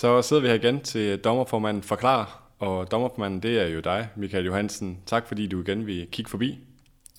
Så 0.00 0.22
sidder 0.22 0.42
vi 0.42 0.48
her 0.48 0.54
igen 0.54 0.80
til 0.80 1.18
dommerformanden 1.18 1.82
Forklar, 1.82 2.42
og 2.58 2.90
dommerformanden 2.90 3.42
det 3.42 3.60
er 3.60 3.66
jo 3.66 3.80
dig, 3.80 4.08
Michael 4.16 4.44
Johansen. 4.44 4.98
Tak 5.06 5.28
fordi 5.28 5.46
du 5.46 5.60
igen 5.60 5.86
vil 5.86 6.08
kigge 6.12 6.30
forbi. 6.30 6.58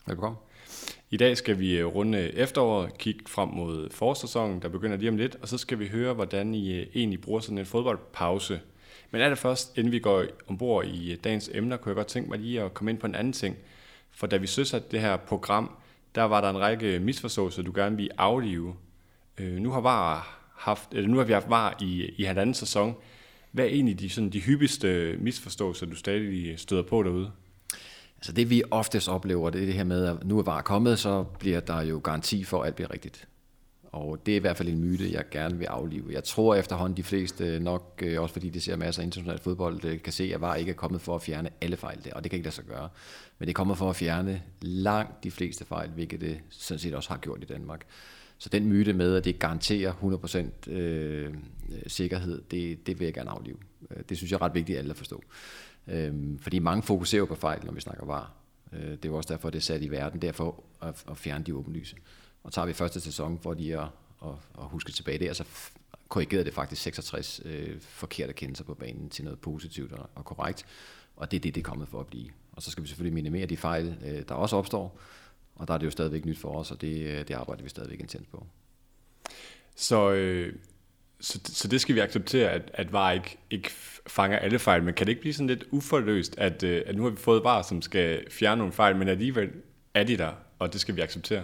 Velkommen. 0.07 0.38
I 1.09 1.18
dag 1.18 1.38
skal 1.38 1.59
vi 1.59 1.83
runde 1.83 2.33
efteråret, 2.33 2.97
kigge 2.97 3.20
frem 3.28 3.50
mod 3.50 3.89
forårssæsonen, 3.89 4.61
der 4.61 4.69
begynder 4.69 4.97
lige 4.97 5.10
om 5.10 5.18
lidt, 5.18 5.38
og 5.41 5.47
så 5.47 5.57
skal 5.57 5.79
vi 5.79 5.88
høre, 5.88 6.14
hvordan 6.14 6.55
I 6.55 6.74
øh, 6.74 6.88
egentlig 6.96 7.21
bruger 7.21 7.39
sådan 7.39 7.57
en 7.57 7.65
fodboldpause. 7.65 8.60
Men 9.11 9.21
allerførst, 9.21 9.77
inden 9.77 9.91
vi 9.91 10.00
går 10.00 10.24
ombord 10.47 10.86
i 10.86 11.16
dagens 11.16 11.50
emner, 11.54 11.77
kunne 11.77 11.89
jeg 11.89 11.96
godt 11.96 12.07
tænke 12.07 12.29
mig 12.29 12.39
lige 12.39 12.61
at 12.61 12.74
komme 12.74 12.91
ind 12.91 13.00
på 13.00 13.07
en 13.07 13.16
anden 13.16 13.33
ting. 13.33 13.55
For 14.11 14.27
da 14.27 14.38
vi 14.38 14.47
søsatte 14.47 14.88
det 14.91 15.02
her 15.02 15.18
program, 15.18 15.71
der 16.16 16.24
var 16.24 16.41
der 16.41 16.50
en 16.50 16.60
række 16.60 17.00
misforståelser, 17.00 17.63
du 17.63 17.71
gerne 17.75 17.97
vil 17.97 18.10
aflive. 18.18 18.75
Øh, 19.38 19.57
nu 19.57 19.71
har 19.71 19.82
VAR 19.82 20.40
haft, 20.61 20.93
eller 20.93 21.10
nu 21.10 21.18
har 21.18 21.24
vi 21.24 21.33
haft 21.33 21.50
VAR 21.50 21.78
i, 21.82 22.10
i 22.18 22.24
halvanden 22.24 22.54
sæson. 22.54 22.96
Hvad 23.52 23.65
er 23.65 23.69
egentlig 23.69 24.00
de, 24.00 24.10
sådan, 24.10 24.29
de 24.29 24.39
hyppigste 24.39 25.18
misforståelser, 25.19 25.86
du 25.86 25.96
stadig 25.96 26.60
støder 26.60 26.83
på 26.83 27.04
derude? 27.04 27.32
Altså 28.18 28.32
det 28.32 28.50
vi 28.50 28.64
oftest 28.71 29.10
oplever, 29.10 29.50
det 29.50 29.61
er 29.61 29.66
det 29.66 29.74
her 29.74 29.83
med, 29.83 30.05
at 30.05 30.24
nu 30.24 30.39
er 30.39 30.43
VAR 30.43 30.61
kommet, 30.61 31.00
så 31.00 31.24
bliver 31.24 31.60
der 31.60 31.82
jo 31.82 32.02
garanti 32.03 32.44
for, 32.44 32.61
at 32.61 32.66
alt 32.67 32.75
bliver 32.75 32.94
rigtigt. 32.94 33.28
Og 33.83 34.25
det 34.25 34.31
er 34.31 34.36
i 34.36 34.39
hvert 34.39 34.58
fald 34.58 34.69
en 34.69 34.80
myte, 34.80 35.11
jeg 35.11 35.23
gerne 35.31 35.58
vil 35.58 35.66
aflive. 35.66 36.05
Jeg 36.11 36.23
tror 36.23 36.55
efterhånden 36.55 36.97
de 36.97 37.03
fleste 37.03 37.59
nok, 37.59 38.02
øh, 38.03 38.22
også 38.22 38.33
fordi 38.33 38.50
de 38.50 38.61
ser 38.61 38.75
masser 38.75 39.02
af 39.02 39.05
international 39.05 39.39
fodbold, 39.39 39.85
øh, 39.85 40.02
kan 40.02 40.13
se, 40.13 40.31
at 40.33 40.41
VAR 40.41 40.55
ikke 40.55 40.72
er 40.72 40.75
kommet 40.75 41.02
for 41.02 41.16
at 41.16 41.22
fjerne 41.22 41.50
alle 41.61 41.78
fejl 41.78 42.03
der, 42.03 42.13
og 42.13 42.23
det 42.23 42.30
kan 42.30 42.38
ikke 42.38 42.45
lade 42.45 42.55
sig 42.55 42.66
gøre. 42.66 42.89
Men 43.39 43.47
det 43.47 43.55
kommer 43.55 43.75
for 43.75 43.89
at 43.89 43.95
fjerne 43.95 44.41
langt 44.61 45.23
de 45.23 45.31
fleste 45.31 45.66
fejl, 45.66 45.89
hvilket 45.89 46.22
det 46.22 46.39
sådan 46.50 46.80
set 46.80 46.94
også 46.94 47.09
har 47.09 47.17
gjort 47.17 47.39
i 47.41 47.45
Danmark. 47.45 47.85
Så 48.42 48.50
den 48.50 48.66
myte 48.66 48.94
med, 48.94 49.16
at 49.16 49.25
det 49.25 49.39
garanterer 49.39 49.94
100% 50.67 50.72
øh, 50.72 51.34
sikkerhed, 51.88 52.42
det, 52.52 52.88
det 52.88 53.00
vil 53.00 53.06
jeg 53.06 53.14
gerne 53.14 53.30
aflive. 53.30 53.58
Øh, 53.92 54.03
det 54.09 54.17
synes 54.17 54.31
jeg 54.31 54.38
er 54.38 54.42
ret 54.42 54.53
vigtigt 54.53 54.75
at 54.75 54.84
alle 54.84 54.94
forstår. 54.94 55.23
forstå. 55.86 55.97
Øh, 55.97 56.39
fordi 56.39 56.59
mange 56.59 56.84
fokuserer 56.84 57.25
på 57.25 57.36
fejl, 57.36 57.66
når 57.66 57.72
vi 57.72 57.81
snakker 57.81 58.06
var. 58.06 58.34
Øh, 58.73 58.92
det 58.92 59.06
er 59.06 59.09
jo 59.09 59.17
også 59.17 59.34
derfor, 59.34 59.50
det 59.50 59.58
er 59.58 59.62
sat 59.62 59.81
i 59.81 59.92
verden, 59.92 60.22
derfor 60.22 60.64
at, 60.81 61.03
at 61.09 61.17
fjerne 61.17 61.44
de 61.44 61.56
åbenlyse. 61.56 61.95
Og 62.44 62.52
tager 62.53 62.66
vi 62.66 62.73
første 62.73 63.00
sæson 63.00 63.39
for 63.39 63.53
lige 63.53 63.80
at, 63.80 63.88
at, 64.23 64.34
at 64.59 64.66
huske 64.66 64.92
tilbage 64.92 65.19
der, 65.19 65.34
så 65.34 65.44
korrigerede 66.09 66.45
det 66.45 66.53
faktisk 66.53 66.81
66 66.81 67.42
øh, 67.45 67.75
forkerte 67.80 68.34
kendelser 68.34 68.64
på 68.64 68.73
banen 68.73 69.09
til 69.09 69.23
noget 69.23 69.39
positivt 69.39 69.92
og, 69.92 70.09
og 70.16 70.25
korrekt. 70.25 70.66
Og 71.16 71.31
det 71.31 71.38
er 71.38 71.42
det, 71.42 71.56
det 71.56 71.62
er 71.62 71.66
kommet 71.66 71.88
for 71.88 72.00
at 72.00 72.08
blive. 72.08 72.30
Og 72.52 72.62
så 72.62 72.72
skal 72.72 72.84
vi 72.84 72.88
selvfølgelig 72.88 73.14
minimere 73.14 73.45
de 73.45 73.58
fejl, 73.58 73.97
øh, 74.06 74.23
der 74.30 74.36
også 74.36 74.56
opstår. 74.56 75.00
Og 75.61 75.67
der 75.67 75.73
er 75.73 75.77
det 75.77 75.85
jo 75.85 75.91
stadigvæk 75.91 76.25
nyt 76.25 76.37
for 76.37 76.49
os, 76.49 76.71
og 76.71 76.81
det, 76.81 77.01
øh, 77.01 77.27
det 77.27 77.31
arbejder 77.31 77.63
vi 77.63 77.69
stadigvæk 77.69 77.99
intens 77.99 78.27
på. 78.27 78.45
Så, 79.75 80.11
øh, 80.11 80.53
så, 81.19 81.39
så 81.45 81.67
det 81.67 81.81
skal 81.81 81.95
vi 81.95 81.99
acceptere, 81.99 82.49
at, 82.49 82.71
at 82.73 82.93
VAR 82.93 83.11
ikke, 83.11 83.37
ikke 83.49 83.69
fanger 84.07 84.37
alle 84.37 84.59
fejl, 84.59 84.83
men 84.83 84.93
kan 84.93 85.05
det 85.05 85.11
ikke 85.11 85.21
blive 85.21 85.33
sådan 85.33 85.47
lidt 85.47 85.63
uforløst, 85.71 86.37
at, 86.37 86.63
øh, 86.63 86.83
at 86.85 86.95
nu 86.95 87.03
har 87.03 87.09
vi 87.09 87.17
fået 87.17 87.43
VAR, 87.43 87.61
som 87.61 87.81
skal 87.81 88.31
fjerne 88.31 88.59
nogle 88.59 88.73
fejl, 88.73 88.95
men 88.95 89.07
alligevel 89.07 89.49
er 89.93 90.03
de 90.03 90.17
der, 90.17 90.31
og 90.59 90.73
det 90.73 90.81
skal 90.81 90.95
vi 90.95 91.01
acceptere? 91.01 91.43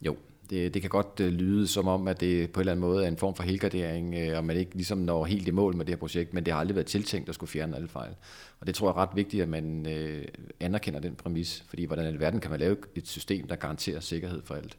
Jo, 0.00 0.16
det, 0.54 0.74
det 0.74 0.82
kan 0.82 0.90
godt 0.90 1.20
øh, 1.20 1.32
lyde 1.32 1.66
som 1.66 1.88
om, 1.88 2.08
at 2.08 2.20
det 2.20 2.50
på 2.50 2.60
en 2.60 2.62
eller 2.62 2.72
anden 2.72 2.80
måde 2.80 3.04
er 3.04 3.08
en 3.08 3.16
form 3.16 3.34
for 3.34 3.42
helgardering, 3.42 4.14
øh, 4.14 4.38
og 4.38 4.44
man 4.44 4.56
ikke 4.56 4.74
ligesom 4.74 4.98
når 4.98 5.24
helt 5.24 5.48
i 5.48 5.50
mål 5.50 5.76
med 5.76 5.84
det 5.84 5.92
her 5.92 5.98
projekt, 5.98 6.34
men 6.34 6.44
det 6.44 6.52
har 6.52 6.60
aldrig 6.60 6.76
været 6.76 6.86
tiltænkt 6.86 7.28
at 7.28 7.34
skulle 7.34 7.50
fjerne 7.50 7.76
alle 7.76 7.88
fejl. 7.88 8.14
Og 8.60 8.66
det 8.66 8.74
tror 8.74 8.88
jeg 8.88 8.92
er 8.92 9.02
ret 9.02 9.16
vigtigt, 9.16 9.42
at 9.42 9.48
man 9.48 9.86
øh, 9.86 10.24
anerkender 10.60 11.00
den 11.00 11.14
præmis, 11.14 11.64
fordi 11.68 11.84
hvordan 11.84 12.14
i 12.14 12.20
verden 12.20 12.40
kan 12.40 12.50
man 12.50 12.60
lave 12.60 12.76
et 12.94 13.08
system, 13.08 13.48
der 13.48 13.56
garanterer 13.56 14.00
sikkerhed 14.00 14.42
for 14.44 14.54
alt, 14.54 14.76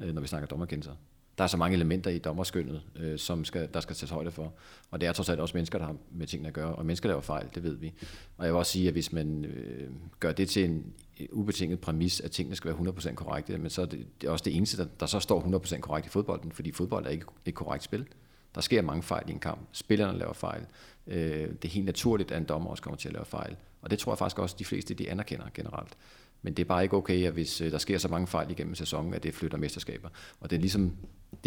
øh, 0.00 0.14
når 0.14 0.20
vi 0.20 0.26
snakker 0.26 0.46
dommerkendelser 0.46 0.92
der 1.38 1.44
er 1.44 1.48
så 1.48 1.56
mange 1.56 1.74
elementer 1.74 2.10
i 2.10 2.18
dommerskyndet, 2.18 2.82
øh, 2.96 3.18
som 3.18 3.44
skal, 3.44 3.68
der 3.74 3.80
skal 3.80 3.96
tages 3.96 4.10
højde 4.10 4.30
for. 4.30 4.52
Og 4.90 5.00
det 5.00 5.06
er 5.08 5.12
trods 5.12 5.28
alt 5.28 5.40
også 5.40 5.56
mennesker, 5.56 5.78
der 5.78 5.86
har 5.86 5.96
med 6.12 6.26
tingene 6.26 6.48
at 6.48 6.54
gøre. 6.54 6.74
Og 6.74 6.86
mennesker 6.86 7.08
laver 7.08 7.20
fejl, 7.20 7.46
det 7.54 7.62
ved 7.62 7.76
vi. 7.76 7.92
Og 8.36 8.44
jeg 8.44 8.52
vil 8.52 8.58
også 8.58 8.72
sige, 8.72 8.86
at 8.86 8.92
hvis 8.92 9.12
man 9.12 9.44
øh, 9.44 9.90
gør 10.20 10.32
det 10.32 10.48
til 10.48 10.64
en 10.64 10.92
øh, 11.20 11.26
ubetinget 11.32 11.80
præmis, 11.80 12.20
at 12.20 12.30
tingene 12.30 12.56
skal 12.56 12.68
være 12.68 12.88
100% 12.88 13.14
korrekte, 13.14 13.58
men 13.58 13.70
så 13.70 13.82
er 13.82 13.86
det, 13.86 14.06
det 14.20 14.26
er 14.26 14.30
også 14.30 14.44
det 14.44 14.56
eneste, 14.56 14.76
der, 14.76 14.86
der 15.00 15.06
så 15.06 15.20
står 15.20 15.40
100% 15.40 15.80
korrekt 15.80 16.06
i 16.06 16.10
fodbolden, 16.10 16.52
fordi 16.52 16.72
fodbold 16.72 17.06
er 17.06 17.10
ikke 17.10 17.26
et 17.44 17.54
korrekt 17.54 17.84
spil. 17.84 18.06
Der 18.54 18.60
sker 18.60 18.82
mange 18.82 19.02
fejl 19.02 19.28
i 19.28 19.32
en 19.32 19.38
kamp. 19.38 19.60
Spillerne 19.72 20.18
laver 20.18 20.32
fejl. 20.32 20.66
Øh, 21.06 21.48
det 21.62 21.64
er 21.64 21.68
helt 21.68 21.86
naturligt, 21.86 22.30
at 22.32 22.38
en 22.38 22.44
dommer 22.44 22.70
også 22.70 22.82
kommer 22.82 22.96
til 22.96 23.08
at 23.08 23.14
lave 23.14 23.24
fejl. 23.24 23.56
Og 23.82 23.90
det 23.90 23.98
tror 23.98 24.12
jeg 24.12 24.18
faktisk 24.18 24.38
også, 24.38 24.54
at 24.54 24.58
de 24.58 24.64
fleste 24.64 24.94
de 24.94 25.10
anerkender 25.10 25.46
generelt. 25.54 25.96
Men 26.42 26.54
det 26.54 26.62
er 26.62 26.66
bare 26.66 26.82
ikke 26.82 26.96
okay, 26.96 27.26
at 27.26 27.32
hvis 27.32 27.60
øh, 27.60 27.70
der 27.70 27.78
sker 27.78 27.98
så 27.98 28.08
mange 28.08 28.26
fejl 28.26 28.50
igennem 28.50 28.74
sæsonen, 28.74 29.14
at 29.14 29.22
det 29.22 29.34
flytter 29.34 29.58
mesterskaber. 29.58 30.08
Og 30.40 30.50
det 30.50 30.56
er 30.56 30.60
ligesom 30.60 30.96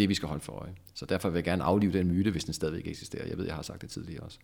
det, 0.00 0.08
vi 0.08 0.14
skal 0.14 0.28
holde 0.28 0.42
for 0.42 0.52
øje. 0.52 0.74
Så 0.94 1.06
derfor 1.06 1.28
vil 1.28 1.36
jeg 1.36 1.44
gerne 1.44 1.64
aflive 1.64 1.92
den 1.92 2.08
myte, 2.08 2.30
hvis 2.30 2.44
den 2.44 2.54
stadigvæk 2.54 2.86
eksisterer. 2.86 3.26
Jeg 3.26 3.38
ved, 3.38 3.46
jeg 3.46 3.54
har 3.54 3.62
sagt 3.62 3.82
det 3.82 3.90
tidligere 3.90 4.22
også. 4.22 4.38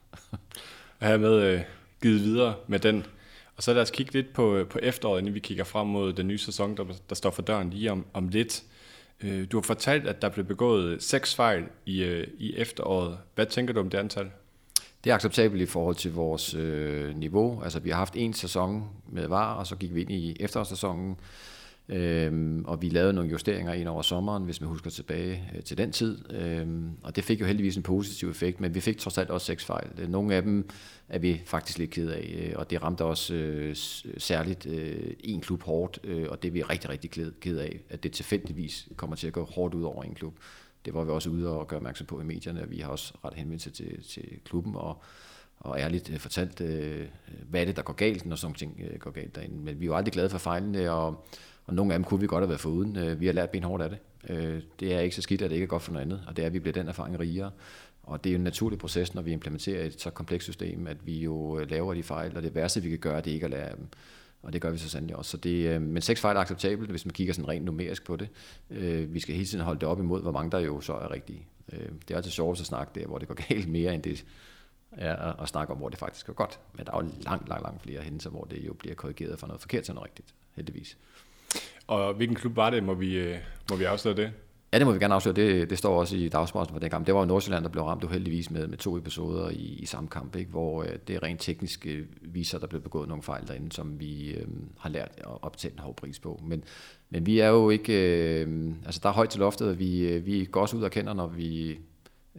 jeg 1.00 1.08
har 1.08 1.16
med 1.16 1.42
øh, 1.42 1.60
givet 2.02 2.22
videre 2.22 2.54
med 2.66 2.78
den. 2.78 3.06
Og 3.56 3.62
så 3.62 3.74
lad 3.74 3.82
os 3.82 3.90
kigge 3.90 4.12
lidt 4.12 4.32
på, 4.32 4.56
øh, 4.56 4.68
på 4.68 4.78
efteråret, 4.82 5.18
inden 5.18 5.34
vi 5.34 5.40
kigger 5.40 5.64
frem 5.64 5.86
mod 5.86 6.12
den 6.12 6.28
nye 6.28 6.38
sæson, 6.38 6.76
der, 6.76 6.84
der 7.08 7.14
står 7.14 7.30
for 7.30 7.42
døren 7.42 7.70
lige 7.70 7.92
om, 7.92 8.06
om 8.12 8.28
lidt. 8.28 8.62
Øh, 9.20 9.46
du 9.52 9.56
har 9.56 9.62
fortalt, 9.62 10.06
at 10.06 10.22
der 10.22 10.28
blev 10.28 10.44
begået 10.44 11.02
seks 11.02 11.34
fejl 11.34 11.64
i, 11.86 12.02
øh, 12.02 12.26
i 12.38 12.56
efteråret. 12.56 13.18
Hvad 13.34 13.46
tænker 13.46 13.74
du 13.74 13.80
om 13.80 13.90
det 13.90 13.98
antal? 13.98 14.30
Det 15.04 15.10
er 15.10 15.14
acceptabelt 15.14 15.62
i 15.62 15.66
forhold 15.66 15.96
til 15.96 16.12
vores 16.12 16.54
øh, 16.54 17.16
niveau. 17.16 17.62
Altså, 17.62 17.80
vi 17.80 17.90
har 17.90 17.96
haft 17.96 18.16
en 18.16 18.32
sæson 18.32 18.88
med 19.08 19.28
VAR, 19.28 19.54
og 19.54 19.66
så 19.66 19.76
gik 19.76 19.94
vi 19.94 20.00
ind 20.00 20.10
i 20.10 20.36
efterårssæsonen 20.40 21.16
Øhm, 21.88 22.64
og 22.64 22.82
vi 22.82 22.88
lavede 22.88 23.12
nogle 23.12 23.30
justeringer 23.30 23.72
ind 23.72 23.88
over 23.88 24.02
sommeren, 24.02 24.44
hvis 24.44 24.60
man 24.60 24.70
husker 24.70 24.90
tilbage 24.90 25.50
øh, 25.56 25.62
til 25.62 25.78
den 25.78 25.92
tid. 25.92 26.32
Øhm, 26.34 26.90
og 27.02 27.16
det 27.16 27.24
fik 27.24 27.40
jo 27.40 27.46
heldigvis 27.46 27.76
en 27.76 27.82
positiv 27.82 28.30
effekt, 28.30 28.60
men 28.60 28.74
vi 28.74 28.80
fik 28.80 28.98
trods 28.98 29.18
alt 29.18 29.30
også 29.30 29.46
seks 29.46 29.64
fejl. 29.64 29.88
Øh, 29.98 30.08
nogle 30.08 30.34
af 30.34 30.42
dem 30.42 30.68
er 31.08 31.18
vi 31.18 31.42
faktisk 31.46 31.78
lidt 31.78 31.90
ked 31.90 32.10
af, 32.10 32.34
øh, 32.38 32.52
og 32.56 32.70
det 32.70 32.82
ramte 32.82 33.04
også 33.04 33.34
øh, 33.34 33.76
særligt 34.18 34.66
øh, 34.66 35.12
en 35.20 35.40
klub 35.40 35.62
hårdt, 35.62 35.98
øh, 36.04 36.26
og 36.30 36.42
det 36.42 36.48
er 36.48 36.52
vi 36.52 36.62
rigtig, 36.62 36.90
rigtig 36.90 37.10
ked 37.40 37.58
af, 37.58 37.80
at 37.90 38.02
det 38.02 38.12
tilfældigvis 38.12 38.88
kommer 38.96 39.16
til 39.16 39.26
at 39.26 39.32
gå 39.32 39.44
hårdt 39.44 39.74
ud 39.74 39.82
over 39.82 40.02
en 40.02 40.14
klub. 40.14 40.34
Det 40.84 40.94
var 40.94 41.04
vi 41.04 41.10
også 41.10 41.30
ude 41.30 41.48
og 41.48 41.68
gøre 41.68 41.78
opmærksom 41.78 42.06
på 42.06 42.20
i 42.20 42.24
medierne, 42.24 42.62
og 42.62 42.70
vi 42.70 42.78
har 42.78 42.90
også 42.90 43.14
ret 43.24 43.34
henvendt 43.34 43.62
til, 43.62 44.02
til 44.04 44.24
klubben, 44.44 44.76
og 44.76 45.02
og 45.60 45.80
ærligt 45.80 46.10
øh, 46.10 46.18
fortalt, 46.18 46.60
øh, 46.60 47.06
hvad 47.50 47.60
er 47.60 47.64
det, 47.64 47.76
der 47.76 47.82
går 47.82 47.92
galt, 47.92 48.26
når 48.26 48.36
sådan 48.36 48.54
ting 48.54 48.80
øh, 48.90 48.98
går 48.98 49.10
galt 49.10 49.36
derinde. 49.36 49.56
Men 49.56 49.80
vi 49.80 49.84
er 49.84 49.86
jo 49.86 49.96
aldrig 49.96 50.12
glade 50.12 50.30
for 50.30 50.38
fejlene, 50.38 50.90
og 50.90 51.26
og 51.66 51.74
nogle 51.74 51.94
af 51.94 51.98
dem 51.98 52.04
kunne 52.04 52.20
vi 52.20 52.26
godt 52.26 52.42
have 52.42 52.48
været 52.48 52.60
foruden. 52.60 52.96
Øh, 52.96 53.20
vi 53.20 53.26
har 53.26 53.32
lært 53.32 53.50
benhårdt 53.50 53.82
af 53.82 53.90
det. 53.90 53.98
Øh, 54.28 54.62
det 54.80 54.94
er 54.94 55.00
ikke 55.00 55.16
så 55.16 55.22
skidt, 55.22 55.42
at 55.42 55.50
det 55.50 55.56
ikke 55.56 55.64
er 55.64 55.68
godt 55.68 55.82
for 55.82 55.92
noget 55.92 56.04
andet, 56.04 56.24
og 56.26 56.36
det 56.36 56.42
er, 56.42 56.46
at 56.46 56.52
vi 56.52 56.58
bliver 56.58 56.72
den 56.72 56.88
erfaring 56.88 57.20
rigere. 57.20 57.50
Og 58.02 58.24
det 58.24 58.30
er 58.30 58.34
jo 58.34 58.38
en 58.38 58.44
naturlig 58.44 58.78
proces, 58.78 59.14
når 59.14 59.22
vi 59.22 59.32
implementerer 59.32 59.84
et 59.84 60.00
så 60.00 60.10
komplekst 60.10 60.44
system, 60.44 60.86
at 60.86 61.06
vi 61.06 61.18
jo 61.18 61.58
øh, 61.58 61.70
laver 61.70 61.94
de 61.94 62.02
fejl, 62.02 62.36
og 62.36 62.42
det 62.42 62.54
værste, 62.54 62.82
vi 62.82 62.90
kan 62.90 62.98
gøre, 62.98 63.20
det 63.20 63.30
er 63.30 63.34
ikke 63.34 63.44
at 63.44 63.50
lære 63.50 63.76
dem. 63.76 63.86
Og 64.42 64.52
det 64.52 64.60
gør 64.60 64.70
vi 64.70 64.78
så 64.78 64.88
sandelig 64.88 65.16
også. 65.16 65.30
Så 65.30 65.36
det, 65.36 65.82
men 65.82 66.02
seks 66.02 66.20
fejl 66.20 66.36
er 66.36 66.40
acceptabelt, 66.40 66.90
hvis 66.90 67.06
man 67.06 67.12
kigger 67.12 67.34
sådan 67.34 67.48
rent 67.48 67.64
numerisk 67.64 68.04
på 68.04 68.16
det. 68.16 68.28
Vi 69.12 69.20
skal 69.20 69.34
hele 69.34 69.46
tiden 69.46 69.64
holde 69.64 69.80
det 69.80 69.88
op 69.88 70.00
imod, 70.00 70.22
hvor 70.22 70.32
mange 70.32 70.50
der 70.50 70.58
jo 70.58 70.80
så 70.80 70.92
er 70.92 71.10
rigtige. 71.10 71.46
Det 71.70 72.10
er 72.10 72.16
altid 72.16 72.30
sjovt 72.30 72.60
at 72.60 72.66
snakke 72.66 73.00
der, 73.00 73.06
hvor 73.06 73.18
det 73.18 73.28
går 73.28 73.34
galt 73.48 73.68
mere, 73.68 73.94
end 73.94 74.02
det 74.02 74.24
er 74.92 75.42
at 75.42 75.48
snakke 75.48 75.72
om, 75.72 75.78
hvor 75.78 75.88
det 75.88 75.98
faktisk 75.98 76.26
går 76.26 76.32
godt. 76.32 76.60
Men 76.74 76.86
der 76.86 76.92
er 76.92 76.96
jo 76.96 77.10
langt, 77.20 77.48
langt, 77.48 77.62
langt 77.62 77.82
flere 77.82 78.00
hændelser, 78.00 78.30
hvor 78.30 78.44
det 78.44 78.66
jo 78.66 78.72
bliver 78.72 78.94
korrigeret 78.94 79.38
fra 79.38 79.46
noget 79.46 79.60
forkert 79.60 79.84
til 79.84 79.94
noget 79.94 80.08
rigtigt, 80.08 80.34
heldigvis. 80.54 80.98
Og 81.86 82.14
hvilken 82.14 82.36
klub 82.36 82.56
var 82.56 82.70
det? 82.70 82.82
Må 82.84 82.94
vi, 82.94 83.16
øh, 83.16 83.36
må 83.70 83.76
vi 83.76 83.84
afsløre 83.84 84.16
det? 84.16 84.32
Ja, 84.72 84.78
det 84.78 84.86
må 84.86 84.92
vi 84.92 84.98
gerne 84.98 85.14
afsløre. 85.14 85.36
Det, 85.36 85.70
det 85.70 85.78
står 85.78 86.00
også 86.00 86.16
i 86.16 86.28
dagspressen 86.28 86.74
for 86.74 86.80
den 86.80 86.90
kamp. 86.90 87.06
Det 87.06 87.14
var 87.14 87.20
jo 87.20 87.26
Nordsjælland, 87.26 87.64
der 87.64 87.70
blev 87.70 87.84
ramt 87.84 88.04
uheldigvis 88.04 88.50
med, 88.50 88.66
med 88.66 88.78
to 88.78 88.96
episoder 88.96 89.50
i, 89.50 89.78
i 89.78 89.86
samme 89.86 90.08
kamp, 90.08 90.36
ikke? 90.36 90.50
hvor 90.50 90.82
øh, 90.82 90.88
det 91.08 91.22
rent 91.22 91.40
teknisk 91.40 91.86
øh, 91.86 92.06
viser, 92.22 92.58
at 92.58 92.62
der 92.62 92.66
blev 92.66 92.80
begået 92.80 93.08
nogle 93.08 93.22
fejl 93.22 93.46
derinde, 93.48 93.72
som 93.72 94.00
vi 94.00 94.30
øh, 94.30 94.46
har 94.78 94.90
lært 94.90 95.10
at 95.18 95.42
optage 95.42 95.72
en 95.72 95.78
hård 95.78 95.96
pris 95.96 96.18
på. 96.18 96.40
Men, 96.44 96.64
men 97.10 97.26
vi 97.26 97.38
er 97.38 97.48
jo 97.48 97.70
ikke... 97.70 97.92
Øh, 98.42 98.72
altså, 98.84 99.00
der 99.02 99.08
er 99.08 99.12
højt 99.12 99.30
til 99.30 99.40
loftet, 99.40 99.68
og 99.68 99.78
vi, 99.78 100.08
øh, 100.08 100.26
vi 100.26 100.44
går 100.44 100.60
også 100.60 100.76
ud 100.76 100.82
og 100.82 100.90
kender, 100.90 101.14
når 101.14 101.26
vi 101.26 101.78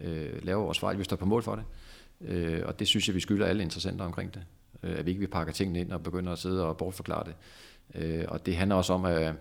øh, 0.03 0.45
laver 0.45 0.63
vores 0.63 0.79
fejl. 0.79 0.99
Vi 0.99 1.03
står 1.03 1.15
på 1.15 1.25
mål 1.25 1.43
for 1.43 1.55
det. 1.55 1.65
Øh, 2.21 2.61
og 2.65 2.79
det 2.79 2.87
synes 2.87 3.07
jeg, 3.07 3.15
vi 3.15 3.19
skylder 3.19 3.45
alle 3.45 3.63
interessenter 3.63 4.05
omkring 4.05 4.33
det. 4.33 4.41
Øh, 4.83 4.99
at 4.99 5.05
vi 5.05 5.11
ikke 5.11 5.21
vi 5.21 5.27
pakker 5.27 5.53
tingene 5.53 5.79
ind 5.79 5.91
og 5.91 6.03
begynder 6.03 6.31
at 6.31 6.39
sidde 6.39 6.65
og 6.65 6.77
bortforklare 6.77 7.23
det. 7.23 7.35
Øh, 7.95 8.25
og 8.27 8.45
det 8.45 8.55
handler 8.55 8.75
også 8.75 8.93
om, 8.93 9.05
at, 9.05 9.33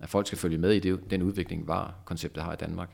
at 0.00 0.08
folk 0.08 0.26
skal 0.26 0.38
følge 0.38 0.58
med 0.58 0.72
i 0.72 0.80
det, 0.80 1.10
den 1.10 1.22
udvikling, 1.22 1.68
var 1.68 1.94
konceptet 2.04 2.42
har 2.42 2.52
i 2.52 2.56
Danmark. 2.56 2.90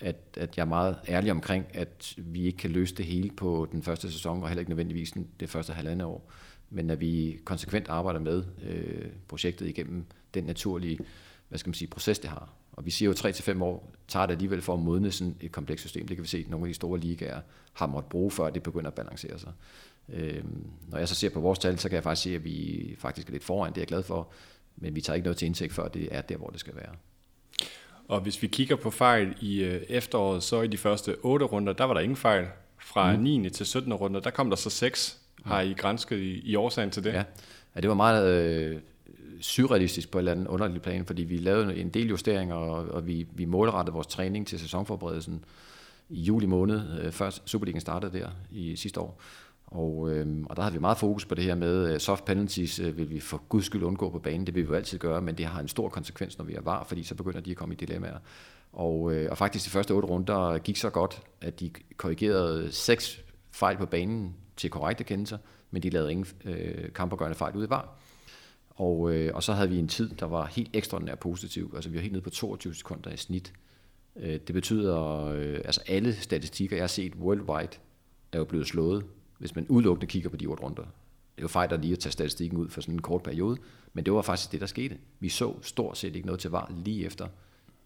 At, 0.00 0.16
at 0.36 0.56
jeg 0.56 0.62
er 0.62 0.66
meget 0.68 0.96
ærlig 1.08 1.30
omkring, 1.30 1.66
at 1.74 2.14
vi 2.16 2.42
ikke 2.42 2.58
kan 2.58 2.70
løse 2.70 2.94
det 2.94 3.04
hele 3.04 3.30
på 3.30 3.68
den 3.72 3.82
første 3.82 4.12
sæson, 4.12 4.42
og 4.42 4.48
heller 4.48 4.60
ikke 4.60 4.70
nødvendigvis 4.70 5.14
det 5.40 5.48
første 5.48 5.72
halvandet 5.72 6.06
år. 6.06 6.30
Men 6.70 6.90
at 6.90 7.00
vi 7.00 7.38
konsekvent 7.44 7.88
arbejder 7.88 8.20
med 8.20 8.44
øh, 8.62 9.06
projektet 9.28 9.66
igennem 9.68 10.04
den 10.34 10.44
naturlige 10.44 10.98
hvad 11.50 11.58
skal 11.58 11.68
man 11.68 11.74
sige, 11.74 11.88
proces, 11.88 12.18
det 12.18 12.30
har. 12.30 12.48
Og 12.72 12.86
vi 12.86 12.90
siger 12.90 13.08
jo 13.08 13.14
3 13.14 13.32
til 13.32 13.62
år 13.62 13.92
tager 14.08 14.26
det 14.26 14.32
alligevel 14.32 14.62
for 14.62 14.74
at 14.74 14.80
modne 14.80 15.10
sådan 15.10 15.36
et 15.40 15.52
komplekst 15.52 15.82
system. 15.84 16.08
Det 16.08 16.16
kan 16.16 16.22
vi 16.22 16.28
se, 16.28 16.38
at 16.38 16.50
nogle 16.50 16.66
af 16.66 16.68
de 16.68 16.74
store 16.74 16.98
ligaer 16.98 17.40
har 17.72 17.86
måttet 17.86 18.08
bruge, 18.08 18.30
før 18.30 18.50
det 18.50 18.62
begynder 18.62 18.88
at 18.90 18.94
balancere 18.94 19.38
sig. 19.38 19.52
Øh, 20.12 20.44
når 20.88 20.98
jeg 20.98 21.08
så 21.08 21.14
ser 21.14 21.28
på 21.28 21.40
vores 21.40 21.58
tal, 21.58 21.78
så 21.78 21.88
kan 21.88 21.94
jeg 21.94 22.02
faktisk 22.02 22.22
se, 22.22 22.34
at 22.34 22.44
vi 22.44 22.94
faktisk 22.98 23.28
er 23.28 23.32
lidt 23.32 23.44
foran, 23.44 23.72
det 23.72 23.78
er 23.78 23.80
jeg 23.80 23.88
glad 23.88 24.02
for, 24.02 24.28
men 24.76 24.94
vi 24.94 25.00
tager 25.00 25.14
ikke 25.14 25.24
noget 25.24 25.36
til 25.36 25.46
indtægt 25.46 25.72
før 25.72 25.88
det 25.88 26.08
er 26.10 26.20
der, 26.20 26.36
hvor 26.36 26.48
det 26.48 26.60
skal 26.60 26.76
være. 26.76 26.94
Og 28.08 28.20
hvis 28.20 28.42
vi 28.42 28.46
kigger 28.46 28.76
på 28.76 28.90
fejl 28.90 29.34
i 29.40 29.62
øh, 29.62 29.82
efteråret, 29.88 30.42
så 30.42 30.62
i 30.62 30.66
de 30.66 30.76
første 30.76 31.16
otte 31.22 31.46
runder, 31.46 31.72
der 31.72 31.84
var 31.84 31.94
der 31.94 32.00
ingen 32.00 32.16
fejl. 32.16 32.46
fra 32.78 33.16
mm. 33.16 33.22
9. 33.22 33.50
til 33.50 33.66
17. 33.66 33.94
runde, 33.94 34.20
der 34.20 34.30
kom 34.30 34.50
der 34.50 34.56
så 34.56 34.70
6. 34.70 35.18
Har 35.44 35.60
I 35.60 35.72
grænsket 35.72 36.18
i, 36.18 36.40
i 36.40 36.56
årsagen 36.56 36.90
til 36.90 37.04
det? 37.04 37.12
Ja, 37.12 37.24
ja 37.74 37.80
det 37.80 37.88
var 37.88 37.94
meget 37.94 38.28
øh, 38.28 38.80
surrealistisk 39.40 40.10
på 40.10 40.18
et 40.18 40.20
eller 40.20 40.32
andet 40.32 40.46
underligt 40.46 40.82
plan, 40.82 41.06
fordi 41.06 41.22
vi 41.22 41.36
lavede 41.36 41.76
en 41.76 41.88
del 41.88 42.08
justeringer, 42.08 42.54
og, 42.54 42.88
og 42.88 43.06
vi, 43.06 43.26
vi 43.32 43.44
målrettede 43.44 43.94
vores 43.94 44.06
træning 44.06 44.46
til 44.46 44.60
sæsonforberedelsen 44.60 45.44
i 46.08 46.20
juli 46.20 46.46
måned, 46.46 47.00
øh, 47.00 47.12
før 47.12 47.30
Superligaen 47.44 47.80
startede 47.80 48.18
der 48.18 48.28
i 48.50 48.76
sidste 48.76 49.00
år. 49.00 49.20
Og, 49.70 50.10
øh, 50.10 50.44
og 50.50 50.56
der 50.56 50.62
havde 50.62 50.72
vi 50.72 50.80
meget 50.80 50.98
fokus 50.98 51.24
på 51.24 51.34
det 51.34 51.44
her 51.44 51.54
med 51.54 51.94
øh, 51.94 52.00
soft 52.00 52.24
penalties, 52.24 52.78
øh, 52.78 52.96
vil 52.96 53.10
vi 53.10 53.20
for 53.20 53.42
guds 53.48 53.64
skyld 53.64 53.82
undgå 53.82 54.10
på 54.10 54.18
banen. 54.18 54.46
Det 54.46 54.54
vil 54.54 54.62
vi 54.62 54.68
jo 54.68 54.74
altid 54.74 54.98
gøre, 54.98 55.22
men 55.22 55.34
det 55.34 55.46
har 55.46 55.60
en 55.60 55.68
stor 55.68 55.88
konsekvens, 55.88 56.38
når 56.38 56.44
vi 56.44 56.54
er 56.54 56.60
var, 56.60 56.84
fordi 56.84 57.02
så 57.02 57.14
begynder 57.14 57.40
de 57.40 57.50
at 57.50 57.56
komme 57.56 57.74
i 57.74 57.76
dilemmaer. 57.76 58.18
Og, 58.72 59.14
øh, 59.14 59.30
og 59.30 59.38
faktisk 59.38 59.64
de 59.64 59.70
første 59.70 59.92
otte 59.92 60.08
runder 60.08 60.58
gik 60.58 60.76
så 60.76 60.90
godt, 60.90 61.22
at 61.40 61.60
de 61.60 61.70
korrigerede 61.96 62.72
seks 62.72 63.24
fejl 63.50 63.76
på 63.76 63.86
banen 63.86 64.36
til 64.56 64.70
korrekte 64.70 65.04
kendelser, 65.04 65.38
men 65.70 65.82
de 65.82 65.90
lavede 65.90 66.10
ingen 66.10 66.26
øh, 66.44 66.92
kampergørende 66.92 67.38
fejl 67.38 67.56
ud 67.56 67.66
i 67.66 67.70
var. 67.70 67.98
Og, 68.70 69.14
øh, 69.14 69.30
og 69.34 69.42
så 69.42 69.52
havde 69.52 69.68
vi 69.68 69.78
en 69.78 69.88
tid, 69.88 70.10
der 70.10 70.26
var 70.26 70.46
helt 70.46 70.70
ekstraordinært 70.72 71.18
positiv. 71.18 71.72
Altså 71.74 71.90
vi 71.90 71.96
var 71.96 72.02
helt 72.02 72.12
nede 72.12 72.24
på 72.24 72.30
22 72.30 72.74
sekunder 72.74 73.10
i 73.10 73.16
snit. 73.16 73.52
Øh, 74.16 74.40
det 74.46 74.52
betyder, 74.52 75.24
øh, 75.24 75.60
altså 75.64 75.80
alle 75.86 76.14
statistikker, 76.14 76.76
jeg 76.76 76.82
har 76.82 76.88
set 76.88 77.14
worldwide, 77.14 77.76
er 78.32 78.38
jo 78.38 78.44
blevet 78.44 78.66
slået 78.66 79.04
hvis 79.40 79.54
man 79.54 79.66
udelukkende 79.68 80.06
kigger 80.06 80.30
på 80.30 80.36
de 80.36 80.46
otte 80.46 80.62
runder. 80.62 80.82
Det 80.82 80.88
var 81.36 81.42
jo 81.42 81.48
fejl 81.48 81.80
lige 81.80 81.92
at 81.92 81.98
tage 81.98 82.12
statistikken 82.12 82.58
ud 82.58 82.68
for 82.68 82.80
sådan 82.80 82.94
en 82.94 83.02
kort 83.02 83.22
periode, 83.22 83.56
men 83.92 84.04
det 84.04 84.12
var 84.12 84.22
faktisk 84.22 84.52
det, 84.52 84.60
der 84.60 84.66
skete. 84.66 84.98
Vi 85.20 85.28
så 85.28 85.54
stort 85.62 85.98
set 85.98 86.16
ikke 86.16 86.26
noget 86.26 86.40
til 86.40 86.50
var 86.50 86.72
lige 86.84 87.06
efter 87.06 87.28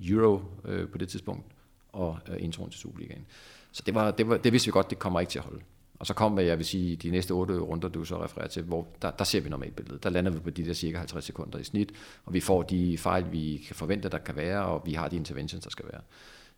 Euro 0.01 0.43
øh, 0.65 0.89
på 0.89 0.99
det 0.99 1.09
tidspunkt, 1.09 1.45
og 1.93 2.19
øh, 2.29 2.37
introen 2.39 2.71
til 2.71 2.81
Superligaen. 2.81 3.27
Så 3.73 3.83
det, 3.87 3.95
var, 3.95 4.11
det, 4.11 4.29
var, 4.29 4.37
det 4.37 4.53
vidste 4.53 4.67
vi 4.67 4.73
godt, 4.73 4.91
det 4.91 4.99
kommer 4.99 5.21
ikke 5.21 5.31
til 5.31 5.39
at 5.39 5.45
holde. 5.45 5.61
Og 5.99 6.07
så 6.07 6.15
kom, 6.15 6.33
hvad 6.33 6.45
jeg 6.45 6.59
vil 6.59 6.67
sige, 6.67 6.97
de 6.97 7.11
næste 7.11 7.33
otte 7.33 7.59
runder, 7.59 7.89
du 7.89 8.05
så 8.05 8.25
refererer 8.25 8.49
til, 8.49 8.63
hvor 8.63 8.89
der, 9.03 9.11
der 9.11 9.25
ser 9.25 9.41
vi 9.41 9.49
normalt 9.49 9.77
billedet. 9.77 10.03
Der 10.03 10.11
lander 10.11 10.31
vi 10.31 10.39
på 10.39 10.51
de 10.51 10.65
der 10.65 10.73
cirka 10.73 10.99
50 10.99 11.25
sekunder 11.25 11.59
i 11.59 11.65
snit, 11.65 11.93
og 12.25 12.35
vi 12.35 12.41
får 12.41 12.63
de 12.63 12.99
fejl, 12.99 13.33
vi 13.33 13.65
kan 13.67 13.77
forvente, 13.77 14.09
der 14.09 14.19
kan 14.19 14.37
være, 14.37 14.65
og 14.65 14.83
vi 14.87 14.93
har 14.93 15.09
de 15.09 15.17
interventions, 15.17 15.65
der 15.65 15.71
skal 15.71 15.85
være. 15.93 16.01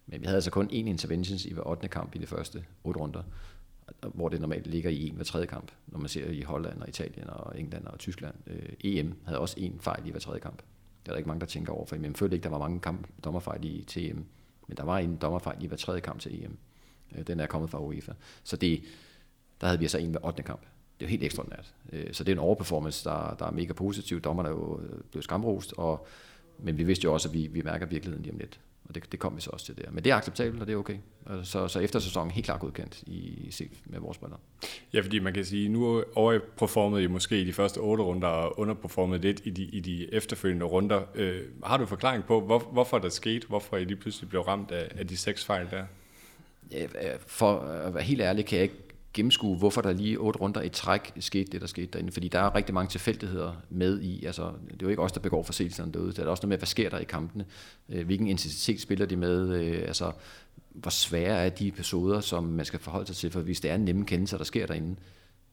Men 0.07 0.21
vi 0.21 0.27
havde 0.27 0.37
altså 0.37 0.51
kun 0.51 0.67
én 0.67 0.75
interventions 0.75 1.45
i 1.45 1.53
hver 1.53 1.67
8. 1.67 1.89
kamp 1.89 2.15
i 2.15 2.19
de 2.19 2.27
første 2.27 2.65
otte 2.85 3.01
runder 3.01 3.23
hvor 4.15 4.29
det 4.29 4.41
normalt 4.41 4.67
ligger 4.67 4.91
i 4.91 5.09
en 5.09 5.15
hver 5.15 5.25
tredje 5.25 5.47
kamp, 5.47 5.73
når 5.87 5.99
man 5.99 6.09
ser 6.09 6.31
i 6.31 6.43
Holland 6.43 6.81
og 6.81 6.89
Italien 6.89 7.31
og 7.31 7.61
England 7.61 7.87
og 7.87 7.99
Tyskland. 7.99 8.35
Øh, 8.47 8.69
EM 8.85 9.15
havde 9.25 9.39
også 9.39 9.55
en 9.59 9.81
fejl 9.81 10.07
i 10.07 10.11
hver 10.11 10.21
tredje 10.21 10.41
kamp. 10.41 10.57
Det 10.57 11.09
er 11.09 11.13
der 11.13 11.17
ikke 11.17 11.29
mange, 11.29 11.41
der 11.41 11.47
tænker 11.47 11.73
over, 11.73 11.87
for 11.87 11.97
jeg 11.97 12.17
følte 12.17 12.37
ikke, 12.37 12.45
der 12.45 12.51
var 12.51 12.59
mange 12.59 12.81
kamp, 12.81 13.09
dommerfejl 13.25 13.65
i 13.65 13.85
til 13.87 14.11
EM, 14.11 14.25
men 14.69 14.77
der 14.77 14.85
var 14.85 14.99
en 14.99 15.17
dommerfejl 15.17 15.65
i 15.65 15.67
hver 15.67 15.77
tredje 15.77 16.01
kamp 16.01 16.21
til 16.21 16.45
EM. 16.45 16.59
Øh, 17.17 17.27
den 17.27 17.41
er 17.41 17.47
kommet 17.47 17.71
fra 17.71 17.81
UEFA. 17.81 18.13
Så 18.45 18.57
det, 18.57 18.83
der 19.61 19.67
havde 19.67 19.79
vi 19.79 19.85
altså 19.85 19.99
en 19.99 20.11
hver 20.11 20.27
8. 20.27 20.43
kamp. 20.43 20.61
Det 20.61 21.05
er 21.05 21.09
jo 21.09 21.11
helt 21.11 21.23
ekstraordinært. 21.23 21.75
Øh, 21.93 22.13
så 22.13 22.25
det 22.25 22.33
er 22.33 22.37
en 22.37 22.39
overperformance, 22.39 23.09
der, 23.09 23.37
der 23.39 23.47
er 23.47 23.51
mega 23.51 23.73
positiv. 23.73 24.21
Dommerne 24.21 24.49
er 24.49 24.53
jo 24.53 24.81
øh, 24.81 25.01
blevet 25.11 25.25
skamrost, 25.25 25.75
og, 25.77 26.07
men 26.59 26.79
vi 26.79 26.85
vidste 26.85 27.05
jo 27.05 27.13
også, 27.13 27.29
at 27.29 27.35
vi, 27.35 27.47
vi 27.47 27.63
mærker 27.63 27.87
virkeligheden 27.87 28.23
lige 28.23 28.33
om 28.33 28.39
lidt. 28.39 28.61
Og 28.89 28.95
det, 28.95 29.13
det 29.13 29.21
kom 29.21 29.37
vi 29.37 29.41
så 29.41 29.51
også 29.51 29.67
til 29.67 29.77
der. 29.77 29.91
Men 29.91 30.05
det 30.05 30.13
er 30.13 30.17
acceptabelt, 30.17 30.61
og 30.61 30.67
det 30.67 30.73
er 30.73 30.77
okay. 30.77 30.97
Så, 31.43 31.69
så 31.69 31.81
efter 31.81 31.99
sæsonen 31.99 32.31
helt 32.31 32.45
klart 32.45 32.61
godkendt 32.61 33.03
i 33.07 33.49
set 33.51 33.71
med 33.87 34.01
vores 34.01 34.15
spillere. 34.15 34.39
Ja, 34.93 35.01
fordi 35.01 35.19
man 35.19 35.35
kan 35.35 35.45
sige, 35.45 35.69
nu 35.69 36.05
overperformede 36.15 37.03
I 37.03 37.07
måske 37.07 37.41
i 37.41 37.45
de 37.45 37.53
første 37.53 37.79
otte 37.79 38.05
runder, 38.05 38.29
og 38.29 38.59
underperformede 38.59 39.21
lidt 39.21 39.41
i 39.45 39.51
de, 39.51 39.63
i 39.63 39.81
de 39.81 40.15
efterfølgende 40.15 40.67
runder. 40.67 41.03
Øh, 41.15 41.41
har 41.65 41.77
du 41.77 41.83
en 41.83 41.89
forklaring 41.89 42.25
på, 42.25 42.41
hvor, 42.41 42.59
hvorfor 42.59 42.99
der 42.99 43.09
skete? 43.09 43.47
Hvorfor 43.49 43.77
I 43.77 43.85
lige 43.85 43.97
pludselig 43.97 44.29
blev 44.29 44.43
ramt 44.43 44.71
af, 44.71 44.89
af 44.99 45.07
de 45.07 45.17
seks 45.17 45.45
fejl 45.45 45.71
der? 45.71 45.85
Ja, 46.71 46.87
for 47.27 47.59
at 47.59 47.95
være 47.95 48.03
helt 48.03 48.21
ærlig, 48.21 48.47
kan 48.47 48.57
jeg 48.57 48.63
ikke 48.63 48.86
gennemskue, 49.17 49.57
hvorfor 49.57 49.81
der 49.81 49.93
lige 49.93 50.19
otte 50.19 50.41
runder 50.41 50.63
i 50.63 50.69
træk 50.69 51.13
skete 51.21 51.53
det, 51.53 51.61
der 51.61 51.67
skete 51.67 51.87
derinde. 51.87 52.13
Fordi 52.13 52.29
der 52.29 52.39
er 52.39 52.55
rigtig 52.55 52.75
mange 52.75 52.91
tilfældigheder 52.91 53.53
med 53.71 54.01
i. 54.01 54.25
Altså, 54.25 54.43
det 54.43 54.73
er 54.73 54.77
jo 54.83 54.89
ikke 54.89 55.03
os, 55.03 55.13
der 55.13 55.21
begår 55.21 55.43
forseelserne 55.43 55.93
derude. 55.93 56.09
Det 56.13 56.19
er 56.19 56.27
også 56.27 56.41
noget 56.41 56.49
med, 56.49 56.59
hvad 56.59 56.67
sker 56.67 56.91
der 56.91 56.99
i 56.99 57.05
kampene? 57.05 57.45
Øh, 57.89 58.07
hvilken 58.07 58.27
intensitet 58.27 58.81
spiller 58.81 59.07
de 59.07 59.17
med? 59.17 59.55
Øh, 59.55 59.83
altså, 59.87 60.13
hvor 60.75 60.91
svære 60.91 61.45
er 61.45 61.49
de 61.49 61.69
episoder, 61.69 62.21
som 62.21 62.45
man 62.45 62.65
skal 62.65 62.79
forholde 62.79 63.07
sig 63.07 63.17
til? 63.17 63.31
For 63.31 63.41
hvis 63.41 63.61
det 63.61 63.71
er 63.71 63.77
nemme 63.77 64.05
kendelser, 64.05 64.37
der 64.37 64.45
sker 64.45 64.67
derinde, 64.67 64.97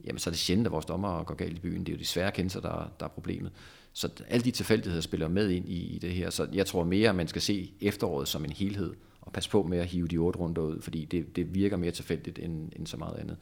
jamen 0.06 0.20
så 0.20 0.30
er 0.30 0.32
det 0.32 0.40
sjældent, 0.40 0.68
at 0.68 0.72
vores 0.72 0.86
dommer 0.86 1.24
går 1.24 1.36
galt 1.36 1.58
i 1.58 1.62
byen. 1.62 1.80
Det 1.80 1.90
er 1.90 1.94
jo 1.94 2.00
de 2.00 2.06
svære 2.06 2.32
kendelser, 2.32 2.60
der, 2.60 2.92
der 3.00 3.06
er 3.06 3.10
problemet. 3.10 3.52
Så 3.94 4.10
alle 4.28 4.44
de 4.44 4.52
tilfældigheder 4.52 5.02
spiller 5.02 5.28
med 5.28 5.50
ind 5.50 5.70
i, 5.70 5.96
i 5.96 6.00
det 6.00 6.12
her. 6.12 6.30
Så 6.30 6.48
jeg 6.54 6.66
tror 6.66 6.84
mere, 6.84 7.10
at 7.10 7.16
man 7.16 7.28
skal 7.28 7.42
se 7.42 7.72
efteråret 7.82 8.28
som 8.28 8.46
en 8.46 8.52
helhed 8.52 8.94
og 9.26 9.34
passe 9.34 9.50
på 9.50 9.64
med 9.64 9.78
at 9.78 9.86
hive 9.86 10.08
de 10.08 10.18
otte 10.18 10.40
runder 10.40 10.62
ud, 10.62 10.82
fordi 10.82 11.06
det, 11.06 11.36
det 11.36 11.56
virker 11.56 11.78
mere 11.78 11.92
tilfældigt 11.92 12.40
end, 12.40 12.72
end 12.76 12.88
så 12.88 12.98
meget 12.98 13.16
andet. 13.18 13.38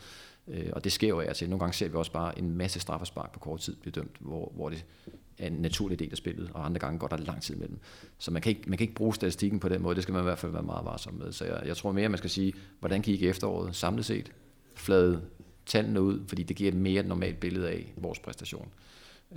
Øh, 0.48 0.70
og 0.74 0.84
det 0.84 0.92
sker 0.92 1.08
jo 1.08 1.20
af 1.20 1.36
til. 1.36 1.50
Nogle 1.50 1.60
gange 1.60 1.74
ser 1.74 1.90
vi 1.90 1.96
også 1.96 2.12
bare 2.12 2.40
en 2.40 2.58
masse 2.58 2.80
straffespark 2.80 3.32
på 3.32 3.40
kort 3.40 3.60
tid 3.60 3.76
blive 3.76 3.92
dømt, 3.92 4.16
hvor, 4.20 4.52
hvor 4.56 4.70
det 4.70 4.86
er 5.38 5.48
en 5.48 5.54
naturlig 5.54 6.00
del 6.00 6.12
af 6.12 6.18
spillet, 6.18 6.52
og 6.54 6.66
andre 6.66 6.80
gange 6.80 7.00
går 7.00 7.08
der 7.08 7.18
lang 7.18 7.42
tid 7.42 7.56
imellem. 7.56 7.80
Så 8.18 8.32
man 8.32 8.42
kan, 8.42 8.50
ikke, 8.50 8.70
man 8.70 8.78
kan 8.78 8.84
ikke 8.84 8.96
bruge 8.96 9.16
statistikken 9.16 9.60
på 9.60 9.70
den 9.70 9.82
måde, 9.82 9.96
det 9.96 10.04
skal 10.04 10.14
man 10.14 10.22
i 10.22 10.24
hvert 10.24 10.40
fald 10.40 10.52
være 10.52 10.64
meget 10.64 10.86
varsom 10.86 11.14
med. 11.14 11.32
Så 11.32 11.46
jeg, 11.46 11.62
jeg 11.66 11.78
tror 11.78 11.92
mere, 11.92 12.10
man 12.10 12.18
skal 12.18 12.30
sige, 12.30 12.54
hvordan 12.80 13.02
gik 13.02 13.24
efteråret 13.24 13.76
samlet 13.76 14.06
set, 14.06 14.32
flade 14.76 15.22
tallene 15.66 16.02
ud, 16.02 16.20
fordi 16.28 16.44
det 16.44 16.56
giver 16.56 16.72
et 16.72 16.78
mere 16.78 17.04
normalt 17.04 17.40
billede 17.40 17.70
af 17.70 17.94
vores 17.98 18.20
præstation. 18.20 18.68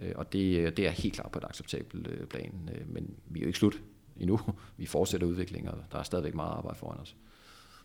Øh, 0.02 0.12
og 0.14 0.32
det, 0.32 0.76
det 0.76 0.86
er 0.86 0.90
helt 0.90 1.14
klart 1.14 1.30
på 1.30 1.38
et 1.38 1.44
acceptabelt 1.48 2.06
øh, 2.06 2.26
plan, 2.26 2.70
øh, 2.74 2.94
men 2.94 3.14
vi 3.26 3.40
er 3.40 3.42
jo 3.42 3.46
ikke 3.46 3.58
slut 3.58 3.80
endnu. 4.20 4.40
Vi 4.76 4.86
fortsætter 4.86 5.26
udviklingen, 5.26 5.68
og 5.68 5.78
der 5.92 5.98
er 5.98 6.02
stadigvæk 6.02 6.34
meget 6.34 6.50
arbejde 6.56 6.78
foran 6.78 7.00
os. 7.00 7.16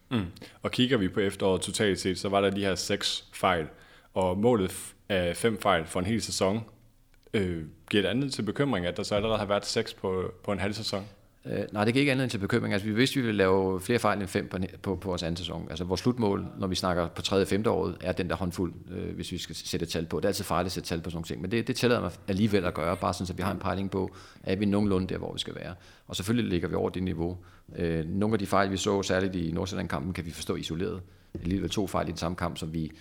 Mm. 0.10 0.26
Og 0.62 0.72
kigger 0.72 0.98
vi 0.98 1.08
på 1.08 1.20
efteråret 1.20 1.62
totalt 1.62 2.00
set, 2.00 2.20
så 2.20 2.30
var 2.30 2.42
der 2.42 2.50
de 2.50 2.62
her 2.62 2.76
seks 2.76 3.30
fejl, 3.34 3.68
og 4.14 4.38
målet 4.38 4.96
af 5.10 5.38
fem 5.38 5.58
fejl 5.58 5.86
for 5.86 6.00
en 6.00 6.06
hel 6.06 6.22
sæson. 6.22 6.64
Øh, 7.34 7.66
giver 7.90 8.04
det 8.04 8.10
andet 8.10 8.34
til 8.34 8.42
bekymring, 8.42 8.86
at 8.86 8.98
der 8.98 9.04
så 9.04 9.16
allerede 9.16 9.38
har 9.38 9.46
været 9.46 9.66
seks 9.66 9.94
på, 9.94 10.34
på 10.44 10.52
en 10.52 10.60
halv 10.60 10.74
sæson? 10.74 11.06
Øh, 11.46 11.64
nej, 11.72 11.86
det 11.86 11.94
gik 11.94 12.00
ikke 12.00 12.12
andet 12.12 12.24
end 12.24 12.32
til 12.32 12.38
bekymring. 12.38 12.74
Altså, 12.74 12.88
vi 12.88 12.94
vidste, 12.94 13.14
at 13.14 13.22
vi 13.22 13.26
ville 13.26 13.38
lave 13.38 13.80
flere 13.80 14.00
fejl 14.00 14.20
end 14.20 14.28
fem 14.28 14.48
på, 14.48 14.58
på, 14.82 14.96
på 14.96 15.08
vores 15.08 15.24
anden 15.24 15.38
sæson. 15.38 15.68
Altså, 15.70 15.84
vores 15.86 16.02
slutmål, 16.02 16.46
når 16.58 16.68
vi 16.68 16.76
snakker 16.76 17.08
på 17.08 17.22
tredje 17.22 17.44
og 17.44 17.48
femte 17.48 17.70
året, 17.70 17.98
er 18.02 18.12
den 18.12 18.30
der 18.30 18.36
håndfuld, 18.36 18.74
øh, 18.92 19.16
hvis 19.16 19.32
vi 19.32 19.38
skal 19.38 19.56
sætte 19.56 19.84
et 19.84 19.90
tal 19.90 20.06
på. 20.06 20.18
Det 20.18 20.26
er 20.26 20.30
altid 20.30 20.44
farligt 20.44 20.66
at 20.66 20.72
sætte 20.72 20.90
tal 20.90 21.02
på 21.02 21.10
sådan 21.10 21.16
nogle 21.16 21.26
ting, 21.26 21.42
men 21.42 21.52
det, 21.52 21.68
det 21.68 21.76
tillader 21.76 22.02
mig 22.02 22.12
alligevel 22.28 22.66
at 22.66 22.74
gøre, 22.74 22.98
bare 22.98 23.14
sådan, 23.14 23.28
så 23.28 23.34
vi 23.34 23.44
har 23.44 23.52
en 23.52 23.60
pejling 23.60 23.92
på, 23.92 24.16
at 24.44 24.60
vi 24.60 24.66
nogenlunde 24.66 25.08
der, 25.08 25.18
hvor 25.18 25.34
vi 25.34 25.40
skal 25.40 25.56
være. 25.56 25.76
Og 26.08 26.16
selvfølgelig 26.16 26.50
ligger 26.50 26.68
vi 26.68 26.76
over 26.76 26.90
det 26.90 27.04
niveau. 27.04 27.38
Øh, 27.76 28.06
nogle 28.06 28.34
af 28.36 28.40
de 28.40 28.46
fejl, 28.46 28.72
vi 28.72 28.78
så, 28.78 29.04
særligt 29.04 29.36
i 29.36 29.52
Nordsjælland-kampen, 29.52 30.14
kan 30.14 30.26
vi 30.26 30.32
forstå 30.32 30.56
isoleret. 30.56 31.02
Alligevel 31.42 31.70
to 31.70 31.88
fejl 31.88 32.08
i 32.08 32.12
den 32.12 32.18
samme 32.18 32.36
kamp, 32.36 32.58
som 32.58 32.74
vi 32.74 32.92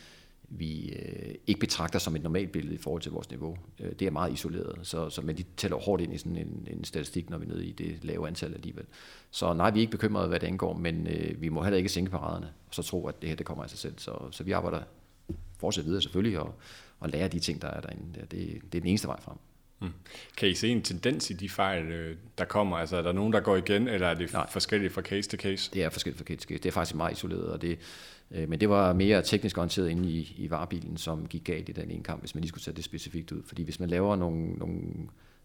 vi 0.50 0.92
øh, 0.92 1.34
ikke 1.46 1.60
betragter 1.60 1.98
som 1.98 2.16
et 2.16 2.22
normalt 2.22 2.52
billede 2.52 2.74
i 2.74 2.78
forhold 2.78 3.02
til 3.02 3.12
vores 3.12 3.30
niveau. 3.30 3.58
Øh, 3.80 3.92
det 3.92 4.06
er 4.06 4.10
meget 4.10 4.32
isoleret, 4.32 4.78
så, 4.82 5.10
så 5.10 5.22
men 5.22 5.36
de 5.36 5.44
tæller 5.56 5.76
hårdt 5.76 6.02
ind 6.02 6.14
i 6.14 6.18
sådan 6.18 6.36
en, 6.36 6.68
en 6.70 6.84
statistik, 6.84 7.30
når 7.30 7.38
vi 7.38 7.44
er 7.44 7.48
nede 7.48 7.66
i 7.66 7.72
det 7.72 8.04
lave 8.04 8.26
antal 8.26 8.54
alligevel. 8.54 8.84
Så 9.30 9.52
nej, 9.52 9.70
vi 9.70 9.78
er 9.78 9.80
ikke 9.80 9.90
bekymrede, 9.90 10.28
hvad 10.28 10.40
det 10.40 10.46
angår, 10.46 10.74
men 10.74 11.06
øh, 11.06 11.42
vi 11.42 11.48
må 11.48 11.62
heller 11.62 11.78
ikke 11.78 11.88
sænke 11.88 12.10
paraderne, 12.10 12.46
og 12.68 12.74
så 12.74 12.82
tro, 12.82 13.06
at 13.06 13.20
det 13.20 13.28
her 13.28 13.36
det 13.36 13.46
kommer 13.46 13.64
af 13.64 13.70
sig 13.70 13.78
selv. 13.78 13.94
Så, 13.96 14.18
så 14.30 14.44
vi 14.44 14.52
arbejder 14.52 14.80
fortsat 15.58 15.84
videre 15.84 16.02
selvfølgelig, 16.02 16.40
og, 16.40 16.54
og 17.00 17.08
lære 17.08 17.28
de 17.28 17.38
ting, 17.38 17.62
der 17.62 17.68
er 17.68 17.80
derinde. 17.80 18.04
Det, 18.20 18.30
det 18.32 18.56
er 18.56 18.80
den 18.80 18.86
eneste 18.86 19.08
vej 19.08 19.20
frem. 19.20 19.36
Mm. 19.80 19.92
Kan 20.36 20.48
I 20.48 20.54
se 20.54 20.68
en 20.68 20.82
tendens 20.82 21.30
i 21.30 21.32
de 21.32 21.48
fejl, 21.48 21.84
øh, 21.84 22.16
der 22.38 22.44
kommer? 22.44 22.76
Altså 22.76 22.96
er 22.96 23.02
der 23.02 23.12
nogen, 23.12 23.32
der 23.32 23.40
går 23.40 23.56
igen, 23.56 23.88
eller 23.88 24.06
er 24.06 24.14
det 24.14 24.32
Nej. 24.32 24.50
forskelligt 24.50 24.92
fra 24.92 25.02
case 25.02 25.28
til 25.28 25.38
case? 25.38 25.70
Det 25.72 25.82
er 25.82 25.90
forskelligt 25.90 26.18
fra 26.18 26.24
case 26.24 26.38
til 26.38 26.48
case. 26.48 26.62
Det 26.62 26.68
er 26.68 26.72
faktisk 26.72 26.94
meget 26.96 27.12
isoleret, 27.12 27.44
og 27.44 27.62
det, 27.62 27.78
øh, 28.30 28.49
men 28.49 28.61
det 28.61 28.68
var 28.68 28.92
mere 28.92 29.23
teknisk 29.23 29.58
orienteret 29.58 29.88
inde 29.88 30.11
i, 30.11 30.35
i 30.37 30.50
varebilen, 30.50 30.97
som 30.97 31.26
gik 31.26 31.44
galt 31.44 31.68
i 31.68 31.73
den 31.73 31.90
ene 31.90 32.02
kamp, 32.02 32.20
hvis 32.20 32.35
man 32.35 32.40
lige 32.40 32.49
skulle 32.49 32.64
sætte 32.64 32.76
det 32.76 32.85
specifikt 32.85 33.32
ud. 33.32 33.42
Fordi 33.42 33.62
hvis 33.62 33.80
man 33.80 33.88
laver 33.88 34.16
nogle, 34.16 34.52
nogle 34.52 34.80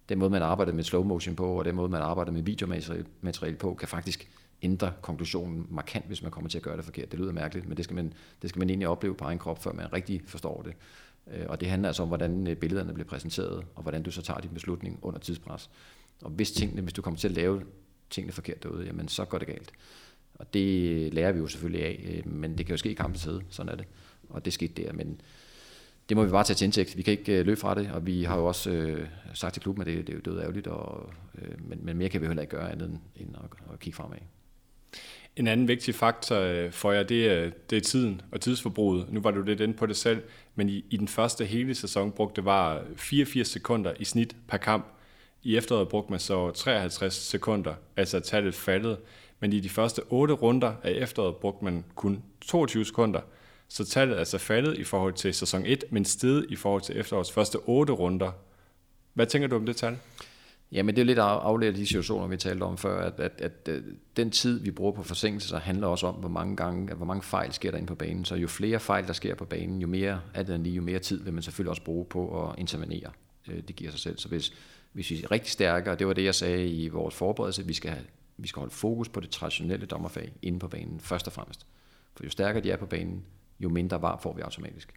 den 0.09 0.19
måde, 0.19 0.29
man 0.29 0.41
arbejder 0.41 0.73
med 0.73 0.83
slow 0.83 1.03
motion 1.03 1.35
på, 1.35 1.59
og 1.59 1.65
den 1.65 1.75
måde, 1.75 1.89
man 1.89 2.01
arbejder 2.01 2.31
med 2.31 2.41
videomateriale 2.41 3.57
på, 3.57 3.73
kan 3.73 3.87
faktisk 3.87 4.29
ændre 4.61 4.93
konklusionen 5.01 5.67
markant, 5.69 6.05
hvis 6.07 6.21
man 6.21 6.31
kommer 6.31 6.49
til 6.49 6.57
at 6.57 6.63
gøre 6.63 6.77
det 6.77 6.85
forkert. 6.85 7.11
Det 7.11 7.19
lyder 7.19 7.31
mærkeligt, 7.31 7.67
men 7.67 7.77
det 7.77 7.85
skal 7.85 7.95
man, 7.95 8.13
det 8.41 8.49
skal 8.49 8.59
man 8.59 8.69
egentlig 8.69 8.87
opleve 8.87 9.15
på 9.15 9.25
egen 9.25 9.39
krop, 9.39 9.63
før 9.63 9.73
man 9.73 9.93
rigtig 9.93 10.21
forstår 10.25 10.61
det. 10.61 10.73
Øh, 11.33 11.45
og 11.49 11.61
det 11.61 11.69
handler 11.69 11.89
altså 11.89 12.03
om, 12.03 12.07
hvordan 12.07 12.47
øh, 12.47 12.55
billederne 12.55 12.93
bliver 12.93 13.07
præsenteret, 13.07 13.65
og 13.75 13.81
hvordan 13.81 14.03
du 14.03 14.11
så 14.11 14.21
tager 14.21 14.39
din 14.39 14.51
beslutning 14.53 14.99
under 15.01 15.19
tidspres. 15.19 15.69
Og 16.21 16.29
hvis, 16.29 16.51
tingene, 16.51 16.81
hvis 16.81 16.93
du 16.93 17.01
kommer 17.01 17.19
til 17.19 17.27
at 17.27 17.33
lave 17.33 17.61
tingene 18.09 18.33
forkert 18.33 18.63
derude, 18.63 18.85
jamen 18.85 19.07
så 19.07 19.25
går 19.25 19.37
det 19.37 19.47
galt. 19.47 19.71
Og 20.33 20.53
det 20.53 21.13
lærer 21.13 21.31
vi 21.31 21.39
jo 21.39 21.47
selvfølgelig 21.47 21.85
af, 21.85 22.05
øh, 22.25 22.33
men 22.33 22.57
det 22.57 22.65
kan 22.65 22.73
jo 22.73 22.77
ske 22.77 22.91
i 22.91 22.93
kampens 22.93 23.23
hede, 23.23 23.41
sådan 23.49 23.71
er 23.71 23.75
det. 23.75 23.85
Og 24.29 24.45
det 24.45 24.53
skete 24.53 24.83
der, 24.83 24.93
men 24.93 25.21
det 26.09 26.17
må 26.17 26.23
vi 26.23 26.31
bare 26.31 26.43
tage 26.43 26.55
til 26.55 26.65
indtægt. 26.65 26.97
Vi 26.97 27.01
kan 27.01 27.11
ikke 27.11 27.39
øh, 27.39 27.45
løbe 27.45 27.59
fra 27.59 27.75
det, 27.75 27.91
og 27.91 28.05
vi 28.05 28.23
har 28.23 28.37
jo 28.37 28.45
også 28.45 28.69
øh, 28.69 29.07
sagt 29.33 29.53
til 29.53 29.61
klubben, 29.61 29.81
at 29.81 29.87
det, 29.87 30.07
det 30.07 30.09
er 30.09 30.17
jo 30.17 30.21
død 30.31 30.41
ærgerligt, 30.41 30.67
og, 30.67 31.09
øh, 31.41 31.69
men, 31.69 31.79
men 31.81 31.97
mere 31.97 32.09
kan 32.09 32.21
vi 32.21 32.27
heller 32.27 32.41
ikke 32.41 32.55
gøre 32.55 32.71
andet 32.71 32.99
end 33.15 33.29
at, 33.35 33.73
at 33.73 33.79
kigge 33.79 33.95
fremad. 33.95 34.17
En 35.35 35.47
anden 35.47 35.67
vigtig 35.67 35.95
faktor 35.95 36.35
øh, 36.35 36.71
for 36.71 36.91
jer, 36.91 37.03
det 37.03 37.27
er, 37.27 37.51
det 37.69 37.77
er 37.77 37.81
tiden 37.81 38.21
og 38.31 38.41
tidsforbruget. 38.41 39.13
Nu 39.13 39.21
var 39.21 39.31
du 39.31 39.41
lidt 39.41 39.59
inde 39.59 39.73
på 39.73 39.85
det 39.85 39.95
selv, 39.95 40.21
men 40.55 40.69
i, 40.69 40.85
i 40.89 40.97
den 40.97 41.07
første 41.07 41.45
hele 41.45 41.75
sæson 41.75 42.11
brugte 42.11 42.35
det 42.35 42.45
var 42.45 42.83
84 42.95 43.47
sekunder 43.47 43.93
i 43.99 44.05
snit 44.05 44.35
per 44.47 44.57
kamp. 44.57 44.85
I 45.43 45.57
efteråret 45.57 45.89
brugte 45.89 46.11
man 46.11 46.19
så 46.19 46.51
53 46.51 47.13
sekunder, 47.13 47.73
altså 47.97 48.19
tallet 48.19 48.55
faldet. 48.55 48.97
Men 49.39 49.53
i 49.53 49.59
de 49.59 49.69
første 49.69 50.01
8 50.09 50.33
runder 50.33 50.73
af 50.83 50.91
efteråret 50.91 51.35
brugte 51.35 51.65
man 51.65 51.85
kun 51.95 52.23
22 52.41 52.85
sekunder. 52.85 53.21
Så 53.67 53.85
tallet 53.85 54.15
er 54.15 54.19
altså 54.19 54.37
faldet 54.37 54.77
i 54.77 54.83
forhold 54.83 55.13
til 55.13 55.33
sæson 55.33 55.65
1, 55.65 55.83
men 55.89 56.05
steget 56.05 56.45
i 56.49 56.55
forhold 56.55 56.81
til 56.81 56.97
efterårets 56.97 57.31
første 57.31 57.55
8 57.55 57.93
runder. 57.93 58.31
Hvad 59.13 59.25
tænker 59.25 59.47
du 59.47 59.55
om 59.55 59.65
det 59.65 59.75
tal? 59.75 59.97
Jamen 60.73 60.95
det 60.95 61.01
er 61.01 61.05
lidt 61.05 61.19
afledt 61.19 61.69
af 61.69 61.75
de 61.75 61.85
situationer, 61.85 62.27
vi 62.27 62.37
talte 62.37 62.63
om 62.63 62.77
før, 62.77 63.05
at, 63.05 63.19
at, 63.19 63.41
at, 63.41 63.67
at 63.67 63.83
den 64.17 64.31
tid, 64.31 64.59
vi 64.59 64.71
bruger 64.71 64.91
på 64.91 65.03
forsinkelser, 65.03 65.59
handler 65.59 65.87
også 65.87 66.07
om, 66.07 66.15
hvor 66.15 66.29
mange, 66.29 66.55
gange, 66.55 66.95
hvor 66.95 67.05
mange 67.05 67.23
fejl 67.23 67.53
sker 67.53 67.71
der 67.71 67.77
ind 67.77 67.87
på 67.87 67.95
banen. 67.95 68.25
Så 68.25 68.35
jo 68.35 68.47
flere 68.47 68.79
fejl, 68.79 69.07
der 69.07 69.13
sker 69.13 69.35
på 69.35 69.45
banen, 69.45 69.81
jo 69.81 69.87
mere, 69.87 70.21
alt 70.33 70.47
den 70.47 70.63
lige, 70.63 70.75
jo 70.75 70.81
mere 70.81 70.99
tid 70.99 71.23
vil 71.23 71.33
man 71.33 71.43
selvfølgelig 71.43 71.69
også 71.69 71.83
bruge 71.83 72.05
på 72.05 72.49
at 72.49 72.59
intervenere. 72.59 73.11
Øh, 73.49 73.63
det 73.67 73.75
giver 73.75 73.91
sig 73.91 73.99
selv. 73.99 74.17
Så 74.17 74.27
hvis, 74.27 74.53
hvis 74.91 75.09
vi 75.09 75.23
er 75.23 75.31
rigtig 75.31 75.51
stærke, 75.51 75.91
og 75.91 75.99
det 75.99 76.07
var 76.07 76.13
det, 76.13 76.23
jeg 76.23 76.35
sagde 76.35 76.67
i 76.67 76.87
vores 76.87 77.15
forberedelse, 77.15 77.65
vi 77.65 77.73
skal, 77.73 77.91
have, 77.91 78.03
vi 78.37 78.47
skal 78.47 78.59
holde 78.59 78.73
fokus 78.73 79.09
på 79.09 79.19
det 79.19 79.29
traditionelle 79.29 79.85
dommerfag 79.85 80.33
inde 80.41 80.59
på 80.59 80.67
banen, 80.67 80.99
først 80.99 81.27
og 81.27 81.33
fremmest. 81.33 81.65
For 82.15 82.23
jo 82.23 82.29
stærkere 82.29 82.63
de 82.63 82.71
er 82.71 82.77
på 82.77 82.85
banen, 82.85 83.23
jo 83.59 83.69
mindre 83.69 84.01
var 84.01 84.19
får 84.23 84.33
vi 84.33 84.41
automatisk. 84.41 84.93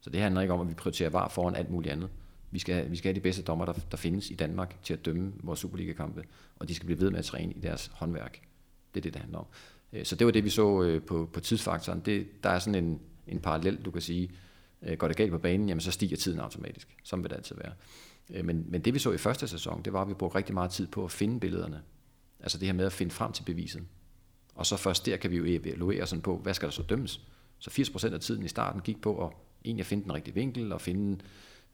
Så 0.00 0.10
det 0.10 0.20
handler 0.20 0.40
ikke 0.40 0.54
om, 0.54 0.60
at 0.60 0.68
vi 0.68 0.74
prioriterer 0.74 1.10
var 1.10 1.28
foran 1.28 1.56
alt 1.56 1.70
muligt 1.70 1.92
andet. 1.92 2.08
Vi 2.50 2.58
skal, 2.58 2.90
vi 2.90 2.96
skal 2.96 3.08
have 3.08 3.14
de 3.14 3.20
bedste 3.20 3.42
dommer, 3.42 3.64
der, 3.64 3.72
der 3.90 3.96
findes 3.96 4.30
i 4.30 4.34
Danmark 4.34 4.82
til 4.82 4.94
at 4.94 5.04
dømme 5.04 5.32
vores 5.42 5.60
Superliga-kampe, 5.60 6.24
og 6.56 6.68
de 6.68 6.74
skal 6.74 6.86
blive 6.86 7.00
ved 7.00 7.10
med 7.10 7.18
at 7.18 7.24
træne 7.24 7.52
i 7.52 7.60
deres 7.60 7.90
håndværk. 7.94 8.40
Det 8.94 9.00
er 9.00 9.02
det, 9.02 9.14
det 9.14 9.22
handler 9.22 9.38
om. 9.38 9.46
Øh, 9.92 10.04
så 10.04 10.16
det 10.16 10.26
var 10.26 10.32
det, 10.32 10.44
vi 10.44 10.50
så 10.50 10.82
øh, 10.82 11.02
på, 11.02 11.30
på 11.32 11.40
tidsfaktoren. 11.40 12.00
Det, 12.00 12.42
der 12.42 12.50
er 12.50 12.58
sådan 12.58 12.84
en, 12.84 13.00
en 13.26 13.40
parallel, 13.40 13.76
du 13.84 13.90
kan 13.90 14.02
sige, 14.02 14.30
øh, 14.82 14.98
går 14.98 15.08
det 15.08 15.16
galt 15.16 15.30
på 15.30 15.38
banen, 15.38 15.68
jamen 15.68 15.80
så 15.80 15.90
stiger 15.90 16.16
tiden 16.16 16.40
automatisk. 16.40 16.96
Som 17.04 17.22
vil 17.22 17.30
det 17.30 17.36
altid 17.36 17.56
være. 17.56 17.72
Men, 18.42 18.64
men 18.68 18.80
det 18.80 18.94
vi 18.94 18.98
så 18.98 19.12
i 19.12 19.18
første 19.18 19.48
sæson, 19.48 19.82
det 19.82 19.92
var, 19.92 20.02
at 20.02 20.08
vi 20.08 20.14
brugte 20.14 20.38
rigtig 20.38 20.54
meget 20.54 20.70
tid 20.70 20.86
på 20.86 21.04
at 21.04 21.10
finde 21.10 21.40
billederne. 21.40 21.82
Altså 22.40 22.58
det 22.58 22.66
her 22.66 22.72
med 22.72 22.86
at 22.86 22.92
finde 22.92 23.12
frem 23.12 23.32
til 23.32 23.42
beviset. 23.42 23.82
Og 24.54 24.66
så 24.66 24.76
først 24.76 25.06
der 25.06 25.16
kan 25.16 25.30
vi 25.30 25.36
jo 25.36 25.44
evaluere 25.46 26.06
sådan 26.06 26.22
på, 26.22 26.36
hvad 26.36 26.54
skal 26.54 26.66
der 26.66 26.72
så 26.72 26.82
dømmes? 26.82 27.20
Så 27.58 27.70
80% 27.70 28.14
af 28.14 28.20
tiden 28.20 28.44
i 28.44 28.48
starten 28.48 28.80
gik 28.80 29.00
på 29.00 29.26
at 29.26 29.32
egentlig 29.64 29.86
finde 29.86 30.04
den 30.04 30.14
rigtige 30.14 30.34
vinkel 30.34 30.72
og 30.72 30.80
finde 30.80 31.18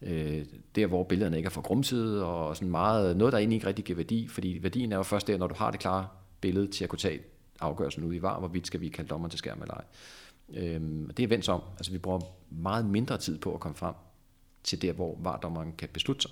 øh, 0.02 0.44
der, 0.74 0.86
hvor 0.86 1.04
billederne 1.04 1.36
ikke 1.36 1.46
er 1.46 1.50
for 1.50 1.62
grumsede, 1.62 2.24
og 2.24 2.56
sådan 2.56 2.70
meget, 2.70 3.16
noget, 3.16 3.32
der 3.32 3.38
egentlig 3.38 3.56
ikke 3.56 3.66
rigtig 3.66 3.84
giver 3.84 3.96
værdi, 3.96 4.28
fordi 4.28 4.58
værdien 4.62 4.92
er 4.92 4.96
jo 4.96 5.02
først 5.02 5.26
der, 5.26 5.38
når 5.38 5.46
du 5.46 5.54
har 5.54 5.70
det 5.70 5.80
klare 5.80 6.08
billede 6.40 6.66
til 6.66 6.84
at 6.84 6.90
kunne 6.90 6.98
tage 6.98 7.20
afgørelsen 7.60 8.04
ud 8.04 8.14
i 8.14 8.22
var, 8.22 8.38
hvorvidt 8.38 8.66
skal 8.66 8.80
vi 8.80 8.88
kalde 8.88 9.08
dommer 9.08 9.28
til 9.28 9.38
skærm 9.38 9.62
eller 9.62 9.74
ej. 9.74 9.84
Øhm, 10.54 11.10
det 11.10 11.22
er 11.22 11.26
vendt 11.26 11.48
om. 11.48 11.62
Altså, 11.76 11.92
vi 11.92 11.98
bruger 11.98 12.20
meget 12.50 12.86
mindre 12.86 13.18
tid 13.18 13.38
på 13.38 13.54
at 13.54 13.60
komme 13.60 13.76
frem 13.76 13.94
til 14.64 14.82
der, 14.82 14.92
hvor 14.92 15.18
vardommeren 15.20 15.72
kan 15.78 15.88
beslutte 15.92 16.22
sig. 16.22 16.30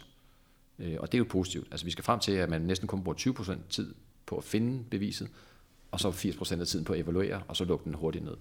Øh, 0.78 0.96
og 1.00 1.12
det 1.12 1.18
er 1.18 1.18
jo 1.18 1.26
positivt. 1.28 1.68
Altså, 1.70 1.86
vi 1.86 1.90
skal 1.90 2.04
frem 2.04 2.20
til, 2.20 2.32
at 2.32 2.50
man 2.50 2.62
næsten 2.62 2.88
kun 2.88 3.04
bruger 3.04 3.18
20% 3.18 3.68
tid 3.68 3.94
på 4.32 4.38
at 4.38 4.44
finde 4.44 4.84
beviset, 4.90 5.28
og 5.90 6.00
så 6.00 6.10
80% 6.10 6.60
af 6.60 6.66
tiden 6.66 6.84
på 6.84 6.92
at 6.92 7.00
evaluere, 7.00 7.42
og 7.48 7.56
så 7.56 7.64
lukke 7.64 7.84
den 7.84 7.94
hurtigt 7.94 8.24
ned. 8.24 8.36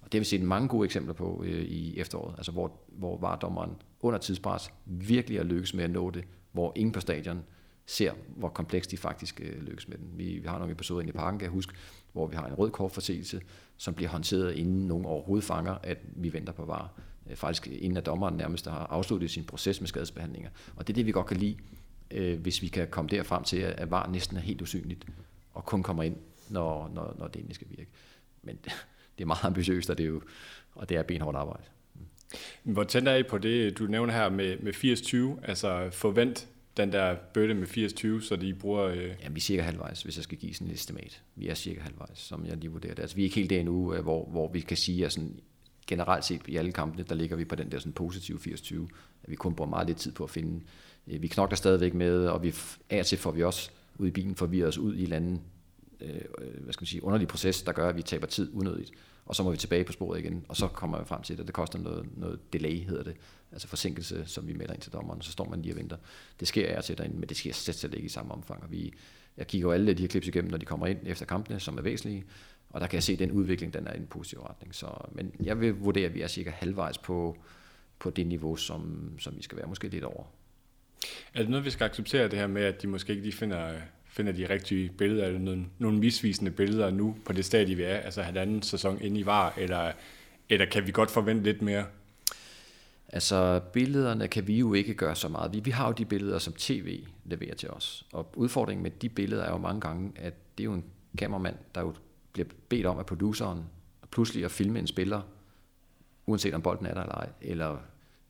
Og 0.00 0.12
det 0.12 0.14
har 0.14 0.20
vi 0.20 0.24
set 0.24 0.42
mange 0.42 0.68
gode 0.68 0.84
eksempler 0.84 1.14
på 1.14 1.42
øh, 1.46 1.62
i 1.62 1.98
efteråret, 1.98 2.34
altså 2.36 2.52
hvor, 2.52 2.72
hvor 2.88 3.18
vardommeren 3.18 3.70
under 4.00 4.18
tidspres 4.18 4.72
virkelig 4.84 5.38
er 5.38 5.42
lykkes 5.42 5.74
med 5.74 5.84
at 5.84 5.90
nå 5.90 6.10
det, 6.10 6.24
hvor 6.52 6.72
ingen 6.76 6.92
på 6.92 7.00
stadion 7.00 7.42
ser, 7.86 8.12
hvor 8.36 8.48
komplekst 8.48 8.90
de 8.90 8.96
faktisk 8.96 9.40
øh, 9.40 9.62
lykkes 9.62 9.88
med 9.88 9.98
den. 9.98 10.10
Vi, 10.14 10.24
vi 10.24 10.48
har 10.48 10.58
nogle 10.58 10.72
episoder 10.72 11.00
inde 11.00 11.10
i 11.10 11.12
parken, 11.12 11.38
kan 11.38 11.44
jeg 11.44 11.52
huske, 11.52 11.72
hvor 12.12 12.26
vi 12.26 12.36
har 12.36 12.46
en 12.46 12.54
rød 12.54 12.70
kortforseelse, 12.70 13.40
som 13.76 13.94
bliver 13.94 14.08
håndteret, 14.08 14.54
inden 14.54 14.86
nogen 14.88 15.06
overhovedet 15.06 15.44
fanger, 15.44 15.78
at 15.82 15.98
vi 16.16 16.32
venter 16.32 16.52
på 16.52 16.64
var. 16.64 16.92
Øh, 17.30 17.36
faktisk 17.36 17.66
inden 17.66 17.96
at 17.96 18.06
dommeren 18.06 18.34
nærmest 18.34 18.66
har 18.66 18.86
afsluttet 18.90 19.30
sin 19.30 19.44
proces 19.44 19.80
med 19.80 19.88
skadesbehandlinger. 19.88 20.50
Og 20.76 20.86
det 20.86 20.92
er 20.92 20.94
det, 20.94 21.06
vi 21.06 21.12
godt 21.12 21.26
kan 21.26 21.36
lide, 21.36 21.56
øh, 22.10 22.40
hvis 22.40 22.62
vi 22.62 22.68
kan 22.68 22.88
komme 22.90 23.08
derfrem 23.08 23.44
til, 23.44 23.56
at 23.56 23.90
var 23.90 24.06
næsten 24.06 24.36
er 24.36 24.40
helt 24.40 24.62
usynligt, 24.62 25.06
og 25.56 25.64
kun 25.64 25.82
kommer 25.82 26.02
ind, 26.02 26.16
når, 26.48 26.90
når, 26.94 27.14
når 27.18 27.28
det 27.28 27.36
endelig 27.36 27.54
skal 27.54 27.66
virke. 27.70 27.90
Men 28.42 28.56
det 29.18 29.22
er 29.22 29.26
meget 29.26 29.44
ambitiøst, 29.44 29.90
og 29.90 29.98
det 29.98 30.04
er, 30.04 30.08
jo, 30.08 30.22
og 30.74 30.88
det 30.88 30.96
er 30.96 31.02
benhårdt 31.02 31.36
arbejde. 31.36 31.64
Hvor 32.62 32.84
tænder 32.84 33.12
er 33.12 33.16
I 33.16 33.22
på 33.22 33.38
det, 33.38 33.78
du 33.78 33.86
nævner 33.86 34.12
her 34.12 34.28
med, 34.28 34.58
med 34.58 34.74
80-20, 35.38 35.46
altså 35.48 35.90
forvent 35.90 36.48
den 36.76 36.92
der 36.92 37.16
bøtte 37.34 37.54
med 37.54 37.66
80-20, 38.20 38.28
så 38.28 38.36
de 38.40 38.54
bruger... 38.54 38.82
Øh... 38.84 39.10
Ja, 39.22 39.28
vi 39.28 39.36
er 39.36 39.40
cirka 39.40 39.62
halvvejs, 39.62 40.02
hvis 40.02 40.16
jeg 40.16 40.24
skal 40.24 40.38
give 40.38 40.54
sådan 40.54 40.66
et 40.66 40.74
estimat. 40.74 41.22
Vi 41.34 41.48
er 41.48 41.54
cirka 41.54 41.80
halvvejs, 41.80 42.18
som 42.18 42.46
jeg 42.46 42.56
lige 42.56 42.70
vurderer 42.70 42.94
det. 42.94 43.02
Altså, 43.02 43.16
vi 43.16 43.22
er 43.22 43.24
ikke 43.24 43.36
helt 43.36 43.50
der 43.50 43.60
endnu, 43.60 43.94
øh, 43.94 44.02
hvor, 44.02 44.24
hvor 44.24 44.52
vi 44.52 44.60
kan 44.60 44.76
sige, 44.76 45.06
at 45.06 45.12
sådan, 45.12 45.40
generelt 45.86 46.24
set 46.24 46.40
i 46.46 46.56
alle 46.56 46.72
kampene, 46.72 47.04
der 47.08 47.14
ligger 47.14 47.36
vi 47.36 47.44
på 47.44 47.54
den 47.54 47.72
der 47.72 47.78
sådan 47.78 47.92
positive 47.92 48.38
80-20, 48.38 48.74
at 49.22 49.30
vi 49.30 49.36
kun 49.36 49.54
bruger 49.54 49.70
meget 49.70 49.86
lidt 49.86 49.98
tid 49.98 50.12
på 50.12 50.24
at 50.24 50.30
finde. 50.30 50.64
Øh, 51.06 51.22
vi 51.22 51.28
knokler 51.28 51.56
stadigvæk 51.56 51.94
med, 51.94 52.26
og 52.26 52.42
vi 52.42 52.54
af 52.90 52.98
og 52.98 53.06
til 53.06 53.18
får 53.18 53.30
vi 53.30 53.42
også 53.42 53.70
ud 53.98 54.08
i 54.08 54.10
bilen 54.10 54.34
forvirrer 54.34 54.68
os 54.68 54.78
ud 54.78 54.94
i 54.94 55.04
en 55.04 55.12
anden 55.12 55.42
øh, 56.00 56.20
hvad 56.60 56.72
skal 56.72 56.82
man 56.82 56.86
sige, 56.86 57.04
underlig 57.04 57.28
proces, 57.28 57.62
der 57.62 57.72
gør, 57.72 57.88
at 57.88 57.96
vi 57.96 58.02
taber 58.02 58.26
tid 58.26 58.50
unødigt. 58.54 58.90
Og 59.26 59.34
så 59.34 59.42
må 59.42 59.50
vi 59.50 59.56
tilbage 59.56 59.84
på 59.84 59.92
sporet 59.92 60.18
igen, 60.18 60.44
og 60.48 60.56
så 60.56 60.68
kommer 60.68 60.98
vi 60.98 61.04
frem 61.04 61.22
til 61.22 61.40
at 61.40 61.46
Det 61.46 61.54
koster 61.54 61.78
noget, 61.78 62.06
noget 62.16 62.52
delay, 62.52 62.84
hedder 62.84 63.02
det. 63.02 63.16
Altså 63.52 63.68
forsinkelse, 63.68 64.24
som 64.26 64.48
vi 64.48 64.52
melder 64.52 64.74
ind 64.74 64.82
til 64.82 64.92
dommeren, 64.92 65.18
og 65.18 65.24
så 65.24 65.32
står 65.32 65.48
man 65.48 65.62
lige 65.62 65.72
og 65.74 65.78
venter. 65.78 65.96
Det 66.40 66.48
sker 66.48 66.70
jeg 66.70 66.84
til 66.84 66.98
derinde, 66.98 67.16
men 67.18 67.28
det 67.28 67.36
sker 67.36 67.52
slet, 67.52 67.76
slet 67.76 67.94
ikke 67.94 68.06
i 68.06 68.08
samme 68.08 68.32
omfang. 68.32 68.62
Og 68.62 68.72
vi, 68.72 68.92
jeg 69.36 69.46
kigger 69.46 69.68
jo 69.68 69.72
alle 69.72 69.94
de 69.94 70.02
her 70.02 70.08
klips 70.08 70.28
igennem, 70.28 70.50
når 70.50 70.58
de 70.58 70.66
kommer 70.66 70.86
ind 70.86 70.98
efter 71.04 71.26
kampene, 71.26 71.60
som 71.60 71.78
er 71.78 71.82
væsentlige. 71.82 72.24
Og 72.70 72.80
der 72.80 72.86
kan 72.86 72.94
jeg 72.94 73.02
se, 73.02 73.12
at 73.12 73.18
den 73.18 73.32
udvikling 73.32 73.74
den 73.74 73.86
er 73.86 73.92
i 73.92 73.96
en 73.96 74.06
positiv 74.06 74.40
retning. 74.40 74.74
Så, 74.74 74.86
men 75.12 75.32
jeg 75.42 75.60
vil 75.60 75.74
vurdere, 75.74 76.06
at 76.06 76.14
vi 76.14 76.22
er 76.22 76.26
cirka 76.26 76.50
halvvejs 76.50 76.98
på, 76.98 77.36
på 77.98 78.10
det 78.10 78.26
niveau, 78.26 78.56
som, 78.56 79.12
som 79.18 79.36
vi 79.36 79.42
skal 79.42 79.58
være. 79.58 79.66
Måske 79.66 79.88
lidt 79.88 80.04
over. 80.04 80.24
Er 81.34 81.40
det 81.40 81.48
noget, 81.48 81.64
vi 81.64 81.70
skal 81.70 81.84
acceptere 81.84 82.28
det 82.28 82.38
her 82.38 82.46
med, 82.46 82.62
at 82.62 82.82
de 82.82 82.86
måske 82.86 83.10
ikke 83.10 83.22
lige 83.22 83.32
finder 83.32 83.72
finder 84.16 84.32
de 84.32 84.48
rigtige 84.48 84.90
billeder, 84.98 85.26
eller 85.26 85.40
nogle, 85.40 85.66
nogle 85.78 85.98
misvisende 85.98 86.50
billeder 86.50 86.90
nu 86.90 87.16
på 87.24 87.32
det 87.32 87.44
stadie, 87.44 87.74
vi 87.74 87.82
er, 87.82 87.96
altså 87.96 88.22
halvanden 88.22 88.62
sæson 88.62 89.00
inde 89.00 89.20
i 89.20 89.26
var, 89.26 89.54
eller, 89.56 89.92
eller 90.48 90.66
kan 90.66 90.86
vi 90.86 90.92
godt 90.92 91.10
forvente 91.10 91.44
lidt 91.44 91.62
mere? 91.62 91.86
Altså 93.08 93.60
billederne 93.72 94.28
kan 94.28 94.46
vi 94.46 94.58
jo 94.58 94.74
ikke 94.74 94.94
gøre 94.94 95.16
så 95.16 95.28
meget. 95.28 95.52
Vi, 95.52 95.60
vi 95.60 95.70
har 95.70 95.86
jo 95.86 95.92
de 95.92 96.04
billeder, 96.04 96.38
som 96.38 96.52
tv 96.52 97.04
leverer 97.24 97.54
til 97.54 97.70
os. 97.70 98.06
Og 98.12 98.32
udfordringen 98.36 98.82
med 98.82 98.90
de 98.90 99.08
billeder 99.08 99.44
er 99.44 99.50
jo 99.50 99.58
mange 99.58 99.80
gange, 99.80 100.12
at 100.16 100.34
det 100.58 100.64
er 100.64 100.66
jo 100.66 100.72
en 100.72 100.84
kameramand, 101.18 101.56
der 101.74 101.80
jo 101.80 101.94
bliver 102.32 102.48
bedt 102.68 102.86
om 102.86 102.98
af 102.98 103.06
produceren 103.06 103.64
pludselig 104.10 104.44
at 104.44 104.50
filme 104.50 104.78
en 104.78 104.86
spiller, 104.86 105.20
uanset 106.26 106.54
om 106.54 106.62
bolden 106.62 106.86
er 106.86 106.94
der 106.94 107.02
eller 107.02 107.14
ej, 107.14 107.28
eller 107.40 107.76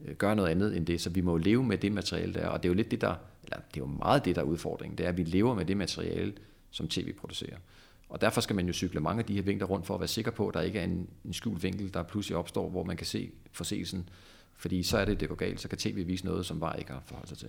Øh, 0.04 0.14
gøre 0.14 0.36
noget 0.36 0.50
andet 0.50 0.76
end 0.76 0.86
det. 0.86 1.00
Så 1.00 1.10
vi 1.10 1.20
må 1.20 1.30
jo 1.30 1.36
leve 1.36 1.64
med 1.64 1.78
det 1.78 1.92
materiale 1.92 2.34
der, 2.34 2.46
og 2.46 2.62
det 2.62 2.68
er 2.68 2.70
jo 2.70 2.74
lidt 2.74 2.90
det, 2.90 3.00
der 3.00 3.14
eller 3.46 3.56
det 3.74 3.80
er 3.80 3.84
jo 3.84 3.86
meget 3.86 4.24
det, 4.24 4.36
der 4.36 4.42
er 4.42 4.46
udfordringen, 4.46 4.98
det 4.98 5.04
er, 5.04 5.08
at 5.08 5.16
vi 5.16 5.24
lever 5.24 5.54
med 5.54 5.64
det 5.64 5.76
materiale, 5.76 6.32
som 6.70 6.88
tv 6.88 7.12
producerer. 7.12 7.56
Og 8.08 8.20
derfor 8.20 8.40
skal 8.40 8.56
man 8.56 8.66
jo 8.66 8.72
cykle 8.72 9.00
mange 9.00 9.20
af 9.20 9.26
de 9.26 9.34
her 9.34 9.42
vinkler 9.42 9.66
rundt 9.66 9.86
for 9.86 9.94
at 9.94 10.00
være 10.00 10.08
sikker 10.08 10.30
på, 10.30 10.48
at 10.48 10.54
der 10.54 10.60
ikke 10.60 10.78
er 10.78 10.84
en, 10.84 11.08
en 11.24 11.32
skjult 11.32 11.62
vinkel, 11.62 11.94
der 11.94 12.02
pludselig 12.02 12.36
opstår, 12.36 12.68
hvor 12.68 12.84
man 12.84 12.96
kan 12.96 13.06
se 13.06 13.30
forseelsen. 13.52 14.08
Fordi 14.58 14.82
så 14.82 14.98
er 14.98 15.04
det, 15.04 15.20
det 15.20 15.28
går 15.28 15.34
galt, 15.34 15.60
så 15.60 15.68
kan 15.68 15.78
tv 15.78 16.06
vise 16.06 16.24
noget, 16.24 16.46
som 16.46 16.60
bare 16.60 16.78
ikke 16.78 16.92
har 16.92 17.02
forholdt 17.06 17.28
sig 17.28 17.38
til. 17.38 17.48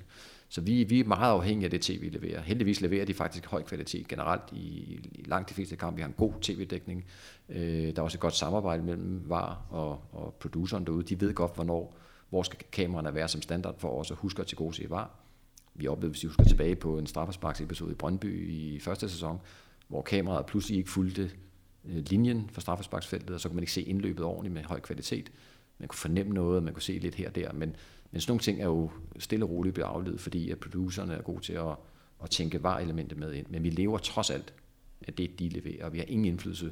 Så 0.50 0.62
vi, 0.62 0.84
vi 0.84 1.00
er 1.00 1.04
meget 1.04 1.32
afhængige 1.32 1.66
af 1.66 1.72
det 1.72 1.82
tv 1.82 2.10
leverer. 2.12 2.42
Heldigvis 2.42 2.82
leverer 2.82 3.06
de 3.06 3.14
faktisk 3.14 3.46
høj 3.46 3.64
kvalitet 3.64 4.08
generelt 4.08 4.42
i, 4.52 4.58
i 5.12 5.24
langt 5.26 5.50
de 5.50 5.54
fleste 5.54 5.76
kampe. 5.76 5.96
Vi 5.96 6.02
har 6.02 6.08
en 6.10 6.16
god 6.18 6.34
tv-dækning. 6.42 7.06
Øh, 7.50 7.62
der 7.62 7.94
er 7.98 8.02
også 8.02 8.16
et 8.16 8.20
godt 8.20 8.36
samarbejde 8.36 8.84
mellem 8.84 9.22
VAR 9.30 9.66
og, 9.70 10.02
og 10.12 10.34
produceren 10.40 10.86
derude. 10.86 11.04
De 11.04 11.22
ved 11.22 11.34
godt, 11.34 11.56
hvornår, 11.56 11.98
hvor 12.30 12.44
skal 12.44 12.60
kameraerne 12.72 13.16
være 13.16 13.28
som 13.28 13.42
standard 13.42 13.80
for 13.80 14.00
os 14.00 14.12
at 14.12 14.18
huske 14.18 14.42
at 14.42 14.48
til 14.48 14.58
gode 14.58 14.76
se 14.76 14.90
VAR 14.90 15.28
vi 15.78 15.88
oplevede, 15.88 16.12
hvis 16.12 16.24
vi 16.24 16.28
husker 16.28 16.44
tilbage 16.44 16.76
på 16.76 16.98
en 16.98 17.08
straffesparksepisode 17.08 17.92
i 17.92 17.96
Brøndby 17.96 18.50
i 18.50 18.80
første 18.80 19.10
sæson, 19.10 19.42
hvor 19.88 20.02
kameraet 20.02 20.46
pludselig 20.46 20.78
ikke 20.78 20.90
fulgte 20.90 21.32
øh, 21.86 22.04
linjen 22.10 22.50
for 22.54 22.62
straffesparksfeltet, 22.62 23.36
og 23.36 23.40
så 23.40 23.50
kunne 23.50 23.56
man 23.56 23.64
ikke 23.64 23.72
se 23.72 23.82
indløbet 23.82 24.26
ordentligt 24.26 24.54
med 24.54 24.64
høj 24.64 24.80
kvalitet. 24.80 25.32
Man 25.80 25.88
kunne 25.88 25.98
fornemme 25.98 26.34
noget, 26.34 26.64
man 26.64 26.74
kunne 26.74 26.84
se 26.84 27.00
lidt 27.00 27.16
her 27.16 27.30
og 27.30 27.36
der, 27.36 27.54
men, 27.54 27.76
men 28.12 28.22
sådan 28.22 28.32
nogle 28.32 28.42
ting 28.42 28.62
er 28.62 28.66
jo 28.66 28.92
stille 29.20 29.46
og 29.46 29.50
roligt 29.50 29.74
blevet 29.74 29.90
afledt, 29.90 30.22
fordi 30.22 30.52
at 30.52 30.60
producerne 30.60 31.14
er 31.14 31.22
gode 31.22 31.42
til 31.42 31.54
at, 31.54 31.76
at 32.24 32.30
tænke 32.30 32.64
var-elementet 32.64 33.18
med 33.18 33.34
ind. 33.34 33.48
Men 33.50 33.64
vi 33.64 33.70
lever 33.70 33.98
trods 33.98 34.30
alt 34.30 34.54
af 35.08 35.14
det, 35.14 35.40
de 35.40 35.50
leverer, 35.50 35.86
og 35.86 35.94
vi 35.94 35.98
har 35.98 36.06
ingen 36.06 36.26
indflydelse 36.26 36.72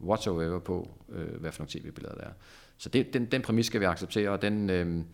whatsoever 0.00 0.58
på, 0.58 0.90
øh, 1.12 1.40
hvad 1.40 1.52
for 1.52 1.62
nogle 1.62 1.70
tv-billeder 1.70 2.14
der 2.14 2.24
er. 2.24 2.32
Så 2.78 2.88
det, 2.88 3.14
den, 3.14 3.26
den 3.26 3.42
præmis 3.42 3.66
skal 3.66 3.80
vi 3.80 3.84
acceptere, 3.84 4.30
og 4.30 4.42
den, 4.42 4.70
øh, 4.70 5.04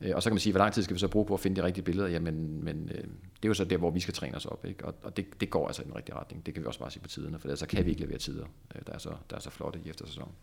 øh, 0.00 0.10
og 0.14 0.22
så 0.22 0.30
kan 0.30 0.34
man 0.34 0.40
sige, 0.40 0.52
hvor 0.52 0.58
lang 0.58 0.72
tid 0.72 0.82
skal 0.82 0.94
vi 0.94 1.00
så 1.00 1.08
bruge 1.08 1.26
på 1.26 1.34
at 1.34 1.40
finde 1.40 1.60
de 1.60 1.66
rigtige 1.66 1.84
billeder? 1.84 2.08
Jamen, 2.08 2.64
men 2.64 2.90
øh, 2.94 3.04
det 3.04 3.44
er 3.44 3.48
jo 3.48 3.54
så 3.54 3.64
der, 3.64 3.76
hvor 3.76 3.90
vi 3.90 4.00
skal 4.00 4.14
træne 4.14 4.36
os 4.36 4.46
op. 4.46 4.64
Ikke? 4.64 4.84
Og, 4.84 4.94
og 5.02 5.16
det, 5.16 5.40
det 5.40 5.50
går 5.50 5.66
altså 5.66 5.82
i 5.82 5.84
den 5.84 5.96
rigtige 5.96 6.14
retning. 6.14 6.46
Det 6.46 6.54
kan 6.54 6.62
vi 6.62 6.66
også 6.66 6.80
bare 6.80 6.90
sige 6.90 7.02
på 7.02 7.08
tiderne, 7.08 7.38
for 7.38 7.48
ellers 7.48 7.58
så 7.58 7.66
kan 7.66 7.84
vi 7.84 7.90
ikke 7.90 8.02
levere 8.02 8.18
tider, 8.18 8.46
øh, 8.74 8.82
der 8.86 8.92
er 8.92 8.98
så, 8.98 9.12
der 9.30 9.36
er 9.36 9.40
så 9.40 9.50
flotte 9.50 9.80
i 9.84 9.90
eftersæsonen. 9.90 10.34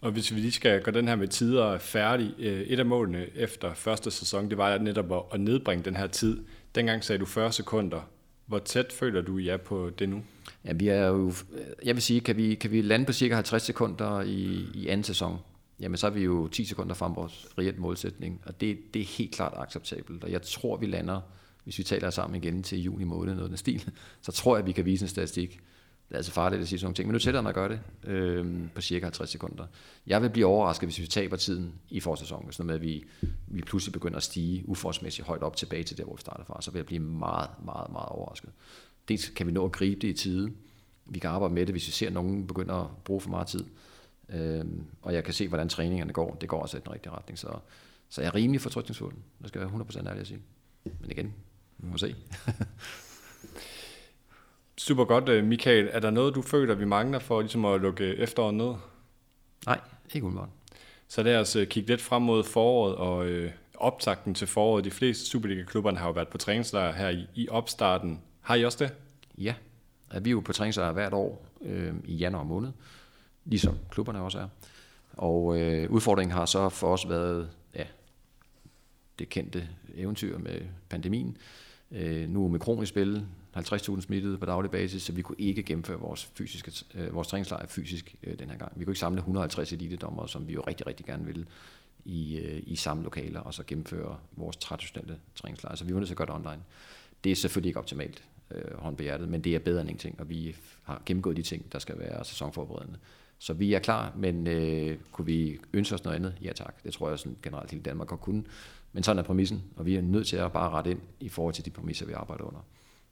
Og 0.00 0.12
hvis 0.12 0.34
vi 0.34 0.40
lige 0.40 0.52
skal 0.52 0.82
gøre 0.82 0.94
den 0.94 1.08
her 1.08 1.16
med 1.16 1.28
tider 1.28 1.78
færdig, 1.78 2.34
øh, 2.38 2.60
et 2.60 2.78
af 2.78 2.86
målene 2.86 3.36
efter 3.36 3.74
første 3.74 4.10
sæson, 4.10 4.50
det 4.50 4.58
var 4.58 4.78
netop 4.78 5.34
at 5.34 5.40
nedbringe 5.40 5.84
den 5.84 5.96
her 5.96 6.06
tid. 6.06 6.44
Dengang 6.74 7.04
sagde 7.04 7.18
du 7.18 7.26
40 7.26 7.52
sekunder. 7.52 8.00
Hvor 8.50 8.58
tæt 8.58 8.92
føler 8.92 9.22
du, 9.22 9.38
I 9.38 9.48
er 9.48 9.56
på 9.56 9.90
det 9.98 10.08
nu? 10.08 10.22
Ja, 10.64 10.72
vi 10.72 10.88
er 10.88 11.06
jo, 11.06 11.32
jeg 11.84 11.94
vil 11.94 12.02
sige, 12.02 12.20
kan 12.20 12.36
vi, 12.36 12.54
kan 12.54 12.70
vi 12.70 12.82
lande 12.82 13.06
på 13.06 13.12
cirka 13.12 13.34
50 13.34 13.62
sekunder 13.62 14.20
i, 14.20 14.66
i 14.74 14.88
anden 14.88 15.04
sæson? 15.04 15.38
jamen 15.80 15.96
så 15.96 16.06
er 16.06 16.10
vi 16.10 16.24
jo 16.24 16.48
10 16.48 16.64
sekunder 16.64 16.94
frem 16.94 17.16
vores 17.16 17.46
reelt 17.58 17.78
målsætning, 17.78 18.40
og 18.46 18.60
det, 18.60 18.94
det 18.94 19.02
er 19.02 19.06
helt 19.06 19.34
klart 19.34 19.52
acceptabelt, 19.56 20.24
og 20.24 20.32
jeg 20.32 20.42
tror, 20.42 20.76
vi 20.76 20.86
lander, 20.86 21.20
hvis 21.64 21.78
vi 21.78 21.82
taler 21.82 22.10
sammen 22.10 22.42
igen 22.42 22.62
til 22.62 22.82
juni 22.82 23.04
måned, 23.04 23.34
noget 23.34 23.44
af 23.44 23.48
den 23.48 23.56
stil, 23.56 23.90
så 24.22 24.32
tror 24.32 24.56
jeg, 24.56 24.66
vi 24.66 24.72
kan 24.72 24.84
vise 24.84 25.04
en 25.04 25.08
statistik, 25.08 25.60
det 26.10 26.14
er 26.14 26.18
altså 26.18 26.32
farligt 26.32 26.62
at 26.62 26.68
sige 26.68 26.78
sådan 26.78 26.86
nogle 26.86 26.94
ting, 26.94 27.08
men 27.08 27.12
nu 27.12 27.18
tæller 27.18 27.42
at 27.42 27.54
gøre 27.54 27.68
det 27.68 27.80
øh, 28.04 28.46
på 28.74 28.80
cirka 28.80 29.04
50 29.04 29.30
sekunder. 29.30 29.66
Jeg 30.06 30.22
vil 30.22 30.30
blive 30.30 30.46
overrasket, 30.46 30.86
hvis 30.86 31.00
vi 31.00 31.06
taber 31.06 31.36
tiden 31.36 31.74
i 31.88 32.00
forsæsonen, 32.00 32.52
sådan 32.52 32.66
med, 32.66 32.74
at 32.74 32.82
vi, 32.82 33.04
vi 33.46 33.62
pludselig 33.62 33.92
begynder 33.92 34.16
at 34.16 34.22
stige 34.22 34.68
uforholdsmæssigt 34.68 35.26
højt 35.26 35.42
op 35.42 35.56
tilbage 35.56 35.82
til 35.82 35.98
der, 35.98 36.04
hvor 36.04 36.14
vi 36.14 36.20
startede 36.20 36.46
fra, 36.46 36.62
så 36.62 36.70
vil 36.70 36.78
jeg 36.78 36.86
blive 36.86 37.00
meget, 37.00 37.50
meget, 37.64 37.92
meget 37.92 38.08
overrasket. 38.08 38.50
Dels 39.08 39.28
kan 39.28 39.46
vi 39.46 39.52
nå 39.52 39.64
at 39.64 39.72
gribe 39.72 40.00
det 40.00 40.08
i 40.08 40.12
tide. 40.12 40.52
Vi 41.06 41.18
kan 41.18 41.30
arbejde 41.30 41.54
med 41.54 41.66
det, 41.66 41.74
hvis 41.74 41.86
vi 41.86 41.92
ser, 41.92 42.06
at 42.06 42.12
nogen 42.12 42.46
begynder 42.46 42.74
at 42.74 42.90
bruge 43.04 43.20
for 43.20 43.30
meget 43.30 43.46
tid. 43.46 43.64
Øh, 44.28 44.64
og 45.02 45.14
jeg 45.14 45.24
kan 45.24 45.34
se, 45.34 45.48
hvordan 45.48 45.68
træningerne 45.68 46.12
går. 46.12 46.34
Det 46.34 46.48
går 46.48 46.62
også 46.62 46.76
i 46.76 46.80
den 46.80 46.92
rigtige 46.92 47.12
retning. 47.12 47.38
Så, 47.38 47.48
så 48.08 48.20
jeg 48.20 48.28
er 48.28 48.34
rimelig 48.34 48.60
fortrykningsfuld. 48.60 49.14
Det 49.38 49.48
skal 49.48 49.60
jeg 49.60 49.70
100% 49.70 49.98
ærlig 49.98 50.20
at 50.20 50.26
sige. 50.26 50.40
Men 50.84 51.10
igen, 51.10 51.34
vi 51.78 51.86
må 51.90 51.96
se. 51.96 52.14
Super 54.80 55.04
godt, 55.04 55.28
øh, 55.28 55.44
Michael. 55.44 55.88
Er 55.92 56.00
der 56.00 56.10
noget, 56.10 56.34
du 56.34 56.42
føler, 56.42 56.74
vi 56.74 56.84
mangler 56.84 57.18
for 57.18 57.40
ligesom 57.40 57.64
at 57.64 57.80
lukke 57.80 58.04
efteråret 58.04 58.54
ned? 58.54 58.74
Nej, 59.66 59.80
ikke 60.14 60.26
umiddelbart. 60.26 60.48
Så 61.08 61.22
lad 61.22 61.36
os 61.36 61.56
øh, 61.56 61.66
kigge 61.66 61.88
lidt 61.88 62.00
frem 62.00 62.22
mod 62.22 62.44
foråret 62.44 62.94
og 62.94 63.26
øh, 63.26 63.52
optakten 63.74 64.34
til 64.34 64.46
foråret. 64.46 64.84
De 64.84 64.90
fleste 64.90 65.26
Superliga-klubberne 65.26 65.98
har 65.98 66.06
jo 66.06 66.12
været 66.12 66.28
på 66.28 66.38
træningslejr 66.38 66.92
her 66.92 67.08
i, 67.08 67.26
i 67.34 67.48
opstarten. 67.48 68.20
Har 68.40 68.54
I 68.54 68.64
også 68.64 68.84
det? 68.84 68.94
Ja, 69.38 69.54
vi 70.20 70.30
er 70.30 70.32
jo 70.32 70.40
på 70.40 70.52
træningslejr 70.52 70.92
hvert 70.92 71.12
år 71.12 71.46
øh, 71.62 71.94
i 72.04 72.14
januar 72.14 72.44
måned, 72.44 72.70
ligesom 73.44 73.78
klubberne 73.90 74.20
også 74.20 74.38
er. 74.38 74.48
Og 75.12 75.60
øh, 75.60 75.90
udfordringen 75.90 76.32
har 76.32 76.46
så 76.46 76.68
for 76.68 76.92
os 76.92 77.08
været 77.08 77.50
ja, 77.74 77.84
det 79.18 79.28
kendte 79.28 79.68
eventyr 79.94 80.38
med 80.38 80.60
pandemien. 80.88 81.36
Øh, 81.92 82.28
nu 82.28 82.48
med 82.48 82.60
kron 82.60 82.82
i 82.82 82.86
spil, 82.86 83.26
50.000 83.56 84.00
smittede 84.00 84.38
på 84.38 84.46
daglig 84.46 84.70
basis, 84.70 85.02
så 85.02 85.12
vi 85.12 85.22
kunne 85.22 85.40
ikke 85.40 85.62
gennemføre 85.62 85.98
vores, 85.98 86.30
fysiske, 86.34 86.72
øh, 86.94 87.14
vores 87.14 87.28
træningslejr 87.28 87.66
fysisk 87.66 88.14
øh, 88.22 88.38
den 88.38 88.50
her 88.50 88.58
gang. 88.58 88.72
Vi 88.76 88.84
kunne 88.84 88.92
ikke 88.92 89.00
samle 89.00 89.18
150 89.18 89.72
elitedommere, 89.72 90.28
som 90.28 90.48
vi 90.48 90.52
jo 90.52 90.60
rigtig, 90.66 90.86
rigtig 90.86 91.06
gerne 91.06 91.24
ville 91.24 91.46
i, 92.04 92.36
øh, 92.36 92.62
i 92.66 92.76
samme 92.76 93.02
lokaler, 93.02 93.40
og 93.40 93.54
så 93.54 93.62
gennemføre 93.66 94.16
vores 94.36 94.56
traditionelle 94.56 95.18
træningslejr. 95.34 95.74
Så 95.74 95.84
vi 95.84 95.94
var 95.94 96.00
nødt 96.00 96.08
til 96.08 96.14
at 96.14 96.18
gøre 96.18 96.26
det 96.26 96.34
online. 96.34 96.62
Det 97.24 97.32
er 97.32 97.36
selvfølgelig 97.36 97.68
ikke 97.68 97.78
optimalt 97.78 98.24
øh, 98.50 98.78
hånd 98.78 98.96
på 98.96 99.02
hjertet, 99.02 99.28
men 99.28 99.40
det 99.40 99.54
er 99.54 99.58
bedre 99.58 99.80
end 99.80 99.90
ingenting, 99.90 100.20
og 100.20 100.28
vi 100.28 100.56
har 100.82 101.02
gennemgået 101.06 101.36
de 101.36 101.42
ting, 101.42 101.72
der 101.72 101.78
skal 101.78 101.98
være 101.98 102.24
sæsonforberedende. 102.24 102.98
Så 103.38 103.52
vi 103.52 103.74
er 103.74 103.78
klar, 103.78 104.12
men 104.16 104.46
øh, 104.46 104.98
kunne 105.12 105.26
vi 105.26 105.58
ønske 105.72 105.94
os 105.94 106.04
noget 106.04 106.16
andet? 106.16 106.34
Ja 106.42 106.52
tak, 106.52 106.84
det 106.84 106.92
tror 106.92 107.08
jeg 107.08 107.18
sådan 107.18 107.36
generelt 107.42 107.70
hele 107.70 107.82
Danmark 107.82 108.08
godt 108.08 108.20
kunne. 108.20 108.44
Men 108.92 109.02
sådan 109.02 109.18
er 109.18 109.22
præmissen, 109.22 109.62
og 109.76 109.86
vi 109.86 109.96
er 109.96 110.02
nødt 110.02 110.26
til 110.26 110.36
at 110.36 110.52
bare 110.52 110.70
rette 110.70 110.90
ind 110.90 111.00
i 111.20 111.28
forhold 111.28 111.54
til 111.54 111.64
de 111.64 111.70
præmisser, 111.70 112.06
vi 112.06 112.12
arbejder 112.12 112.44
under. 112.44 112.60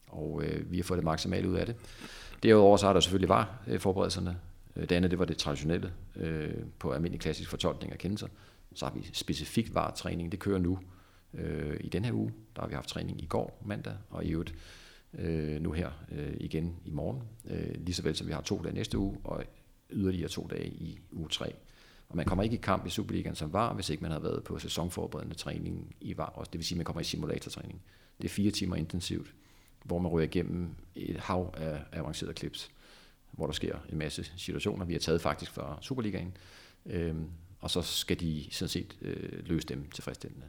Og 0.09 0.43
øh, 0.45 0.71
vi 0.71 0.77
har 0.77 0.85
fået 0.85 0.99
det 0.99 1.05
maksimale 1.05 1.49
ud 1.49 1.55
af 1.55 1.67
det. 1.67 1.77
Derudover 2.43 2.77
så 2.77 2.87
har 2.87 2.93
der 2.93 3.01
selvfølgelig 3.01 3.29
var 3.29 3.63
øh, 3.67 3.81
forberedelserne. 3.81 4.39
Øh, 4.77 4.83
det 4.83 4.93
andet, 4.93 5.11
det 5.11 5.19
var 5.19 5.25
det 5.25 5.37
traditionelle 5.37 5.93
øh, 6.17 6.55
på 6.79 6.93
almindelig 6.93 7.21
klassisk 7.21 7.51
fortolkning 7.51 7.93
af 7.93 7.99
kendelser. 7.99 8.29
Så 8.75 8.87
har 8.87 8.93
vi 8.95 9.11
specifikt 9.13 9.75
var 9.75 9.91
træning. 9.91 10.33
Det 10.33 10.41
kører 10.41 10.59
nu 10.59 10.79
øh, 11.35 11.77
i 11.81 11.89
den 11.89 12.05
her 12.05 12.13
uge. 12.13 12.33
Der 12.57 12.63
har 12.63 12.69
vi 12.69 12.75
haft 12.75 12.89
træning 12.89 13.23
i 13.23 13.27
går 13.27 13.63
mandag, 13.65 13.95
og 14.11 14.25
i 14.25 14.31
øvrigt 14.31 14.55
øh, 15.19 15.63
nu 15.63 15.73
her 15.73 15.91
øh, 16.13 16.35
igen 16.41 16.77
i 16.85 16.91
morgen. 16.91 17.23
Øh, 17.51 17.75
lige 17.75 17.95
så 17.95 18.03
vel 18.03 18.17
som 18.17 18.27
vi 18.27 18.33
har 18.33 18.41
to 18.41 18.61
dage 18.63 18.75
næste 18.75 18.99
uge, 18.99 19.19
og 19.25 19.45
yderligere 19.91 20.29
to 20.29 20.47
dage 20.51 20.67
i 20.67 20.99
uge 21.13 21.29
3. 21.29 21.55
Og 22.09 22.17
man 22.17 22.27
kommer 22.27 22.43
ikke 22.43 22.57
i 22.57 22.61
kamp 22.63 22.87
i 22.87 22.91
Superligaen 22.91 23.35
som 23.35 23.53
var, 23.53 23.75
hvis 23.75 23.91
ikke 23.91 24.03
man 24.03 24.13
har 24.13 24.19
været 24.19 24.45
på 24.45 24.59
sæsonforberedende 24.59 25.35
træning 25.35 25.97
i 26.01 26.17
var 26.17 26.27
også. 26.27 26.51
Det 26.53 26.59
vil 26.59 26.67
sige, 26.67 26.77
at 26.77 26.79
man 26.79 26.85
kommer 26.85 27.01
i 27.01 27.05
simulatortræning. 27.05 27.83
Det 28.19 28.25
er 28.25 28.29
fire 28.29 28.51
timer 28.51 28.77
intensivt, 28.77 29.35
hvor 29.85 29.99
man 29.99 30.13
ryger 30.13 30.27
igennem 30.27 30.69
et 30.95 31.17
hav 31.17 31.55
af 31.57 31.81
avancerede 31.93 32.35
klips, 32.35 32.71
hvor 33.31 33.47
der 33.47 33.53
sker 33.53 33.79
en 33.93 33.99
masse 33.99 34.25
situationer. 34.37 34.85
Vi 34.85 34.93
har 34.93 35.01
taget 35.01 35.21
faktisk 35.21 35.51
fra 35.51 35.79
Superligaen, 35.81 36.37
øh, 36.87 37.15
og 37.61 37.71
så 37.71 37.83
skal 37.83 38.21
de 38.21 38.47
sådan 38.51 38.69
set 38.69 38.97
øh, 39.03 39.47
løse 39.47 39.69
dem 39.69 39.91
tilfredsstillende. 39.91 40.47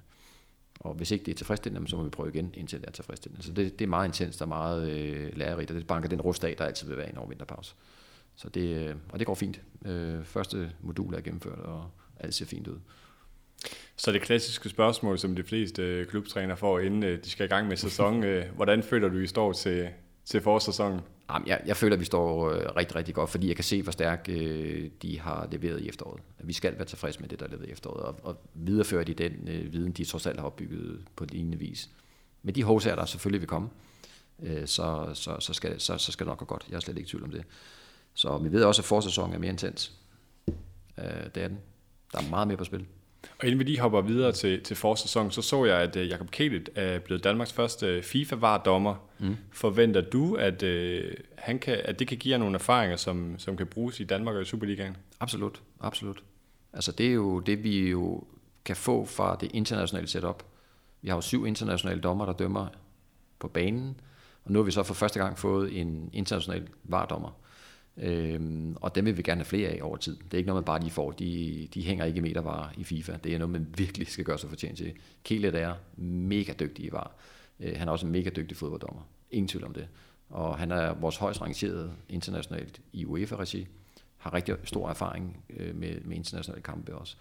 Og 0.80 0.94
hvis 0.94 1.12
ikke 1.12 1.26
det 1.26 1.32
er 1.32 1.36
tilfredsstillende, 1.36 1.88
så 1.88 1.98
må 1.98 2.04
vi 2.04 2.10
prøve 2.10 2.30
igen, 2.30 2.54
indtil 2.54 2.80
det 2.80 2.88
er 2.88 2.92
tilfredsstillende. 2.92 3.46
Så 3.46 3.52
det, 3.52 3.80
det 3.80 3.86
er 3.86 3.90
meget 3.90 4.08
intenst 4.08 4.42
og 4.42 4.48
meget 4.48 4.90
øh, 4.90 5.38
lærerigt, 5.38 5.72
og 5.72 5.78
det 5.78 5.88
banker 5.88 6.10
den 6.10 6.22
rust 6.22 6.44
af, 6.44 6.56
der 6.58 6.66
altid 6.66 6.88
vil 6.88 6.98
være 6.98 7.10
en 7.10 7.18
over 7.18 7.28
vinterpause. 7.28 7.76
Så 8.36 8.50
det, 8.50 8.76
øh, 8.76 8.96
og 9.10 9.20
det 9.20 9.28
går 9.28 9.36
fint. 9.36 9.62
Øh, 9.86 10.24
første 10.24 10.72
modul 10.82 11.14
er 11.14 11.22
gennemført, 11.22 11.60
og 11.60 11.90
alt 12.20 12.34
ser 12.34 12.46
fint 12.46 12.68
ud. 12.68 12.80
Så 13.96 14.12
det 14.12 14.22
klassiske 14.22 14.70
spørgsmål, 14.70 15.20
som 15.20 15.36
de 15.36 15.44
fleste 15.44 15.82
øh, 15.82 16.08
klubtræner 16.08 16.56
får, 16.56 16.80
inden 16.80 17.04
øh, 17.04 17.24
de 17.24 17.30
skal 17.30 17.46
i 17.46 17.50
gang 17.50 17.68
med 17.68 17.78
sæsonen, 17.78 18.24
øh, 18.24 18.46
hvordan 18.56 18.84
føler 18.84 19.10
du, 19.10 19.18
I 19.18 19.28
står 19.28 19.54
til, 19.54 19.90
til 20.26 20.42
forårssæsonen? 20.42 21.00
Jamen, 21.34 21.48
jeg, 21.48 21.62
jeg 21.66 21.78
føler, 21.78 21.96
at 21.96 22.00
vi 22.00 22.06
står 22.06 22.52
rigtig, 22.78 22.96
rigtig 22.96 23.16
godt, 23.16 23.30
fordi 23.30 23.48
jeg 23.48 23.56
kan 23.56 23.64
se, 23.64 23.82
hvor 23.82 23.92
stærkt 23.92 24.28
de 25.02 25.20
har 25.20 25.48
leveret 25.52 25.82
i 25.82 25.90
efteråret. 25.90 26.22
Vi 26.44 26.54
skal 26.54 26.76
være 26.76 26.86
tilfredse 26.86 27.20
med 27.20 27.30
det, 27.30 27.40
der 27.40 27.46
er 27.46 27.50
leveret 27.50 27.70
i 27.70 27.72
efteråret, 27.72 28.02
og, 28.02 28.20
og 28.24 28.38
videreføre 28.54 29.04
de 29.04 29.14
den 29.14 29.48
øh, 29.48 29.74
viden, 29.74 29.92
de 29.92 30.06
trods 30.06 30.28
alt 30.28 30.40
har 30.40 30.46
opbygget 30.46 31.06
på 31.16 31.26
lignende 31.26 31.60
vis. 31.60 31.90
Men 32.44 32.56
de 32.56 32.64
hovsager, 32.64 32.96
der 32.96 33.06
selvfølgelig 33.06 33.42
vil 33.42 33.48
komme, 33.48 33.70
øh, 34.44 34.68
så, 34.68 35.12
så, 35.14 35.36
så, 35.40 35.54
skal, 35.54 35.80
så, 35.80 35.98
så 35.98 36.12
skal 36.12 36.26
det 36.26 36.32
nok 36.32 36.38
gå 36.38 36.46
godt. 36.46 36.66
Jeg 36.70 36.76
er 36.76 36.80
slet 36.80 36.98
ikke 36.98 37.08
i 37.08 37.10
tvivl 37.10 37.24
om 37.24 37.32
det. 37.32 37.44
Så 38.14 38.38
vi 38.38 38.52
ved 38.52 38.64
også, 38.64 38.82
at 38.82 38.86
forsæsonen 38.86 39.36
er 39.36 39.40
mere 39.40 39.52
intens. 39.52 39.94
Øh, 40.98 41.06
det 41.36 41.44
er 41.44 41.48
den. 41.48 41.60
Der 42.12 42.20
er 42.20 42.30
meget 42.30 42.48
mere 42.48 42.58
på 42.58 42.64
spil. 42.64 42.86
Og 43.40 43.46
inden 43.46 43.60
vi 43.60 43.64
lige 43.64 43.80
hopper 43.80 44.02
videre 44.02 44.32
til, 44.32 44.64
til 44.64 44.76
forsæsonen, 44.76 45.32
så 45.32 45.42
så 45.42 45.66
jeg, 45.66 45.78
at 45.78 45.96
uh, 45.96 46.08
Jakob 46.08 46.32
Kelit 46.32 46.70
er 46.76 47.00
blevet 47.00 47.24
Danmarks 47.24 47.54
første 47.54 48.04
FIFA-var-dommer. 48.04 48.96
Mm. 49.20 49.36
Forventer 49.52 50.02
du, 50.02 50.36
at, 50.36 50.64
uh, 50.64 51.12
han 51.36 51.60
kan, 51.60 51.82
at 51.86 52.00
det 52.00 52.08
kan 52.08 52.18
give 52.18 52.32
jer 52.32 52.38
nogle 52.38 52.56
erfaringer, 52.56 52.98
som, 52.98 53.36
som 53.38 53.58
kan 53.58 53.68
bruges 53.68 54.00
i 54.00 54.04
Danmark 54.04 54.36
og 54.36 54.42
i 54.42 54.46
Superligaen? 54.46 54.98
Absolut, 55.20 55.62
absolut. 55.80 56.24
Altså 56.74 56.92
det 56.92 57.08
er 57.08 57.14
jo 57.14 57.40
det, 57.40 57.64
vi 57.64 57.90
jo 57.90 58.24
kan 58.66 58.76
få 58.76 59.06
fra 59.06 59.38
det 59.42 59.52
internationale 59.54 60.08
setup. 60.08 60.44
Vi 61.02 61.10
har 61.10 61.16
jo 61.16 61.22
syv 61.22 61.46
internationale 61.46 62.02
dommer, 62.02 62.26
der 62.26 62.34
dømmer 62.34 62.68
på 63.40 63.48
banen, 63.48 64.00
og 64.44 64.52
nu 64.52 64.60
har 64.60 64.64
vi 64.64 64.72
så 64.72 64.84
for 64.84 64.94
første 64.94 65.20
gang 65.20 65.40
fået 65.40 65.80
en 65.82 66.10
international 66.14 66.68
vardommer. 66.84 67.39
Øhm, 68.02 68.76
og 68.82 68.96
dem 68.96 69.06
vil 69.06 69.18
vi 69.18 69.22
gerne 69.22 69.40
have 69.40 69.46
flere 69.46 69.70
af 69.70 69.80
over 69.82 69.98
tid. 69.98 70.18
Det 70.18 70.34
er 70.34 70.38
ikke 70.38 70.48
noget, 70.48 70.62
man 70.62 70.66
bare 70.66 70.80
lige 70.80 70.92
får. 70.92 71.12
De, 71.12 71.68
de 71.74 71.84
hænger 71.84 72.06
ikke 72.06 72.18
i 72.18 72.22
metervarer 72.22 72.70
i 72.78 72.84
FIFA. 72.84 73.18
Det 73.24 73.34
er 73.34 73.38
noget, 73.38 73.52
man 73.52 73.68
virkelig 73.78 74.08
skal 74.08 74.26
gøre 74.26 74.38
sig 74.38 74.50
fortjent 74.50 74.78
til. 74.78 74.94
Kielet 75.24 75.56
er 75.56 75.76
mega 75.98 76.54
dygtig 76.60 76.86
i 76.86 76.92
var. 76.92 77.16
Øh, 77.60 77.78
han 77.78 77.88
er 77.88 77.92
også 77.92 78.06
en 78.06 78.12
mega 78.12 78.30
dygtig 78.30 78.58
fodbolddommer. 78.58 79.02
Ingen 79.32 79.48
tvivl 79.48 79.66
om 79.66 79.74
det. 79.74 79.88
Og 80.30 80.58
han 80.58 80.72
er 80.72 80.94
vores 80.94 81.18
højst 81.18 81.42
rangerede 81.42 81.94
internationalt 82.10 82.82
i 82.94 83.06
UEFA-regi. 83.06 83.68
Har 84.18 84.34
rigtig 84.34 84.56
stor 84.64 84.90
erfaring 84.90 85.44
øh, 85.50 85.76
med, 85.76 86.02
med 86.02 86.18
internationale 86.18 86.62
kampe 86.62 86.96
også. 86.96 87.16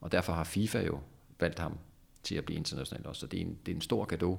Og 0.00 0.12
derfor 0.12 0.32
har 0.32 0.44
FIFA 0.44 0.84
jo 0.86 1.00
valgt 1.40 1.58
ham 1.58 1.78
til 2.22 2.34
at 2.34 2.44
blive 2.44 2.56
international 2.56 3.06
også. 3.06 3.20
Så 3.20 3.26
det 3.26 3.40
er 3.40 3.44
en, 3.44 3.58
det 3.66 3.72
er 3.72 3.76
en 3.76 3.82
stor 3.82 4.04
gave 4.04 4.38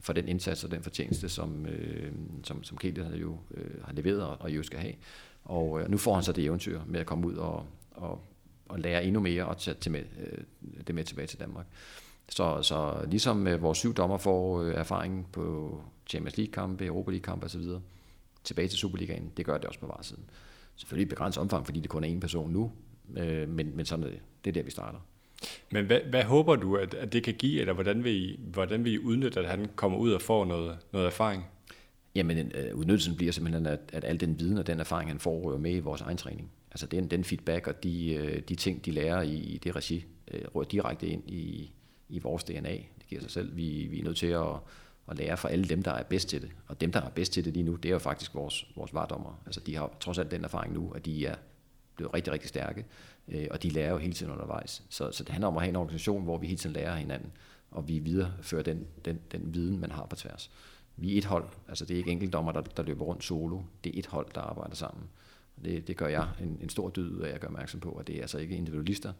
for 0.00 0.12
den 0.12 0.28
indsats 0.28 0.64
og 0.64 0.70
den 0.70 0.82
fortjeneste, 0.82 1.28
som, 1.28 1.66
øh, 1.66 2.12
som, 2.42 2.64
som 2.64 2.78
Ketil 2.78 3.18
jo 3.20 3.38
øh, 3.54 3.84
har 3.84 3.92
leveret 3.92 4.22
og, 4.22 4.36
og 4.40 4.50
jo 4.50 4.62
skal 4.62 4.78
have. 4.78 4.94
Og 5.44 5.80
øh, 5.80 5.90
nu 5.90 5.96
får 5.96 6.14
han 6.14 6.24
så 6.24 6.32
det 6.32 6.44
eventyr 6.44 6.80
med 6.86 7.00
at 7.00 7.06
komme 7.06 7.26
ud 7.26 7.34
og, 7.34 7.66
og, 7.90 8.20
og 8.68 8.80
lære 8.80 9.04
endnu 9.04 9.20
mere 9.20 9.46
og 9.46 9.58
tage 9.58 9.74
til 9.74 9.92
med, 9.92 10.02
øh, 10.20 10.38
det 10.86 10.94
med 10.94 11.04
tilbage 11.04 11.26
til 11.26 11.40
Danmark. 11.40 11.66
Så, 12.28 12.62
så 12.62 13.04
ligesom 13.10 13.46
øh, 13.46 13.62
vores 13.62 13.78
syv 13.78 13.94
dommer 13.94 14.16
får 14.16 14.62
øh, 14.62 14.74
erfaring 14.74 15.28
på 15.32 15.80
Champions 16.06 16.36
League-kampe, 16.36 16.86
Europa 16.86 17.10
League-kampe 17.10 17.46
osv., 17.46 17.62
tilbage 18.44 18.68
til 18.68 18.78
Superligaen, 18.78 19.32
det 19.36 19.46
gør 19.46 19.58
det 19.58 19.64
også 19.64 19.80
på 19.80 19.86
varsiden. 19.86 20.24
Selvfølgelig 20.76 21.06
i 21.06 21.08
begrænset 21.08 21.40
omfang, 21.40 21.66
fordi 21.66 21.80
det 21.80 21.90
kun 21.90 22.04
er 22.04 22.16
én 22.16 22.20
person 22.20 22.50
nu, 22.50 22.72
øh, 23.16 23.48
men, 23.48 23.76
men 23.76 23.86
sådan 23.86 24.04
er 24.04 24.08
det. 24.08 24.20
Det 24.44 24.50
er 24.50 24.54
der, 24.54 24.62
vi 24.62 24.70
starter. 24.70 24.98
Men 25.72 25.84
hvad, 25.84 26.00
hvad 26.10 26.22
håber 26.22 26.56
du, 26.56 26.76
at, 26.76 26.94
at 26.94 27.12
det 27.12 27.22
kan 27.22 27.34
give, 27.34 27.60
eller 27.60 27.72
hvordan 27.72 28.04
vil, 28.04 28.12
I, 28.12 28.40
hvordan 28.52 28.84
vil 28.84 28.92
I 28.92 28.98
udnytte, 28.98 29.40
at 29.40 29.48
han 29.48 29.68
kommer 29.76 29.98
ud 29.98 30.12
og 30.12 30.22
får 30.22 30.44
noget, 30.44 30.78
noget 30.92 31.06
erfaring? 31.06 31.44
Jamen, 32.14 32.52
øh, 32.54 32.76
udnyttelsen 32.76 33.16
bliver 33.16 33.32
simpelthen, 33.32 33.66
at, 33.66 33.80
at 33.92 34.04
al 34.04 34.20
den 34.20 34.40
viden 34.40 34.58
og 34.58 34.66
den 34.66 34.80
erfaring, 34.80 35.10
han 35.10 35.18
får, 35.18 35.40
rører 35.40 35.58
med 35.58 35.74
i 35.74 35.78
vores 35.78 36.00
egen 36.00 36.16
træning. 36.16 36.50
Altså 36.70 36.86
den, 36.86 37.08
den 37.08 37.24
feedback 37.24 37.66
og 37.66 37.82
de, 37.82 38.14
øh, 38.14 38.40
de 38.48 38.54
ting, 38.54 38.84
de 38.84 38.90
lærer 38.90 39.22
i, 39.22 39.34
i 39.34 39.58
det 39.58 39.76
regi, 39.76 40.04
øh, 40.30 40.40
rører 40.54 40.64
direkte 40.64 41.06
ind 41.06 41.30
i, 41.30 41.72
i 42.08 42.18
vores 42.18 42.44
DNA. 42.44 42.72
Det 42.72 43.06
giver 43.08 43.20
sig 43.20 43.30
selv. 43.30 43.56
Vi, 43.56 43.86
vi 43.90 44.00
er 44.00 44.04
nødt 44.04 44.16
til 44.16 44.26
at, 44.26 44.52
at 45.10 45.18
lære 45.18 45.36
fra 45.36 45.50
alle 45.50 45.64
dem, 45.64 45.82
der 45.82 45.90
er 45.90 46.02
bedst 46.02 46.28
til 46.28 46.42
det. 46.42 46.50
Og 46.66 46.80
dem, 46.80 46.92
der 46.92 47.00
er 47.00 47.10
bedst 47.10 47.32
til 47.32 47.44
det 47.44 47.52
lige 47.52 47.62
nu, 47.62 47.74
det 47.74 47.88
er 47.88 47.92
jo 47.92 47.98
faktisk 47.98 48.34
vores, 48.34 48.66
vores 48.76 48.94
vardommer. 48.94 49.42
Altså 49.46 49.60
de 49.60 49.76
har 49.76 49.96
trods 50.00 50.18
alt 50.18 50.30
den 50.30 50.44
erfaring 50.44 50.74
nu, 50.74 50.92
at 50.92 51.04
de 51.06 51.26
er 51.26 51.34
blevet 51.96 52.14
rigtig, 52.14 52.32
rigtig 52.32 52.48
stærke, 52.48 52.84
øh, 53.28 53.46
og 53.50 53.62
de 53.62 53.70
lærer 53.70 53.90
jo 53.90 53.98
hele 53.98 54.12
tiden 54.12 54.32
undervejs. 54.32 54.82
Så, 54.88 55.10
så 55.12 55.24
det 55.24 55.32
handler 55.32 55.48
om 55.48 55.56
at 55.56 55.62
have 55.62 55.68
en 55.68 55.76
organisation, 55.76 56.24
hvor 56.24 56.38
vi 56.38 56.46
hele 56.46 56.58
tiden 56.58 56.76
lærer 56.76 56.96
hinanden, 56.96 57.32
og 57.70 57.88
vi 57.88 57.98
viderefører 57.98 58.62
den, 58.62 58.86
den, 59.04 59.20
den 59.32 59.54
viden, 59.54 59.80
man 59.80 59.90
har 59.90 60.06
på 60.06 60.16
tværs. 60.16 60.50
Vi 60.96 61.14
er 61.14 61.18
et 61.18 61.24
hold, 61.24 61.48
altså 61.68 61.84
det 61.84 61.94
er 61.94 61.98
ikke 61.98 62.10
enkeltdommer, 62.10 62.52
der, 62.52 62.60
der 62.60 62.82
løber 62.82 63.04
rundt 63.04 63.24
solo, 63.24 63.60
det 63.84 63.94
er 63.94 63.98
et 63.98 64.06
hold, 64.06 64.26
der 64.34 64.40
arbejder 64.40 64.74
sammen. 64.74 65.04
Det, 65.64 65.88
det 65.88 65.96
gør 65.96 66.08
jeg 66.08 66.28
en, 66.40 66.58
en 66.62 66.68
stor 66.68 66.90
dyd 66.90 67.20
af 67.20 67.34
at 67.34 67.40
gøre 67.40 67.48
opmærksom 67.48 67.80
på, 67.80 67.90
at 67.90 68.06
det 68.06 68.16
er 68.16 68.20
altså 68.20 68.38
ikke 68.38 68.56
individualister, 68.56 69.12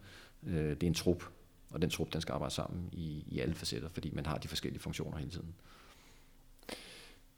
øh, 0.46 0.70
det 0.70 0.82
er 0.82 0.86
en 0.86 0.94
trup, 0.94 1.24
og 1.70 1.82
den 1.82 1.90
trup, 1.90 2.12
den 2.12 2.20
skal 2.20 2.32
arbejde 2.32 2.54
sammen 2.54 2.88
i, 2.92 3.24
i 3.26 3.40
alle 3.40 3.54
facetter, 3.54 3.88
fordi 3.88 4.10
man 4.14 4.26
har 4.26 4.38
de 4.38 4.48
forskellige 4.48 4.80
funktioner 4.80 5.18
hele 5.18 5.30
tiden. 5.30 5.54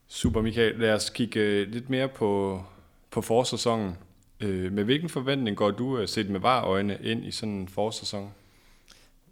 Super 0.09 0.43
Michael, 0.43 0.79
lad 0.79 0.95
os 0.95 1.11
kigge 1.11 1.41
øh, 1.41 1.69
lidt 1.69 1.91
mere 1.91 2.09
på, 2.09 2.63
på 3.11 3.21
forsæsonen. 3.21 3.95
Øh, 4.41 4.73
med 4.73 4.85
hvilken 4.85 5.09
forventning 5.09 5.57
går 5.57 5.71
du 5.71 5.99
øh, 5.99 6.09
set 6.09 6.31
med 6.31 6.41
øjne 6.45 6.99
ind 7.03 7.25
i 7.25 7.31
sådan 7.31 7.55
en 7.55 7.69
forårssæson? 7.69 8.31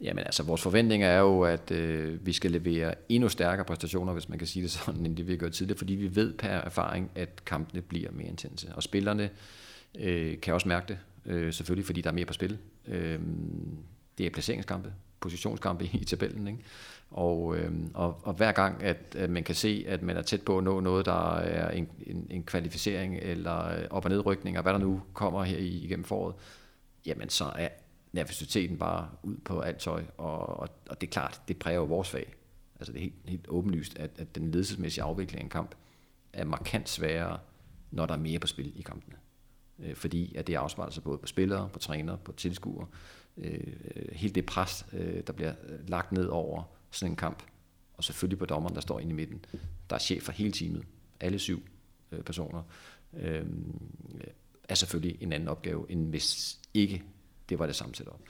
Jamen 0.00 0.24
altså, 0.24 0.42
vores 0.42 0.62
forventning 0.62 1.02
er 1.02 1.18
jo, 1.18 1.42
at 1.42 1.70
øh, 1.70 2.26
vi 2.26 2.32
skal 2.32 2.50
levere 2.50 2.94
endnu 3.08 3.28
stærkere 3.28 3.64
præstationer, 3.64 4.12
hvis 4.12 4.28
man 4.28 4.38
kan 4.38 4.46
sige 4.46 4.62
det 4.62 4.70
sådan, 4.70 5.06
end 5.06 5.16
det 5.16 5.28
vi 5.28 5.36
gør 5.36 5.48
tidligere, 5.48 5.78
fordi 5.78 5.94
vi 5.94 6.16
ved 6.16 6.32
per 6.32 6.48
erfaring, 6.48 7.10
at 7.14 7.44
kampene 7.44 7.82
bliver 7.82 8.10
mere 8.12 8.28
intense. 8.28 8.74
Og 8.74 8.82
spillerne 8.82 9.30
øh, 9.98 10.40
kan 10.40 10.54
også 10.54 10.68
mærke 10.68 10.86
det, 10.88 10.98
øh, 11.26 11.52
selvfølgelig 11.52 11.86
fordi 11.86 12.00
der 12.00 12.10
er 12.10 12.14
mere 12.14 12.24
på 12.24 12.32
spil. 12.32 12.58
Øh, 12.88 13.20
det 14.18 14.26
er 14.26 14.30
placeringskampe, 14.30 14.92
positionskampe 15.24 15.84
i 15.84 16.04
tabellen, 16.04 16.48
ikke? 16.48 16.60
Og, 17.10 17.56
øh, 17.56 17.72
og, 17.94 18.20
og 18.22 18.34
hver 18.34 18.52
gang, 18.52 18.82
at, 18.82 19.16
at 19.16 19.30
man 19.30 19.44
kan 19.44 19.54
se, 19.54 19.84
at 19.88 20.02
man 20.02 20.16
er 20.16 20.22
tæt 20.22 20.42
på 20.42 20.58
at 20.58 20.64
nå 20.64 20.80
noget, 20.80 21.06
der 21.06 21.36
er 21.36 21.70
en, 21.70 21.88
en, 22.06 22.26
en 22.30 22.42
kvalificering 22.42 23.16
eller 23.16 23.68
øh, 23.68 23.84
op- 23.90 24.04
og 24.04 24.10
nedrykning, 24.10 24.56
og 24.56 24.62
hvad 24.62 24.72
der 24.72 24.78
nu 24.78 25.02
kommer 25.12 25.44
her 25.44 25.58
igennem 25.58 26.04
foråret, 26.04 26.34
jamen 27.06 27.28
så 27.28 27.44
er 27.44 27.68
nervøsiteten 28.12 28.78
bare 28.78 29.08
ud 29.22 29.36
på 29.44 29.60
alt 29.60 29.78
tøj, 29.78 30.02
og, 30.18 30.60
og, 30.60 30.68
og 30.88 31.00
det 31.00 31.06
er 31.06 31.10
klart, 31.10 31.40
det 31.48 31.58
præger 31.58 31.76
jo 31.76 31.84
vores 31.84 32.10
fag. 32.10 32.34
Altså 32.80 32.92
det 32.92 32.98
er 32.98 33.02
helt, 33.02 33.14
helt 33.24 33.48
åbenlyst, 33.48 33.98
at, 33.98 34.10
at 34.18 34.34
den 34.34 34.50
ledelsesmæssige 34.50 35.04
afvikling 35.04 35.40
af 35.40 35.44
en 35.44 35.50
kamp 35.50 35.74
er 36.32 36.44
markant 36.44 36.88
sværere, 36.88 37.38
når 37.90 38.06
der 38.06 38.14
er 38.14 38.18
mere 38.18 38.38
på 38.38 38.46
spil 38.46 38.72
i 38.78 38.82
kampene. 38.82 39.16
Øh, 39.84 39.94
fordi 39.96 40.34
at 40.36 40.46
det 40.46 40.54
afspejler 40.54 40.92
sig 40.92 41.02
både 41.02 41.18
på 41.18 41.26
spillere, 41.26 41.68
på 41.72 41.78
trænere, 41.78 42.18
på 42.24 42.32
tilskuere. 42.32 42.86
Øh, 43.36 43.60
øh 43.94 44.12
helt 44.12 44.34
det 44.34 44.46
pres, 44.46 44.86
øh, 44.92 45.22
der 45.26 45.32
bliver 45.32 45.54
øh, 45.68 45.88
lagt 45.88 46.12
ned 46.12 46.26
over 46.26 46.62
sådan 46.90 47.12
en 47.12 47.16
kamp, 47.16 47.42
og 47.96 48.04
selvfølgelig 48.04 48.38
på 48.38 48.46
dommeren, 48.46 48.74
der 48.74 48.80
står 48.80 49.00
inde 49.00 49.10
i 49.10 49.14
midten. 49.14 49.44
Der 49.90 49.96
er 49.96 50.00
chef 50.00 50.22
for 50.22 50.32
hele 50.32 50.52
teamet, 50.52 50.84
alle 51.20 51.38
syv 51.38 51.62
øh, 52.12 52.22
personer, 52.22 52.62
øh, 53.16 53.46
er 54.68 54.74
selvfølgelig 54.74 55.22
en 55.22 55.32
anden 55.32 55.48
opgave, 55.48 55.86
end 55.88 56.08
hvis 56.08 56.58
ikke 56.74 57.02
det 57.48 57.58
var 57.58 57.66
det 57.66 57.76
samme 57.76 57.94
setup. 57.94 58.20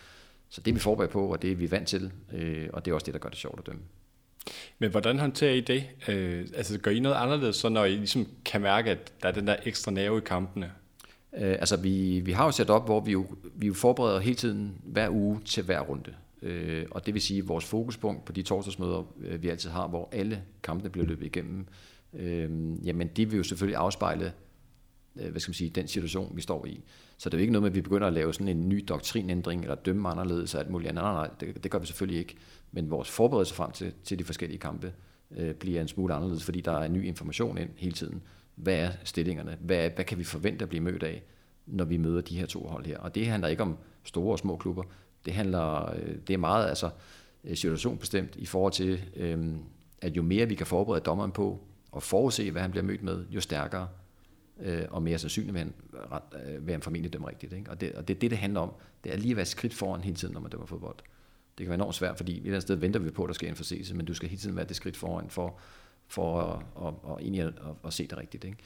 Så 0.48 0.60
det 0.60 0.70
er 0.70 0.74
vi 0.74 0.80
forberedt 0.80 1.12
på, 1.12 1.32
og 1.32 1.42
det 1.42 1.52
er 1.52 1.56
vi 1.56 1.70
vant 1.70 1.88
til, 1.88 2.12
øh, 2.32 2.68
og 2.72 2.84
det 2.84 2.90
er 2.90 2.94
også 2.94 3.04
det, 3.04 3.14
der 3.14 3.20
gør 3.20 3.28
det 3.28 3.38
sjovt 3.38 3.58
at 3.58 3.66
dømme. 3.66 3.82
Men 4.78 4.90
hvordan 4.90 5.18
håndterer 5.18 5.52
I 5.52 5.60
det? 5.60 5.84
Øh, 6.08 6.48
altså 6.54 6.78
gør 6.78 6.90
I 6.90 7.00
noget 7.00 7.16
anderledes, 7.16 7.56
så 7.56 7.68
når 7.68 7.84
I 7.84 7.96
ligesom 7.96 8.26
kan 8.44 8.60
mærke, 8.60 8.90
at 8.90 9.12
der 9.22 9.28
er 9.28 9.32
den 9.32 9.46
der 9.46 9.56
ekstra 9.64 9.90
nerve 9.90 10.18
i 10.18 10.20
kampene? 10.26 10.72
Øh, 11.36 11.52
altså 11.52 11.76
vi, 11.76 12.20
vi 12.20 12.32
har 12.32 12.44
jo 12.44 12.50
sat 12.50 12.70
op, 12.70 12.84
hvor 12.84 13.00
vi 13.00 13.12
jo, 13.12 13.26
vi 13.54 13.66
jo 13.66 13.74
forbereder 13.74 14.20
hele 14.20 14.36
tiden 14.36 14.78
hver 14.84 15.10
uge 15.10 15.40
til 15.44 15.62
hver 15.62 15.80
runde. 15.80 16.14
Øh, 16.42 16.86
og 16.90 17.06
det 17.06 17.14
vil 17.14 17.22
sige, 17.22 17.38
at 17.38 17.48
vores 17.48 17.64
fokuspunkt 17.64 18.24
på 18.24 18.32
de 18.32 18.42
torsdagsmøder, 18.42 19.02
øh, 19.20 19.42
vi 19.42 19.48
altid 19.48 19.70
har, 19.70 19.88
hvor 19.88 20.08
alle 20.12 20.42
kampene 20.62 20.90
bliver 20.90 21.06
løbet 21.06 21.26
igennem, 21.26 21.66
øh, 22.14 22.50
jamen 22.86 23.08
det 23.08 23.30
vil 23.30 23.36
jo 23.36 23.42
selvfølgelig 23.42 23.76
afspejle 23.76 24.32
øh, 25.16 25.30
hvad 25.30 25.40
skal 25.40 25.50
man 25.50 25.54
sige, 25.54 25.70
den 25.70 25.88
situation, 25.88 26.36
vi 26.36 26.40
står 26.40 26.66
i. 26.66 26.80
Så 27.18 27.28
det 27.28 27.34
er 27.34 27.38
jo 27.38 27.40
ikke 27.40 27.52
noget 27.52 27.62
med, 27.62 27.70
at 27.70 27.74
vi 27.74 27.80
begynder 27.80 28.06
at 28.06 28.12
lave 28.12 28.34
sådan 28.34 28.48
en 28.48 28.68
ny 28.68 28.84
doktrinændring, 28.88 29.62
eller 29.62 29.74
dømme 29.74 30.08
anderledes 30.08 30.54
og 30.54 30.60
alt 30.60 30.70
muligt 30.70 30.88
andet. 30.88 31.04
Nej, 31.04 31.12
nej, 31.12 31.30
det, 31.40 31.62
det 31.62 31.70
gør 31.70 31.78
vi 31.78 31.86
selvfølgelig 31.86 32.18
ikke. 32.18 32.36
Men 32.72 32.90
vores 32.90 33.10
forberedelse 33.10 33.54
frem 33.54 33.72
til, 33.72 33.92
til 34.04 34.18
de 34.18 34.24
forskellige 34.24 34.58
kampe 34.58 34.92
øh, 35.36 35.54
bliver 35.54 35.80
en 35.80 35.88
smule 35.88 36.14
anderledes, 36.14 36.44
fordi 36.44 36.60
der 36.60 36.72
er 36.72 36.88
ny 36.88 37.04
information 37.04 37.58
ind 37.58 37.70
hele 37.76 37.92
tiden. 37.92 38.22
Hvad 38.54 38.76
er 38.76 38.90
stillingerne? 39.04 39.58
Hvad, 39.60 39.90
hvad 39.90 40.04
kan 40.04 40.18
vi 40.18 40.24
forvente 40.24 40.62
at 40.62 40.68
blive 40.68 40.82
mødt 40.82 41.02
af, 41.02 41.22
når 41.66 41.84
vi 41.84 41.96
møder 41.96 42.20
de 42.20 42.38
her 42.38 42.46
to 42.46 42.66
hold 42.66 42.86
her? 42.86 42.98
Og 42.98 43.14
det 43.14 43.26
handler 43.26 43.48
ikke 43.48 43.62
om 43.62 43.76
store 44.02 44.34
og 44.34 44.38
små 44.38 44.56
klubber. 44.56 44.82
Det 45.24 45.34
handler, 45.34 45.94
øh, 45.94 46.16
det 46.26 46.34
er 46.34 46.38
meget 46.38 46.68
altså 46.68 46.90
øh, 47.44 47.56
situationbestemt 47.56 48.36
i 48.36 48.46
forhold 48.46 48.72
til, 48.72 49.02
øhm, 49.16 49.58
at 50.00 50.16
jo 50.16 50.22
mere 50.22 50.48
vi 50.48 50.54
kan 50.54 50.66
forberede 50.66 51.00
dommeren 51.00 51.32
på, 51.32 51.60
og 51.92 52.02
forudse, 52.02 52.50
hvad 52.50 52.62
han 52.62 52.70
bliver 52.70 52.84
mødt 52.84 53.02
med, 53.02 53.24
jo 53.30 53.40
stærkere 53.40 53.88
øh, 54.60 54.84
og 54.90 55.02
mere 55.02 55.18
sandsynligt 55.18 55.54
vil 55.54 55.60
han, 55.60 55.72
øh, 56.46 56.66
vil 56.66 56.72
han 56.72 56.82
formentlig 56.82 57.12
dømme 57.12 57.28
rigtigt. 57.28 57.52
Ikke? 57.52 57.70
Og, 57.70 57.80
det, 57.80 57.92
og 57.92 58.08
det 58.08 58.14
er 58.14 58.18
det, 58.18 58.30
det 58.30 58.38
handler 58.38 58.60
om. 58.60 58.72
Det 59.04 59.12
er 59.12 59.16
lige 59.16 59.30
at 59.30 59.36
være 59.36 59.46
skridt 59.46 59.74
foran 59.74 60.00
hele 60.00 60.16
tiden, 60.16 60.34
når 60.34 60.40
man 60.40 60.50
dømmer 60.50 60.66
fodbold. 60.66 60.96
Det 61.58 61.64
kan 61.64 61.66
være 61.66 61.74
enormt 61.74 61.94
svært, 61.94 62.16
fordi 62.16 62.32
et 62.32 62.36
eller 62.36 62.50
andet 62.50 62.62
sted 62.62 62.76
venter 62.76 63.00
vi 63.00 63.10
på, 63.10 63.24
at 63.24 63.28
der 63.28 63.34
skal 63.34 63.48
en 63.48 63.56
forseelse, 63.56 63.94
men 63.94 64.06
du 64.06 64.14
skal 64.14 64.28
hele 64.28 64.40
tiden 64.40 64.56
være 64.56 64.64
det 64.64 64.76
skridt 64.76 64.96
foran 64.96 65.30
for, 65.30 65.58
for 66.08 66.40
at, 66.40 66.62
og, 66.74 67.00
og 67.04 67.20
egentlig 67.22 67.42
at, 67.42 67.48
at, 67.48 67.74
at 67.84 67.92
se 67.92 68.06
det 68.06 68.18
rigtigt. 68.18 68.44
Ikke? 68.44 68.58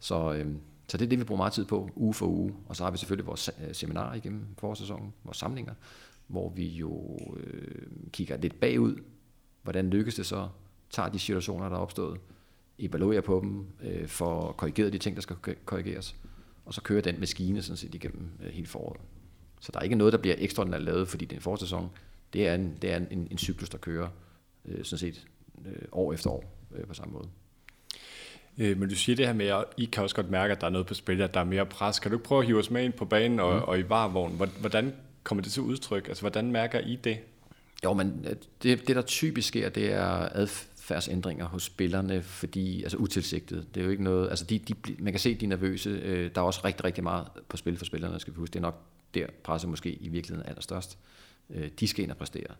Så, 0.00 0.32
øh, 0.32 0.46
så 0.88 0.96
det 0.96 1.04
er 1.04 1.08
det, 1.08 1.18
vi 1.18 1.24
bruger 1.24 1.36
meget 1.36 1.52
tid 1.52 1.64
på, 1.64 1.90
uge 1.94 2.14
for 2.14 2.26
uge. 2.26 2.54
Og 2.68 2.76
så 2.76 2.84
har 2.84 2.90
vi 2.90 2.98
selvfølgelig 2.98 3.26
vores 3.26 3.48
øh, 3.48 3.54
seminar 3.54 3.72
seminarer 3.72 4.14
igennem 4.14 4.46
forårssæsonen, 4.58 5.12
vores 5.24 5.36
samlinger, 5.38 5.74
hvor 6.26 6.48
vi 6.48 6.68
jo 6.68 7.18
øh, 7.36 7.86
kigger 8.12 8.36
lidt 8.36 8.60
bagud. 8.60 8.96
Hvordan 9.62 9.90
lykkes 9.90 10.14
det 10.14 10.26
så? 10.26 10.48
Tager 10.90 11.08
de 11.08 11.18
situationer, 11.18 11.68
der 11.68 11.76
er 11.76 11.80
opstået, 11.80 12.20
evaluerer 12.78 13.20
på 13.20 13.40
dem, 13.42 13.66
øh, 13.82 14.08
får 14.08 14.52
korrigeret 14.52 14.92
de 14.92 14.98
ting, 14.98 15.16
der 15.16 15.22
skal 15.22 15.36
korrigeres, 15.64 16.16
og 16.64 16.74
så 16.74 16.82
kører 16.82 17.02
den 17.02 17.20
maskine 17.20 17.62
sådan 17.62 17.76
set 17.76 17.94
igennem 17.94 18.28
øh, 18.42 18.50
hele 18.50 18.66
foråret. 18.66 19.00
Så 19.60 19.72
der 19.72 19.78
er 19.78 19.82
ikke 19.82 19.96
noget, 19.96 20.12
der 20.12 20.18
bliver 20.18 20.36
ekstraordinært 20.38 20.82
lavet, 20.82 21.08
fordi 21.08 21.24
det 21.24 21.32
er 21.32 21.36
en 21.36 21.42
forårssæson. 21.42 21.90
Det 22.32 22.48
er 22.48 22.54
en, 22.54 22.78
det 22.82 22.92
er 22.92 22.96
en, 22.96 23.28
en 23.30 23.38
cyklus, 23.38 23.68
der 23.68 23.78
kører 23.78 24.08
øh, 24.64 24.84
sådan 24.84 24.98
set 24.98 25.26
øh, 25.66 25.82
år 25.92 26.12
efter 26.12 26.30
år 26.30 26.44
øh, 26.74 26.86
på 26.86 26.94
samme 26.94 27.12
måde. 27.12 27.28
Øh, 28.58 28.78
men 28.78 28.88
du 28.88 28.94
siger 28.94 29.16
det 29.16 29.26
her 29.26 29.32
med, 29.32 29.46
at 29.46 29.64
I 29.76 29.84
kan 29.84 30.02
også 30.02 30.16
godt 30.16 30.30
mærke, 30.30 30.52
at 30.52 30.60
der 30.60 30.66
er 30.66 30.70
noget 30.70 30.86
på 30.86 30.94
spil, 30.94 31.22
at 31.22 31.34
der 31.34 31.40
er 31.40 31.44
mere 31.44 31.66
pres. 31.66 31.98
Kan 31.98 32.10
du 32.10 32.16
ikke 32.16 32.24
prøve 32.24 32.40
at 32.40 32.46
hive 32.46 32.58
os 32.58 32.70
med 32.70 32.84
ind 32.84 32.92
på 32.92 33.04
banen 33.04 33.40
og, 33.40 33.54
mm. 33.54 33.62
og 33.62 33.78
i 33.78 33.88
varvognen? 33.88 34.50
Hvordan 34.60 34.94
kommer 35.22 35.42
det 35.42 35.52
til 35.52 35.62
udtryk? 35.62 36.08
Altså, 36.08 36.22
hvordan 36.22 36.52
mærker 36.52 36.80
I 36.80 36.96
det? 36.96 37.18
Jo, 37.84 37.92
men 37.92 38.26
øh, 38.28 38.36
det, 38.62 38.88
det 38.88 38.96
der 38.96 39.02
typisk 39.02 39.48
sker, 39.48 39.68
det 39.68 39.92
er 39.92 40.28
adfærdsændringer 40.32 41.46
hos 41.46 41.62
spillerne, 41.62 42.22
fordi, 42.22 42.82
altså 42.82 42.96
utilsigtet, 42.96 43.66
det 43.74 43.80
er 43.80 43.84
jo 43.84 43.90
ikke 43.90 44.04
noget, 44.04 44.30
altså 44.30 44.44
de, 44.44 44.58
de, 44.58 44.74
man 44.98 45.12
kan 45.12 45.20
se, 45.20 45.34
de 45.34 45.44
er 45.44 45.48
nervøse, 45.48 45.90
øh, 45.90 46.30
der 46.34 46.40
er 46.40 46.44
også 46.44 46.60
rigtig, 46.64 46.84
rigtig 46.84 47.04
meget 47.04 47.26
på 47.48 47.56
spil 47.56 47.76
for 47.76 47.84
spillerne, 47.84 48.20
skal 48.20 48.32
vi 48.32 48.36
huske, 48.36 48.52
det 48.52 48.58
er 48.58 48.62
nok 48.62 48.82
der 49.14 49.26
presset 49.44 49.70
måske 49.70 49.92
i 49.92 50.08
virkeligheden 50.08 50.44
er 50.46 50.48
allerstørst. 50.48 50.98
Øh, 51.50 51.68
de 51.80 51.88
skal 51.88 52.02
ind 52.02 52.10
og 52.10 52.16
præstere. 52.16 52.54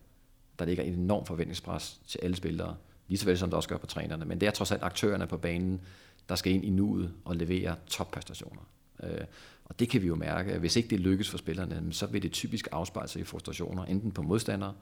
Der 0.59 0.65
ligger 0.65 0.85
en 0.85 0.95
enorm 0.95 1.27
forventningspres 1.27 2.01
til 2.07 2.21
alle 2.23 2.37
spillere, 2.37 2.77
lige 3.09 3.19
så 3.19 3.25
vel 3.25 3.39
som 3.39 3.51
der 3.51 3.57
også 3.57 3.69
gør 3.69 3.77
på 3.77 3.87
trænerne, 3.87 4.25
men 4.25 4.41
det 4.41 4.47
er 4.47 4.51
trods 4.51 4.73
alt 4.73 4.83
aktørerne 4.83 5.27
på 5.27 5.37
banen, 5.37 5.81
der 6.29 6.35
skal 6.35 6.53
ind 6.53 6.65
i 6.65 6.71
nuet 6.71 7.13
og 7.25 7.37
levere 7.37 7.77
toppræstationer. 7.87 8.63
Øh, 9.03 9.25
og 9.65 9.79
det 9.79 9.89
kan 9.89 10.03
vi 10.03 10.07
jo 10.07 10.15
mærke, 10.15 10.53
at 10.53 10.61
hvis 10.61 10.77
ikke 10.77 10.89
det 10.89 11.01
lykkes 11.01 11.31
for 11.31 11.39
spillerne, 11.39 11.93
så 11.93 12.07
vil 12.07 12.23
det 12.23 12.33
typisk 12.33 12.69
afspejle 12.73 13.09
sig 13.09 13.21
i 13.21 13.25
frustrationer, 13.25 13.85
enten 13.85 14.13
på 14.13 14.23
modstandere, 14.23 14.75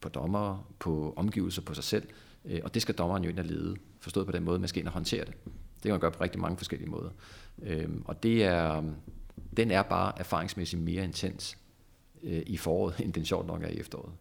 på 0.00 0.08
dommere, 0.08 0.62
på 0.78 1.14
omgivelser, 1.16 1.62
på 1.62 1.74
sig 1.74 1.84
selv. 1.84 2.06
Øh, 2.44 2.60
og 2.64 2.74
det 2.74 2.82
skal 2.82 2.94
dommeren 2.94 3.24
jo 3.24 3.30
ind 3.30 3.38
og 3.38 3.44
lede, 3.44 3.76
forstået 4.00 4.26
på 4.26 4.32
den 4.32 4.42
måde, 4.42 4.58
man 4.58 4.68
skal 4.68 4.80
ind 4.80 4.88
og 4.88 4.94
håndtere 4.94 5.24
det. 5.24 5.34
Det 5.44 5.82
kan 5.82 5.90
man 5.90 6.00
gøre 6.00 6.10
på 6.10 6.22
rigtig 6.22 6.40
mange 6.40 6.56
forskellige 6.56 6.90
måder. 6.90 7.10
Øh, 7.62 7.88
og 8.04 8.22
det 8.22 8.44
er, 8.44 8.82
den 9.56 9.70
er 9.70 9.82
bare 9.82 10.12
erfaringsmæssigt 10.18 10.82
mere 10.82 11.04
intens 11.04 11.58
øh, 12.22 12.42
i 12.46 12.56
foråret, 12.56 13.00
end 13.00 13.12
den 13.12 13.24
sjovt 13.24 13.46
nok 13.46 13.62
er 13.62 13.68
i 13.68 13.78
efteråret. 13.78 14.12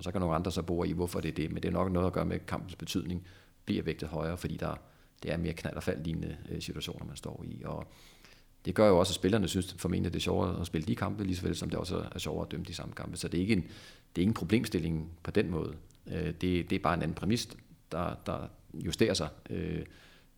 Og 0.00 0.04
så 0.04 0.10
kan 0.10 0.20
nogle 0.20 0.34
andre 0.34 0.52
så 0.52 0.62
bore 0.62 0.88
i, 0.88 0.92
hvorfor 0.92 1.20
det 1.20 1.28
er 1.28 1.32
det, 1.32 1.52
men 1.52 1.62
det 1.62 1.68
er 1.68 1.72
nok 1.72 1.92
noget 1.92 2.06
at 2.06 2.12
gøre 2.12 2.24
med 2.24 2.38
kampens 2.38 2.76
betydning, 2.76 3.26
bliver 3.64 3.82
vægtet 3.82 4.08
højere, 4.08 4.36
fordi 4.36 4.56
der, 4.56 4.74
det 5.22 5.32
er 5.32 5.36
mere 5.36 5.52
knald 5.52 5.76
og 5.76 5.82
fald 5.82 6.04
lignende 6.04 6.36
øh, 6.50 6.62
situationer, 6.62 7.06
man 7.06 7.16
står 7.16 7.44
i. 7.48 7.62
Og 7.64 7.86
det 8.64 8.74
gør 8.74 8.88
jo 8.88 8.98
også, 8.98 9.10
at 9.10 9.14
spillerne 9.14 9.48
synes 9.48 9.74
formentlig, 9.78 10.12
det 10.12 10.18
er 10.18 10.22
sjovere 10.22 10.60
at 10.60 10.66
spille 10.66 10.86
de 10.86 10.96
kampe, 10.96 11.24
lige 11.24 11.36
så 11.36 11.42
vel 11.42 11.56
som 11.56 11.70
det 11.70 11.78
også 11.78 12.04
er 12.14 12.18
sjovere 12.18 12.46
at 12.46 12.52
dømme 12.52 12.66
de 12.66 12.74
samme 12.74 12.94
kampe. 12.94 13.16
Så 13.16 13.28
det 13.28 13.38
er 13.38 13.42
ikke 13.42 13.52
en, 13.52 13.62
det 13.62 14.16
er 14.16 14.20
ikke 14.20 14.30
en 14.30 14.34
problemstilling 14.34 15.10
på 15.22 15.30
den 15.30 15.50
måde. 15.50 15.74
Øh, 16.06 16.26
det, 16.26 16.70
det 16.70 16.72
er 16.72 16.78
bare 16.78 16.94
en 16.94 17.02
anden 17.02 17.14
præmis, 17.14 17.48
der, 17.92 18.14
der 18.26 18.48
justerer 18.74 19.14
sig 19.14 19.28
øh, 19.50 19.82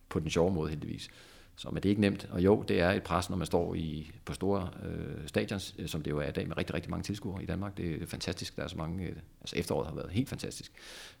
på 0.09 0.19
den 0.19 0.29
sjove 0.29 0.53
måde 0.53 0.69
heldigvis. 0.69 1.09
Så 1.55 1.69
men 1.69 1.75
det 1.75 1.85
er 1.85 1.89
ikke 1.89 2.01
nemt. 2.01 2.27
Og 2.31 2.43
jo, 2.43 2.61
det 2.67 2.79
er 2.79 2.91
et 2.91 3.03
pres, 3.03 3.29
når 3.29 3.37
man 3.37 3.45
står 3.45 3.75
i, 3.75 4.11
på 4.25 4.33
store 4.33 4.69
øh, 4.83 5.27
stadions, 5.27 5.75
øh, 5.79 5.87
som 5.87 6.01
det 6.01 6.11
jo 6.11 6.19
er 6.19 6.27
i 6.27 6.31
dag, 6.31 6.47
med 6.47 6.57
rigtig, 6.57 6.73
rigtig 6.75 6.91
mange 6.91 7.03
tilskuere 7.03 7.43
i 7.43 7.45
Danmark. 7.45 7.77
Det 7.77 8.01
er 8.01 8.05
fantastisk. 8.05 8.55
Der 8.55 8.63
er 8.63 8.67
så 8.67 8.77
mange, 8.77 9.03
øh, 9.03 9.15
altså 9.41 9.55
efteråret 9.55 9.87
har 9.87 9.95
været 9.95 10.11
helt 10.11 10.29
fantastisk. 10.29 10.71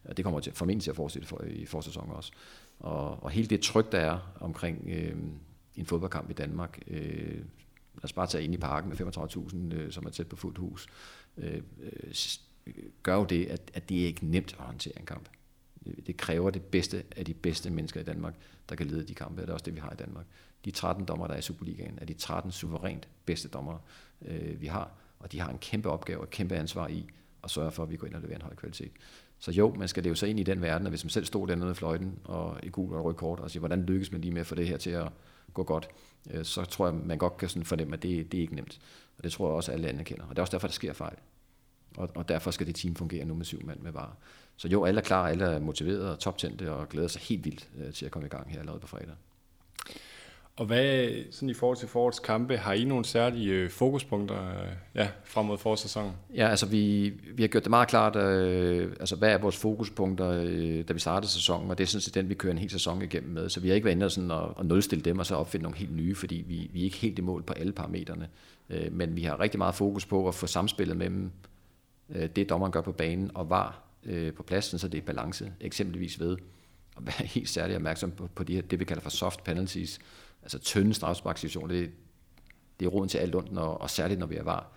Og 0.03 0.17
det 0.17 0.25
kommer 0.25 0.39
til, 0.39 0.53
formentlig 0.53 0.83
til 0.83 0.89
at 0.89 0.95
fortsætte 0.95 1.27
for, 1.27 1.43
i 1.47 1.65
forsæsonen 1.65 2.11
også. 2.11 2.31
Og, 2.79 3.23
og 3.23 3.31
hele 3.31 3.47
det 3.47 3.61
tryk, 3.61 3.91
der 3.91 3.99
er 3.99 4.33
omkring 4.39 4.83
øh, 4.87 5.15
en 5.75 5.85
fodboldkamp 5.85 6.29
i 6.29 6.33
Danmark, 6.33 6.79
øh, 6.87 7.37
lad 7.95 8.03
os 8.03 8.13
bare 8.13 8.27
tage 8.27 8.43
ind 8.43 8.53
i 8.53 8.57
parken 8.57 8.89
med 8.89 8.97
35.000, 9.71 9.75
øh, 9.75 9.91
som 9.91 10.05
er 10.05 10.09
tæt 10.09 10.27
på 10.27 10.35
fuldt 10.35 10.57
hus, 10.57 10.87
øh, 11.37 11.61
øh, 11.81 12.73
gør 13.03 13.15
jo 13.15 13.23
det, 13.23 13.45
at, 13.45 13.71
at 13.73 13.89
det 13.89 14.01
er 14.01 14.05
ikke 14.05 14.25
nemt 14.25 14.55
at 14.59 14.65
håndtere 14.65 14.99
en 14.99 15.05
kamp. 15.05 15.29
Det 16.07 16.17
kræver 16.17 16.49
det 16.49 16.61
bedste 16.61 17.03
af 17.15 17.25
de 17.25 17.33
bedste 17.33 17.69
mennesker 17.69 17.99
i 17.99 18.03
Danmark, 18.03 18.35
der 18.69 18.75
kan 18.75 18.87
lede 18.87 19.03
de 19.03 19.15
kampe. 19.15 19.41
og 19.41 19.47
Det 19.47 19.49
er 19.49 19.53
også 19.53 19.65
det, 19.65 19.75
vi 19.75 19.79
har 19.79 19.91
i 19.91 19.95
Danmark. 19.95 20.25
De 20.65 20.71
13 20.71 21.05
dommer, 21.05 21.27
der 21.27 21.33
er 21.33 21.37
i 21.37 21.41
Superligaen, 21.41 21.97
er 22.01 22.05
de 22.05 22.13
13 22.13 22.51
suverænt 22.51 23.07
bedste 23.25 23.47
dommer, 23.47 23.77
øh, 24.25 24.61
vi 24.61 24.67
har. 24.67 24.91
Og 25.19 25.31
de 25.31 25.39
har 25.39 25.49
en 25.49 25.57
kæmpe 25.57 25.89
opgave 25.89 26.21
og 26.21 26.29
kæmpe 26.29 26.55
ansvar 26.55 26.87
i 26.87 27.05
at 27.43 27.51
sørge 27.51 27.71
for, 27.71 27.83
at 27.83 27.91
vi 27.91 27.97
går 27.97 28.07
ind 28.07 28.15
og 28.15 28.21
leverer 28.21 28.37
en 28.37 28.41
høj 28.41 28.55
kvalitet. 28.55 28.91
Så 29.39 29.51
jo, 29.51 29.73
man 29.73 29.87
skal 29.87 30.03
leve 30.03 30.15
sig 30.15 30.29
ind 30.29 30.39
i 30.39 30.43
den 30.43 30.61
verden, 30.61 30.87
og 30.87 30.89
hvis 30.89 31.03
man 31.03 31.09
selv 31.09 31.25
stod 31.25 31.47
dernede 31.47 31.71
i 31.71 31.73
fløjten 31.73 32.19
og 32.23 32.59
i 32.63 32.69
gul 32.69 32.93
og 32.93 33.05
rød 33.05 33.13
kort, 33.13 33.39
og 33.39 33.51
siger, 33.51 33.59
hvordan 33.59 33.83
lykkes 33.83 34.11
man 34.11 34.21
lige 34.21 34.31
med 34.31 34.41
at 34.41 34.47
få 34.47 34.55
det 34.55 34.67
her 34.67 34.77
til 34.77 34.89
at 34.89 35.09
gå 35.53 35.63
godt, 35.63 35.89
øh, 36.31 36.45
så 36.45 36.65
tror 36.65 36.87
jeg, 36.87 36.95
man 36.95 37.17
godt 37.17 37.37
kan 37.37 37.49
sådan 37.49 37.65
fornemme, 37.65 37.93
at 37.93 38.03
det, 38.03 38.31
det 38.31 38.37
er 38.37 38.41
ikke 38.41 38.55
nemt. 38.55 38.79
Og 39.17 39.23
det 39.23 39.31
tror 39.31 39.47
jeg 39.47 39.55
også, 39.55 39.71
at 39.71 39.73
alle 39.73 39.85
lande 39.85 40.03
kender. 40.03 40.23
Og 40.23 40.29
det 40.29 40.37
er 40.37 40.41
også 40.41 40.51
derfor, 40.51 40.67
der 40.67 40.73
sker 40.73 40.93
fejl. 40.93 41.17
Og, 41.97 42.09
og 42.15 42.29
derfor 42.29 42.51
skal 42.51 42.67
det 42.67 42.75
team 42.75 42.95
fungere 42.95 43.25
nu 43.25 43.33
med 43.33 43.45
syv 43.45 43.65
mand 43.65 43.79
med 43.79 43.91
var. 43.91 44.17
Så 44.57 44.67
jo, 44.67 44.85
alle 44.85 44.99
er 44.99 45.03
klar, 45.03 45.27
alle 45.27 45.45
er 45.45 45.59
motiveret 45.59 46.09
og 46.09 46.19
toptændte 46.19 46.71
og 46.71 46.89
glæder 46.89 47.07
sig 47.07 47.21
helt 47.21 47.45
vildt 47.45 47.67
øh, 47.79 47.93
til 47.93 48.05
at 48.05 48.11
komme 48.11 48.25
i 48.25 48.29
gang 48.29 48.51
her 48.51 48.59
allerede 48.59 48.79
på 48.79 48.87
fredag. 48.87 49.15
Og 50.55 50.65
hvad, 50.65 51.09
sådan 51.31 51.49
i 51.49 51.53
forhold 51.53 51.77
til 51.77 51.87
forårets 51.87 52.19
kampe, 52.19 52.57
har 52.57 52.73
I 52.73 52.83
nogle 52.83 53.05
særlige 53.05 53.53
øh, 53.53 53.69
fokuspunkter 53.69 54.49
øh, 54.49 54.67
ja, 54.95 55.09
frem 55.23 55.45
mod 55.45 55.57
forårssæsonen? 55.57 56.11
Ja, 56.35 56.47
altså 56.47 56.65
vi, 56.65 57.09
vi 57.09 57.43
har 57.43 57.47
gjort 57.47 57.63
det 57.63 57.69
meget 57.69 57.87
klart, 57.87 58.15
øh, 58.15 58.91
altså 58.99 59.15
hvad 59.15 59.31
er 59.31 59.37
vores 59.37 59.57
fokuspunkter, 59.57 60.29
øh, 60.29 60.87
da 60.87 60.93
vi 60.93 60.99
startede 60.99 61.31
sæsonen, 61.31 61.71
og 61.71 61.77
det 61.77 61.83
er 61.83 61.87
sådan 61.87 62.01
set 62.01 62.15
den, 62.15 62.29
vi 62.29 62.33
kører 62.33 62.51
en 62.51 62.57
hel 62.57 62.69
sæson 62.69 63.01
igennem 63.01 63.33
med. 63.33 63.49
Så 63.49 63.59
vi 63.59 63.67
har 63.67 63.75
ikke 63.75 63.85
været 63.85 63.95
inde 63.95 64.09
sådan 64.09 64.31
at, 64.31 64.43
at 64.59 64.65
nulstille 64.65 65.03
dem, 65.03 65.19
og 65.19 65.25
så 65.25 65.35
opfinde 65.35 65.63
nogle 65.63 65.77
helt 65.77 65.95
nye, 65.95 66.15
fordi 66.15 66.43
vi, 66.47 66.69
vi 66.73 66.79
er 66.79 66.83
ikke 66.83 66.97
helt 66.97 67.19
i 67.19 67.21
mål 67.21 67.43
på 67.43 67.53
alle 67.53 67.71
parametrene. 67.71 68.29
Øh, 68.69 68.91
men 68.91 69.15
vi 69.15 69.23
har 69.23 69.39
rigtig 69.39 69.57
meget 69.57 69.75
fokus 69.75 70.05
på 70.05 70.27
at 70.27 70.35
få 70.35 70.47
samspillet 70.47 70.97
mellem 70.97 71.31
øh, 72.09 72.29
det, 72.35 72.49
dommeren 72.49 72.71
gør 72.71 72.81
på 72.81 72.91
banen, 72.91 73.31
og 73.33 73.49
var 73.49 73.83
øh, 74.05 74.33
på 74.33 74.43
pladsen, 74.43 74.79
så 74.79 74.87
det 74.87 74.97
er 74.97 75.01
balance, 75.01 75.53
eksempelvis 75.59 76.19
ved 76.19 76.37
at 76.97 77.05
være 77.05 77.27
helt 77.35 77.49
særlig 77.49 77.75
opmærksom 77.75 78.11
på, 78.11 78.27
på 78.35 78.43
de 78.43 78.55
her, 78.55 78.61
det, 78.61 78.79
vi 78.79 78.85
kalder 78.85 79.01
for 79.01 79.09
soft 79.09 79.43
penalties, 79.43 79.99
altså 80.41 80.59
tynde 80.59 80.93
strafsparksituationer, 80.93 81.67
det, 81.67 81.91
det 82.79 82.85
er 82.85 82.89
roden 82.89 83.09
til 83.09 83.17
alt 83.17 83.35
ondt, 83.35 83.51
når, 83.51 83.65
og 83.65 83.89
særligt 83.89 84.19
når 84.19 84.27
vi 84.27 84.35
er 84.35 84.43
var. 84.43 84.71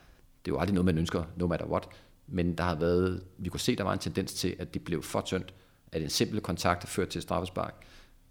Det 0.44 0.50
er 0.50 0.54
jo 0.54 0.60
aldrig 0.60 0.74
noget, 0.74 0.84
man 0.84 0.98
ønsker, 0.98 1.24
no 1.36 1.46
matter 1.46 1.66
what, 1.66 1.88
men 2.26 2.58
der 2.58 2.64
har 2.64 2.74
været, 2.74 3.24
vi 3.38 3.48
kunne 3.48 3.60
se, 3.60 3.76
der 3.76 3.84
var 3.84 3.92
en 3.92 3.98
tendens 3.98 4.34
til, 4.34 4.56
at 4.58 4.74
det 4.74 4.84
blev 4.84 5.02
for 5.02 5.20
tyndt, 5.20 5.54
at 5.92 6.02
en 6.02 6.10
simpel 6.10 6.40
kontakt 6.40 6.88
førte 6.88 7.10
til 7.10 7.22
straffespark. 7.22 7.74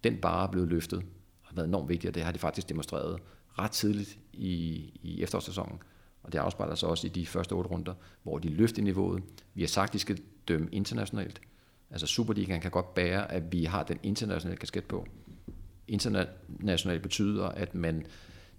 Den 0.03 0.17
bare 0.21 0.49
blev 0.49 0.67
løftet, 0.67 0.99
og 1.41 1.47
har 1.47 1.55
været 1.55 1.67
enormt 1.67 1.89
vigtigt, 1.89 2.09
og 2.09 2.15
det 2.15 2.23
har 2.23 2.31
de 2.31 2.39
faktisk 2.39 2.69
demonstreret 2.69 3.19
ret 3.59 3.71
tidligt 3.71 4.19
i, 4.33 4.91
i 5.03 5.23
efterårssæsonen. 5.23 5.79
Og 6.23 6.33
det 6.33 6.39
afspejler 6.39 6.75
sig 6.75 6.89
også 6.89 7.07
i 7.07 7.09
de 7.09 7.25
første 7.25 7.53
otte 7.53 7.69
runder, 7.69 7.93
hvor 8.23 8.39
de 8.39 8.49
løfter 8.49 8.81
niveauet. 8.81 9.23
Vi 9.53 9.61
har 9.61 9.67
sagt, 9.67 9.89
at 9.89 9.93
de 9.93 9.99
skal 9.99 10.19
dømme 10.47 10.67
internationalt. 10.71 11.41
Altså 11.91 12.07
Superligaen 12.07 12.61
kan 12.61 12.71
godt 12.71 12.93
bære, 12.93 13.31
at 13.31 13.51
vi 13.51 13.63
har 13.63 13.83
den 13.83 13.99
internationale 14.03 14.57
kasket 14.57 14.83
på. 14.83 15.07
Internationalt 15.87 17.01
betyder, 17.01 17.45
at 17.45 17.75
man 17.75 18.05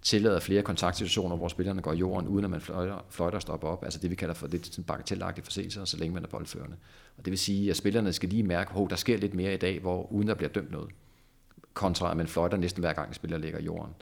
tillader 0.03 0.41
flere 0.41 0.63
kontaktsituationer, 0.63 1.37
hvor 1.37 1.49
spillerne 1.49 1.83
går 1.83 1.93
i 1.93 1.97
jorden, 1.97 2.29
uden 2.29 2.45
at 2.45 2.51
man 2.51 2.61
fløjter, 2.61 3.05
fløjter 3.11 3.39
stopper 3.39 3.69
op. 3.69 3.85
Altså 3.85 3.99
det, 3.99 4.11
vi 4.11 4.15
kalder 4.15 4.35
for 4.35 4.47
lidt 4.47 4.63
bagatellagtige 4.63 4.85
bagatelagtige 4.87 5.45
forseelser, 5.45 5.85
så 5.85 5.97
længe 5.97 6.15
man 6.15 6.25
er 6.25 6.29
boldførende. 6.29 6.77
Og 7.19 7.25
det 7.25 7.31
vil 7.31 7.39
sige, 7.39 7.71
at 7.71 7.77
spillerne 7.77 8.13
skal 8.13 8.29
lige 8.29 8.43
mærke, 8.43 8.71
at 8.71 8.91
der 8.91 8.97
sker 8.97 9.19
lidt 9.19 9.35
mere 9.35 9.55
i 9.55 9.57
dag, 9.57 9.81
hvor 9.81 10.13
uden 10.13 10.29
der 10.29 10.35
bliver 10.35 10.51
dømt 10.51 10.71
noget. 10.71 10.91
Kontra 11.75 12.11
at 12.11 12.17
man 12.17 12.27
fløjter 12.27 12.57
næsten 12.57 12.81
hver 12.81 12.93
gang, 12.93 13.15
spiller 13.15 13.39
ligger 13.39 13.59
i 13.59 13.65
jorden. 13.65 13.95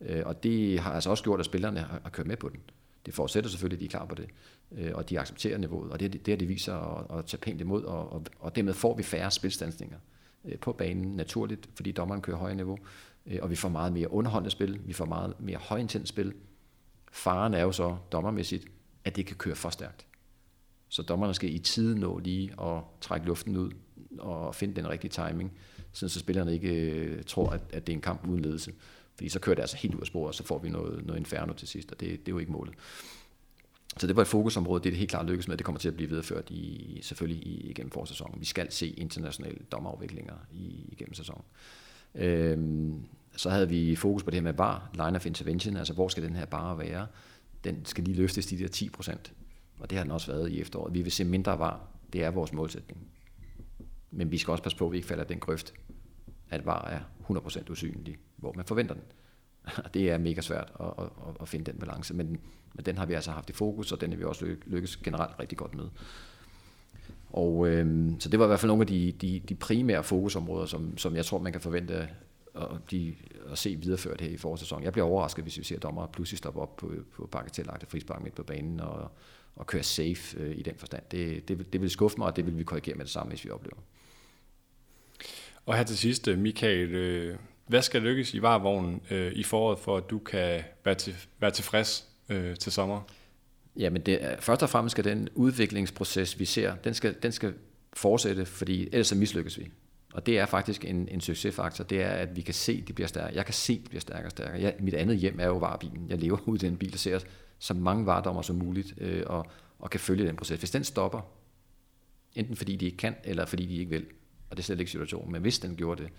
Øh, 0.00 0.22
og 0.26 0.42
det 0.42 0.78
har 0.78 0.92
altså 0.92 1.10
også 1.10 1.24
gjort, 1.24 1.40
at 1.40 1.46
spillerne 1.46 1.80
har 1.80 2.10
kørt 2.12 2.26
med 2.26 2.36
på 2.36 2.48
den. 2.48 2.60
Det 3.06 3.14
forudsætter 3.14 3.50
selvfølgelig, 3.50 3.76
at 3.76 3.80
de 3.80 3.84
er 3.84 3.98
klar 3.98 4.06
på 4.06 4.14
det, 4.14 4.28
øh, 4.72 4.90
og 4.94 5.10
de 5.10 5.20
accepterer 5.20 5.58
niveauet, 5.58 5.92
og 5.92 6.00
det, 6.00 6.12
det, 6.12 6.26
det 6.26 6.40
de 6.40 6.46
viser 6.46 6.74
at, 6.74 7.18
at 7.18 7.26
tage 7.26 7.38
pænt 7.38 7.60
imod, 7.60 7.84
og, 7.84 8.12
og, 8.12 8.24
og 8.38 8.56
dermed 8.56 8.74
får 8.74 8.96
vi 8.96 9.02
færre 9.02 9.30
spilstansninger 9.30 9.96
øh, 10.44 10.58
på 10.58 10.72
banen 10.72 11.16
naturligt, 11.16 11.68
fordi 11.74 11.92
dommeren 11.92 12.20
kører 12.20 12.36
højere 12.36 12.56
niveau, 12.56 12.78
øh, 13.26 13.38
og 13.42 13.50
vi 13.50 13.56
får 13.56 13.68
meget 13.68 13.92
mere 13.92 14.12
underholdende 14.12 14.50
spil, 14.50 14.80
vi 14.86 14.92
får 14.92 15.04
meget 15.04 15.34
mere 15.40 15.58
højintens 15.58 16.08
spil. 16.08 16.34
Faren 17.12 17.54
er 17.54 17.62
jo 17.62 17.72
så 17.72 17.96
dommermæssigt, 18.12 18.66
at 19.04 19.16
det 19.16 19.26
kan 19.26 19.36
køre 19.36 19.54
for 19.54 19.70
stærkt. 19.70 20.06
Så 20.88 21.02
dommerne 21.02 21.34
skal 21.34 21.54
i 21.54 21.58
tide 21.58 21.98
nå 21.98 22.18
lige 22.18 22.52
at 22.60 22.82
trække 23.00 23.26
luften 23.26 23.56
ud 23.56 23.72
og 24.18 24.54
finde 24.54 24.76
den 24.76 24.88
rigtige 24.88 25.10
timing, 25.10 25.52
så 25.92 26.08
spillerne 26.08 26.52
ikke 26.52 26.90
øh, 26.90 27.24
tror, 27.24 27.50
at, 27.50 27.62
at 27.72 27.86
det 27.86 27.92
er 27.92 27.96
en 27.96 28.02
kamp 28.02 28.28
uden 28.28 28.40
ledelse. 28.40 28.72
Fordi 29.14 29.28
så 29.28 29.40
kører 29.40 29.54
det 29.54 29.62
altså 29.62 29.76
helt 29.76 29.94
ud 29.94 30.00
af 30.00 30.06
sporet, 30.06 30.28
og 30.28 30.34
så 30.34 30.44
får 30.44 30.58
vi 30.58 30.68
noget, 30.68 31.06
noget 31.06 31.20
inferno 31.20 31.52
til 31.52 31.68
sidst, 31.68 31.92
og 31.92 32.00
det, 32.00 32.10
det 32.10 32.28
er 32.28 32.32
jo 32.32 32.38
ikke 32.38 32.52
målet. 32.52 32.74
Så 33.96 34.06
det 34.06 34.16
var 34.16 34.22
et 34.22 34.28
fokusområde, 34.28 34.82
det 34.82 34.86
er 34.86 34.90
det 34.90 34.98
helt 34.98 35.10
klart 35.10 35.26
lykkedes 35.26 35.48
med, 35.48 35.56
det 35.56 35.64
kommer 35.66 35.78
til 35.78 35.88
at 35.88 35.94
blive 35.94 36.08
videreført 36.08 36.50
i, 36.50 36.98
selvfølgelig 37.02 37.46
i, 37.46 37.70
igennem 37.70 37.90
forsæsonen. 37.90 38.40
Vi 38.40 38.46
skal 38.46 38.72
se 38.72 38.88
internationale 38.88 39.58
dommerafviklinger 39.72 40.34
i, 40.52 40.88
igennem 40.92 41.14
sæsonen. 41.14 41.42
Øhm, 42.14 43.04
så 43.36 43.50
havde 43.50 43.68
vi 43.68 43.96
fokus 43.96 44.22
på 44.22 44.30
det 44.30 44.36
her 44.36 44.42
med 44.42 44.52
VAR, 44.52 44.90
line 44.94 45.16
of 45.16 45.26
intervention, 45.26 45.76
altså 45.76 45.92
hvor 45.92 46.08
skal 46.08 46.22
den 46.22 46.36
her 46.36 46.44
bare 46.44 46.78
være? 46.78 47.06
Den 47.64 47.84
skal 47.84 48.04
lige 48.04 48.16
løftes 48.16 48.46
de 48.46 48.58
der 48.58 48.68
10 48.68 48.88
procent, 48.88 49.32
og 49.78 49.90
det 49.90 49.98
har 49.98 50.04
den 50.04 50.12
også 50.12 50.32
været 50.32 50.52
i 50.52 50.60
efteråret. 50.60 50.94
Vi 50.94 51.02
vil 51.02 51.12
se 51.12 51.24
mindre 51.24 51.58
VAR, 51.58 51.80
det 52.12 52.24
er 52.24 52.30
vores 52.30 52.52
målsætning. 52.52 53.06
Men 54.10 54.30
vi 54.30 54.38
skal 54.38 54.52
også 54.52 54.62
passe 54.62 54.78
på, 54.78 54.86
at 54.86 54.92
vi 54.92 54.96
ikke 54.96 55.08
falder 55.08 55.24
den 55.24 55.40
grøft, 55.40 55.74
at 56.52 56.66
VAR 56.66 56.88
er 56.88 57.00
100% 57.30 57.70
usynlig, 57.70 58.18
hvor 58.36 58.52
man 58.56 58.64
forventer 58.64 58.94
den. 58.94 59.04
det 59.94 60.10
er 60.10 60.18
mega 60.18 60.40
svært 60.40 60.72
at, 60.80 60.86
at, 60.98 61.08
at 61.40 61.48
finde 61.48 61.72
den 61.72 61.80
balance, 61.80 62.14
men, 62.14 62.28
men 62.74 62.84
den 62.84 62.98
har 62.98 63.06
vi 63.06 63.14
altså 63.14 63.30
haft 63.30 63.50
i 63.50 63.52
fokus, 63.52 63.92
og 63.92 64.00
den 64.00 64.12
er 64.12 64.16
vi 64.16 64.24
også 64.24 64.56
lykkes 64.66 64.96
generelt 64.96 65.38
rigtig 65.40 65.58
godt 65.58 65.74
med. 65.74 65.88
Og 67.32 67.68
øh, 67.68 68.12
så 68.18 68.28
det 68.28 68.38
var 68.38 68.46
i 68.46 68.48
hvert 68.48 68.60
fald 68.60 68.68
nogle 68.68 68.82
af 68.82 68.86
de, 68.86 69.12
de, 69.12 69.40
de 69.48 69.54
primære 69.54 70.04
fokusområder, 70.04 70.66
som, 70.66 70.98
som 70.98 71.16
jeg 71.16 71.24
tror, 71.24 71.38
man 71.38 71.52
kan 71.52 71.60
forvente 71.60 72.08
at, 72.54 72.82
blive, 72.86 73.14
at 73.50 73.58
se 73.58 73.76
videreført 73.76 74.20
her 74.20 74.28
i 74.28 74.36
forårssæsonen. 74.36 74.84
Jeg 74.84 74.92
bliver 74.92 75.06
overrasket, 75.06 75.44
hvis 75.44 75.58
vi 75.58 75.64
ser 75.64 75.78
dommer 75.78 76.06
pludselig 76.06 76.38
stoppe 76.38 76.60
op 76.60 76.76
på, 76.76 76.92
på 77.16 77.26
bagatellagte 77.26 77.86
frispark 77.86 78.22
midt 78.22 78.34
på 78.34 78.42
banen 78.42 78.80
og, 78.80 79.10
og 79.56 79.66
køre 79.66 79.82
safe 79.82 80.38
øh, 80.38 80.58
i 80.58 80.62
den 80.62 80.74
forstand. 80.76 81.02
Det, 81.10 81.48
det, 81.48 81.72
det 81.72 81.80
vil 81.80 81.90
skuffe 81.90 82.18
mig, 82.18 82.26
og 82.26 82.36
det 82.36 82.46
vil 82.46 82.58
vi 82.58 82.64
korrigere 82.64 82.96
med 82.96 83.04
det 83.04 83.12
samme, 83.12 83.28
hvis 83.28 83.44
vi 83.44 83.50
oplever. 83.50 83.76
Og 85.66 85.76
her 85.76 85.84
til 85.84 85.98
sidst, 85.98 86.28
øh, 86.28 86.38
Michael, 86.38 86.94
øh, 86.94 87.36
hvad 87.66 87.82
skal 87.82 88.02
lykkes 88.02 88.34
i 88.34 88.42
varevognen 88.42 89.02
øh, 89.10 89.32
i 89.32 89.42
foråret, 89.42 89.78
for 89.78 89.96
at 89.96 90.10
du 90.10 90.18
kan 90.18 90.62
være, 90.84 90.94
til, 90.94 91.14
være 91.40 91.50
tilfreds 91.50 92.08
øh, 92.28 92.56
til 92.56 92.72
sommer? 92.72 93.00
Jamen, 93.76 94.02
det 94.02 94.36
først 94.40 94.62
og 94.62 94.70
fremmest 94.70 94.92
skal 94.92 95.04
den 95.04 95.28
udviklingsproces, 95.34 96.38
vi 96.38 96.44
ser, 96.44 96.74
den 96.74 96.94
skal, 96.94 97.16
den 97.22 97.32
skal 97.32 97.54
fortsætte, 97.92 98.46
fordi 98.46 98.88
ellers 98.92 99.06
så 99.06 99.14
mislykkes 99.14 99.58
vi. 99.58 99.70
Og 100.12 100.26
det 100.26 100.38
er 100.38 100.46
faktisk 100.46 100.84
en, 100.84 101.08
en 101.08 101.20
succesfaktor, 101.20 101.84
det 101.84 102.02
er, 102.02 102.10
at 102.10 102.36
vi 102.36 102.40
kan 102.40 102.54
se, 102.54 102.78
at 102.82 102.88
de 102.88 102.92
bliver 102.92 103.08
stærkere. 103.08 103.34
Jeg 103.34 103.44
kan 103.44 103.54
se, 103.54 103.72
at 103.72 103.78
de 103.84 103.88
bliver 103.88 104.00
stærkere 104.00 104.26
og 104.26 104.30
stærkere. 104.30 104.60
Jeg, 104.60 104.74
mit 104.80 104.94
andet 104.94 105.16
hjem 105.16 105.40
er 105.40 105.46
jo 105.46 105.56
varebilen. 105.56 106.06
Jeg 106.08 106.18
lever 106.18 106.38
ud 106.46 106.56
i 106.56 106.66
den 106.66 106.76
bil, 106.76 106.92
der 106.92 106.98
ser 106.98 107.18
så 107.58 107.74
mange 107.74 108.06
varedommer 108.06 108.42
som 108.42 108.56
muligt, 108.56 108.94
øh, 108.98 109.22
og, 109.26 109.46
og 109.78 109.90
kan 109.90 110.00
følge 110.00 110.26
den 110.26 110.36
proces. 110.36 110.58
Hvis 110.58 110.70
den 110.70 110.84
stopper, 110.84 111.20
enten 112.34 112.56
fordi 112.56 112.76
de 112.76 112.84
ikke 112.84 112.96
kan, 112.96 113.14
eller 113.24 113.44
fordi 113.44 113.66
de 113.66 113.76
ikke 113.76 113.90
vil, 113.90 114.06
og 114.52 114.56
det 114.56 114.62
er 114.62 114.64
slet 114.64 114.80
ikke 114.80 114.92
situationen, 114.92 115.32
men 115.32 115.42
hvis 115.42 115.58
den 115.58 115.76
gjorde 115.76 116.02
det, 116.02 116.10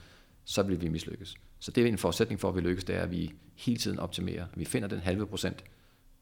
så 0.46 0.64
vil 0.64 0.82
vi 0.82 0.88
mislykkes. 0.88 1.36
Så 1.60 1.72
det 1.72 1.84
er 1.84 1.88
en 1.88 1.98
forudsætning 1.98 2.40
for, 2.40 2.50
at 2.50 2.56
vi 2.56 2.62
lykkes, 2.62 2.84
det 2.84 2.96
er, 2.96 3.02
at 3.02 3.12
vi 3.12 3.34
hele 3.56 3.78
tiden 3.78 4.00
optimerer. 4.00 4.46
Vi 4.56 4.66
finder 4.66 4.88
den 4.88 5.00
halve 5.00 5.28
procent, 5.28 5.64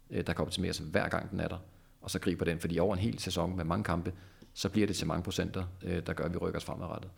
øh, 0.09 0.27
der 0.27 0.33
kan 0.33 0.45
optimeres 0.45 0.77
hver 0.77 1.09
gang 1.09 1.31
den 1.31 1.39
er 1.39 1.47
der, 1.47 1.57
og 2.01 2.11
så 2.11 2.19
griber 2.19 2.45
den, 2.45 2.59
fordi 2.59 2.79
over 2.79 2.95
en 2.95 3.01
hel 3.01 3.19
sæson 3.19 3.55
med 3.55 3.65
mange 3.65 3.83
kampe, 3.83 4.13
så 4.53 4.69
bliver 4.69 4.87
det 4.87 4.95
til 4.95 5.07
mange 5.07 5.23
procenter, 5.23 5.63
øh, 5.83 6.05
der 6.05 6.13
gør, 6.13 6.23
at 6.23 6.33
vi 6.33 6.37
rykker 6.37 6.59
os 6.59 6.65
fremadrettet. 6.65 7.11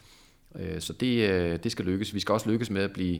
Øh, 0.55 0.81
så 0.81 0.93
det, 0.93 1.63
det 1.63 1.71
skal 1.71 1.85
lykkes. 1.85 2.13
Vi 2.13 2.19
skal 2.19 2.33
også 2.33 2.49
lykkes 2.49 2.69
med 2.69 2.81
at 2.81 2.93
blive 2.93 3.19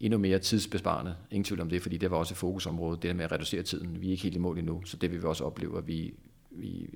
endnu 0.00 0.18
mere 0.18 0.38
tidsbesparende. 0.38 1.16
Ingen 1.30 1.44
tvivl 1.44 1.60
om 1.60 1.68
det, 1.68 1.82
fordi 1.82 1.96
det 1.96 2.10
var 2.10 2.16
også 2.16 2.34
et 2.34 2.38
fokusområde, 2.38 2.96
det 2.96 3.02
der 3.02 3.14
med 3.14 3.24
at 3.24 3.32
reducere 3.32 3.62
tiden. 3.62 4.00
Vi 4.00 4.06
er 4.06 4.10
ikke 4.10 4.22
helt 4.22 4.36
i 4.36 4.38
mål 4.38 4.58
endnu, 4.58 4.84
så 4.84 4.96
det 4.96 5.10
vil 5.10 5.22
vi 5.22 5.26
også 5.26 5.44
opleve, 5.44 5.78
at 5.78 5.86
vi, 5.86 6.14
vi 6.50 6.88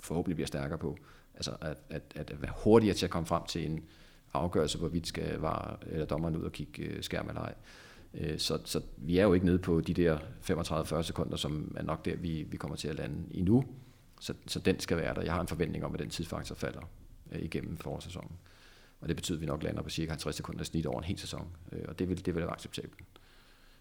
forhåbentlig 0.00 0.36
bliver 0.36 0.46
stærkere 0.46 0.78
på. 0.78 0.98
Altså 1.40 1.56
at, 1.60 1.76
at, 1.90 2.02
at 2.14 2.42
være 2.42 2.52
hurtigere 2.64 2.94
til 2.94 3.06
at 3.06 3.10
komme 3.10 3.26
frem 3.26 3.42
til 3.46 3.70
en 3.70 3.84
afgørelse, 4.32 4.78
hvorvidt 4.78 5.06
skal 5.06 5.38
var, 5.38 5.78
eller 5.86 6.06
dommeren 6.06 6.36
ud 6.36 6.42
og 6.42 6.52
kigge 6.52 6.82
øh, 6.82 7.02
skærm 7.02 7.28
eller 7.28 7.40
ej. 7.40 7.54
Øh, 8.14 8.38
så, 8.38 8.58
så 8.64 8.80
vi 8.96 9.18
er 9.18 9.24
jo 9.24 9.32
ikke 9.32 9.46
nede 9.46 9.58
på 9.58 9.80
de 9.80 9.94
der 9.94 10.18
35-40 10.18 11.02
sekunder, 11.02 11.36
som 11.36 11.74
er 11.76 11.82
nok 11.82 12.04
der, 12.04 12.16
vi, 12.16 12.42
vi 12.42 12.56
kommer 12.56 12.76
til 12.76 12.88
at 12.88 12.96
lande 12.96 13.16
endnu. 13.30 13.64
Så, 14.20 14.34
så 14.46 14.58
den 14.58 14.80
skal 14.80 14.96
være 14.96 15.14
der. 15.14 15.22
Jeg 15.22 15.32
har 15.32 15.40
en 15.40 15.48
forventning 15.48 15.84
om, 15.84 15.94
at 15.94 16.00
den 16.00 16.10
tidsfaktor 16.10 16.54
falder 16.54 16.90
øh, 17.32 17.42
igennem 17.42 17.76
forårssæsonen. 17.76 18.32
Og 19.00 19.08
det 19.08 19.16
betyder, 19.16 19.38
at 19.38 19.40
vi 19.40 19.46
nok 19.46 19.62
lander 19.62 19.82
på 19.82 19.90
cirka 19.90 20.10
50 20.10 20.36
sekunder 20.36 20.64
snit 20.64 20.86
over 20.86 20.98
en 20.98 21.04
hel 21.04 21.18
sæson. 21.18 21.48
Og 21.88 21.98
det 21.98 22.08
vil, 22.08 22.26
det 22.26 22.34
vil 22.34 22.42
være 22.42 22.52
acceptabelt. 22.52 23.00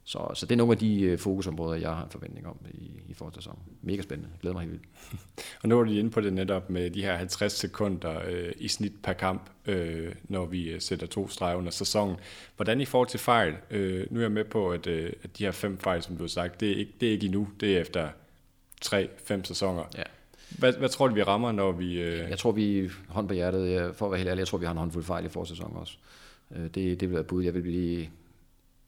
Så, 0.10 0.32
så 0.34 0.46
det 0.46 0.52
er 0.52 0.58
nogle 0.58 0.72
af 0.72 0.78
de 0.78 1.02
øh, 1.02 1.18
fokusområder, 1.18 1.80
jeg 1.80 1.90
har 1.90 2.04
en 2.04 2.10
forventning 2.12 2.48
om 2.48 2.58
i, 2.72 2.92
i 3.08 3.14
forårssæsonen. 3.14 3.60
Mega 3.82 4.02
spændende. 4.02 4.30
Jeg 4.34 4.40
glæder 4.42 4.54
mig 4.54 4.62
helt 4.62 4.72
vildt. 4.72 4.86
Og 5.64 5.70
nu 5.70 5.80
er 5.80 5.84
de 5.84 6.00
inde 6.00 6.10
på 6.10 6.22
det 6.22 6.34
netop 6.34 6.70
med 6.70 6.90
de 6.90 7.02
her 7.02 7.16
50 7.16 7.54
sekunder 7.54 8.22
øh, 8.28 8.52
i 8.58 8.68
snit 8.68 8.94
per 9.04 9.14
kamp, 9.14 9.50
øh, 9.66 10.16
når 10.24 10.46
vi 10.46 10.70
øh, 10.70 10.82
sætter 10.82 11.08
to 11.08 11.30
streger 11.30 11.56
under 11.56 11.72
sæsonen. 11.72 12.16
Hvordan 12.56 12.82
i 12.82 12.86
forhold 12.86 13.08
til 13.08 13.20
fejl? 13.20 13.54
Øh, 13.72 14.08
nu 14.12 14.20
er 14.20 14.24
jeg 14.24 14.32
med 14.32 14.44
på, 14.44 14.72
at, 14.72 14.88
øh, 14.88 15.14
at 15.24 15.38
de 15.38 15.44
her 15.44 15.52
fem 15.52 15.78
fejl, 15.78 16.04
som 16.04 16.18
du 16.18 16.24
har 16.24 16.28
sagt, 16.28 16.60
det 16.60 16.72
er 16.72 16.76
ikke, 16.76 16.92
det 17.02 17.08
er 17.08 17.12
ikke 17.12 17.26
endnu. 17.26 17.48
Det 17.60 17.78
er 17.78 17.82
efter 17.82 18.10
tre-fem 18.82 19.44
sæsoner. 19.44 19.84
Ja. 19.98 20.04
Hvad, 20.58 20.74
hvad 20.74 20.90
tror 20.90 21.08
du, 21.08 21.14
vi 21.14 21.24
rammer, 21.24 21.52
når 21.52 21.72
vi... 21.72 22.02
Øh... 22.02 22.30
Jeg 22.30 22.38
tror, 22.40 22.52
vi 22.52 22.90
hånd 23.08 23.28
på 23.28 23.34
hjertet, 23.34 23.96
for 23.96 24.06
at 24.06 24.12
være 24.12 24.18
helt 24.18 24.30
ærlig, 24.30 24.40
jeg 24.40 24.48
tror, 24.48 24.58
vi 24.58 24.66
har 24.66 24.72
en 24.72 24.78
håndfuld 24.78 25.04
fejl 25.04 25.26
i 25.26 25.30
forsæsonen 25.30 25.78
også. 25.78 25.98
Øh, 26.56 26.64
det, 26.64 26.76
det 26.76 27.02
vil 27.02 27.12
være 27.12 27.24
bud. 27.24 27.44
Jeg 27.44 27.54
vil 27.54 27.62
blive 27.62 28.08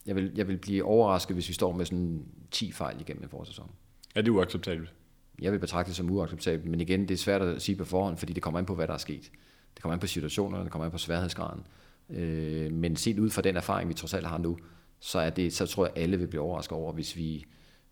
jeg 0.06 0.16
vil, 0.16 0.32
jeg 0.34 0.48
vil 0.48 0.56
blive 0.56 0.84
overrasket, 0.84 1.36
hvis 1.36 1.48
vi 1.48 1.54
står 1.54 1.72
med 1.72 1.86
sådan 1.86 2.24
10 2.50 2.72
fejl 2.72 3.00
igennem 3.00 3.22
en 3.22 3.28
forsæson. 3.28 3.70
Er 4.14 4.22
det 4.22 4.30
uacceptabelt? 4.30 4.92
Jeg 5.40 5.52
vil 5.52 5.58
betragte 5.58 5.88
det 5.88 5.96
som 5.96 6.10
uacceptabelt, 6.10 6.70
men 6.70 6.80
igen, 6.80 7.00
det 7.00 7.10
er 7.10 7.18
svært 7.18 7.42
at 7.42 7.62
sige 7.62 7.76
på 7.76 7.84
forhånd, 7.84 8.16
fordi 8.16 8.32
det 8.32 8.42
kommer 8.42 8.58
an 8.58 8.66
på, 8.66 8.74
hvad 8.74 8.86
der 8.86 8.94
er 8.94 8.98
sket. 8.98 9.30
Det 9.74 9.82
kommer 9.82 9.92
an 9.92 10.00
på 10.00 10.06
situationerne, 10.06 10.64
det 10.64 10.72
kommer 10.72 10.86
an 10.86 10.92
på 10.92 10.98
sværhedsgraden. 10.98 11.66
Øh, 12.10 12.72
men 12.72 12.96
set 12.96 13.18
ud 13.18 13.30
fra 13.30 13.42
den 13.42 13.56
erfaring, 13.56 13.88
vi 13.88 13.94
trods 13.94 14.14
alt 14.14 14.26
har 14.26 14.38
nu, 14.38 14.58
så, 15.00 15.18
er 15.18 15.30
det, 15.30 15.52
så 15.52 15.66
tror 15.66 15.86
jeg, 15.86 15.92
alle 15.96 16.18
vil 16.18 16.26
blive 16.26 16.42
overrasket 16.42 16.78
over, 16.78 16.92
hvis 16.92 17.16
vi 17.16 17.44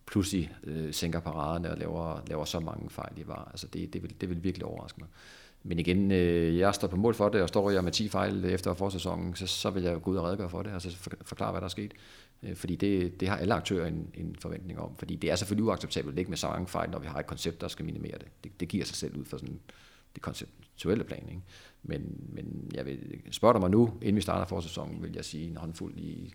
pludselig 0.06 0.52
øh, 0.64 0.94
sænker 0.94 1.20
paraderne 1.20 1.70
og 1.70 1.78
laver, 1.78 2.20
laver 2.26 2.44
så 2.44 2.60
mange 2.60 2.90
fejl 2.90 3.18
i 3.18 3.26
var. 3.26 3.48
Altså 3.50 3.66
det, 3.66 3.92
det, 3.92 4.02
vil, 4.02 4.14
det 4.20 4.28
vil 4.28 4.44
virkelig 4.44 4.66
overraske 4.66 5.00
mig. 5.00 5.08
Men 5.62 5.78
igen, 5.78 6.10
øh, 6.10 6.58
jeg 6.58 6.74
står 6.74 6.88
på 6.88 6.96
mål 6.96 7.14
for 7.14 7.28
det, 7.28 7.42
og 7.42 7.48
står 7.48 7.70
jeg 7.70 7.84
med 7.84 7.92
10 7.92 8.08
fejl 8.08 8.44
efter 8.44 8.74
forsæsonen, 8.74 9.36
så, 9.36 9.46
så 9.46 9.70
vil 9.70 9.82
jeg 9.82 10.02
gå 10.02 10.10
ud 10.10 10.16
og 10.16 10.24
redegøre 10.24 10.50
for 10.50 10.62
det, 10.62 10.72
altså 10.72 10.88
og 10.88 10.92
så 10.92 11.10
forklare, 11.22 11.50
hvad 11.50 11.60
der 11.60 11.64
er 11.64 11.68
sket. 11.68 11.94
Øh, 12.42 12.56
fordi 12.56 12.76
det, 12.76 13.20
det 13.20 13.28
har 13.28 13.36
alle 13.36 13.54
aktører 13.54 13.86
en, 13.86 14.10
en 14.14 14.36
forventning 14.38 14.78
om. 14.78 14.96
Fordi 14.96 15.16
det 15.16 15.30
er 15.30 15.36
selvfølgelig 15.36 15.64
uacceptabelt 15.64 16.18
ikke 16.18 16.30
med 16.30 16.38
så 16.38 16.48
mange 16.48 16.66
fejl, 16.66 16.90
når 16.90 16.98
vi 16.98 17.06
har 17.06 17.18
et 17.18 17.26
koncept, 17.26 17.60
der 17.60 17.68
skal 17.68 17.84
minimere 17.84 18.18
det. 18.18 18.26
Det, 18.44 18.60
det 18.60 18.68
giver 18.68 18.84
sig 18.84 18.96
selv 18.96 19.16
ud 19.16 19.24
fra 19.24 19.38
sådan 19.38 19.60
det 20.14 20.22
konceptuelle 20.22 21.04
plan. 21.04 21.28
Ikke? 21.28 21.42
Men, 21.82 22.28
men 22.32 22.70
jeg 22.74 22.86
vil, 22.86 23.20
spørge 23.30 23.60
mig 23.60 23.70
nu, 23.70 23.92
inden 24.02 24.16
vi 24.16 24.20
starter 24.20 24.46
forsæsonen, 24.46 25.02
vil 25.02 25.12
jeg 25.14 25.24
sige 25.24 25.50
en 25.50 25.56
håndfuld 25.56 25.98
i, 25.98 26.34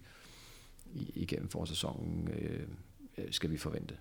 i, 0.93 1.11
igennem 1.15 1.49
forsæsonen 1.49 2.29
øh, 2.39 2.59
øh 3.17 3.25
skal 3.31 3.51
vi 3.51 3.57
forvente. 3.57 3.95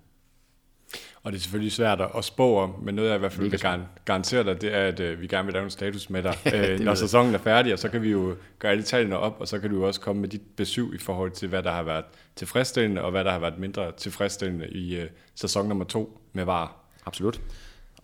Og 1.25 1.33
det 1.33 1.39
er 1.39 1.43
selvfølgelig 1.43 1.73
svært 1.73 2.01
at 2.17 2.25
spå 2.25 2.59
om, 2.59 2.75
men 2.83 2.95
noget 2.95 3.09
jeg 3.09 3.17
i 3.17 3.19
hvert 3.19 3.33
fald 3.33 3.51
vil 3.51 3.61
garantere 4.05 4.45
dig, 4.45 4.61
det 4.61 4.75
er, 4.75 4.87
at 4.87 5.01
øh, 5.01 5.21
vi 5.21 5.27
gerne 5.27 5.45
vil 5.45 5.53
lave 5.53 5.65
en 5.65 5.71
status 5.71 6.11
med 6.11 6.23
dig, 6.23 6.37
øh, 6.55 6.81
når 6.81 6.95
sæsonen 6.95 7.35
er 7.35 7.39
færdig, 7.39 7.73
og 7.73 7.79
så 7.79 7.89
kan 7.89 8.03
vi 8.03 8.11
jo 8.11 8.37
gøre 8.59 8.73
alle 8.73 8.85
tallene 8.85 9.19
op, 9.19 9.37
og 9.41 9.49
så 9.49 9.59
kan 9.59 9.71
du 9.71 9.87
også 9.87 10.01
komme 10.01 10.21
med 10.21 10.29
dit 10.29 10.43
besøg 10.57 10.95
i 10.95 10.99
forhold 10.99 11.31
til, 11.31 11.49
hvad 11.49 11.63
der 11.63 11.71
har 11.71 11.83
været 11.83 12.05
tilfredsstillende, 12.37 13.03
og 13.03 13.11
hvad 13.11 13.25
der 13.25 13.31
har 13.31 13.39
været 13.39 13.59
mindre 13.59 13.93
tilfredsstillende 13.93 14.69
i 14.69 14.97
øh, 14.97 15.09
sæson 15.35 15.69
nummer 15.69 15.85
to 15.85 16.21
med 16.33 16.45
VAR. 16.45 16.77
Absolut. 17.07 17.41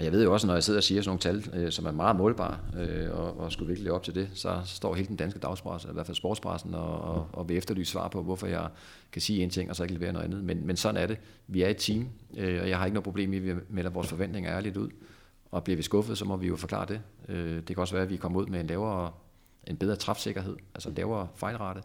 Og 0.00 0.04
jeg 0.04 0.12
ved 0.12 0.22
jo 0.24 0.32
også, 0.32 0.46
når 0.46 0.54
jeg 0.54 0.62
sidder 0.62 0.78
og 0.78 0.84
siger 0.84 1.02
sådan 1.02 1.18
nogle 1.24 1.42
tal, 1.42 1.60
øh, 1.60 1.72
som 1.72 1.86
er 1.86 1.90
meget 1.90 2.16
målbare, 2.16 2.58
øh, 2.78 3.18
og, 3.18 3.40
og 3.40 3.52
skulle 3.52 3.68
virkelig 3.68 3.92
op 3.92 4.02
til 4.02 4.14
det, 4.14 4.30
så 4.34 4.60
står 4.64 4.94
hele 4.94 5.08
den 5.08 5.16
danske 5.16 5.38
dagspresse, 5.38 5.88
i 5.88 5.92
hvert 5.92 6.06
fald 6.06 6.16
sportspressen, 6.16 6.74
og, 6.74 7.00
og, 7.00 7.28
og 7.32 7.48
vil 7.48 7.56
efterlyse 7.56 7.92
svar 7.92 8.08
på, 8.08 8.22
hvorfor 8.22 8.46
jeg 8.46 8.68
kan 9.12 9.22
sige 9.22 9.42
en 9.42 9.50
ting, 9.50 9.70
og 9.70 9.76
så 9.76 9.82
ikke 9.82 9.94
levere 9.94 10.12
noget 10.12 10.24
andet. 10.24 10.44
Men, 10.44 10.66
men 10.66 10.76
sådan 10.76 11.02
er 11.02 11.06
det. 11.06 11.18
Vi 11.46 11.62
er 11.62 11.68
et 11.68 11.76
team, 11.76 12.08
øh, 12.36 12.62
og 12.62 12.68
jeg 12.68 12.78
har 12.78 12.84
ikke 12.84 12.94
noget 12.94 13.04
problem 13.04 13.32
i, 13.32 13.36
at 13.36 13.44
vi 13.44 13.52
melder 13.68 13.90
vores 13.90 14.08
forventninger 14.08 14.50
ærligt 14.52 14.76
ud. 14.76 14.88
Og 15.50 15.64
bliver 15.64 15.76
vi 15.76 15.82
skuffet, 15.82 16.18
så 16.18 16.24
må 16.24 16.36
vi 16.36 16.46
jo 16.46 16.56
forklare 16.56 16.86
det. 16.86 17.00
Øh, 17.28 17.56
det 17.56 17.66
kan 17.66 17.78
også 17.78 17.94
være, 17.94 18.04
at 18.04 18.10
vi 18.10 18.16
kommer 18.16 18.40
ud 18.40 18.46
med 18.46 18.60
en 18.60 18.66
lavere, 18.66 19.12
en 19.66 19.76
bedre 19.76 19.96
træfsikkerhed, 19.96 20.56
altså 20.74 20.88
en 20.88 20.94
lavere 20.94 21.28
fejlrate. 21.34 21.82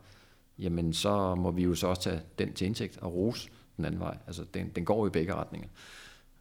Jamen, 0.60 0.94
så 0.94 1.36
må 1.36 1.52
vi 1.52 1.64
jo 1.64 1.76
så 1.76 1.88
også 1.88 2.02
tage 2.02 2.22
den 2.40 2.54
til 2.54 2.68
indtægt 2.68 2.98
og 2.98 3.14
rose 3.14 3.50
den 3.78 3.86
anden 3.86 4.00
vej. 4.00 4.18
Altså, 4.28 4.44
den, 4.54 4.70
den 4.76 4.86
går 4.86 4.98
jo 5.00 5.08
i 5.08 5.10
begge 5.10 5.34
retninger. 5.34 5.68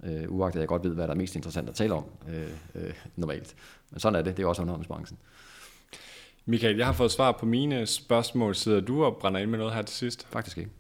Øh, 0.02 0.24
uagtet 0.28 0.60
jeg 0.60 0.68
godt 0.68 0.84
ved, 0.84 0.94
hvad 0.94 1.04
der 1.04 1.14
er 1.14 1.18
mest 1.18 1.36
interessant 1.36 1.68
at 1.68 1.74
tale 1.74 1.94
om 1.94 2.04
øh, 2.28 2.48
øh, 2.74 2.94
normalt. 3.16 3.54
Men 3.90 4.00
sådan 4.00 4.18
er 4.18 4.22
det, 4.22 4.36
det 4.36 4.42
er 4.42 4.46
også 4.46 4.62
underholdningsbranchen. 4.62 5.18
Michael, 6.46 6.76
jeg 6.76 6.86
har 6.86 6.92
fået 6.92 7.10
svar 7.10 7.32
på 7.32 7.46
mine 7.46 7.86
spørgsmål. 7.86 8.54
Sidder 8.54 8.80
du 8.80 9.04
og 9.04 9.16
brænder 9.16 9.40
ind 9.40 9.50
med 9.50 9.58
noget 9.58 9.74
her 9.74 9.82
til 9.82 9.96
sidst? 9.96 10.26
Faktisk 10.30 10.58
ikke. 10.58 10.70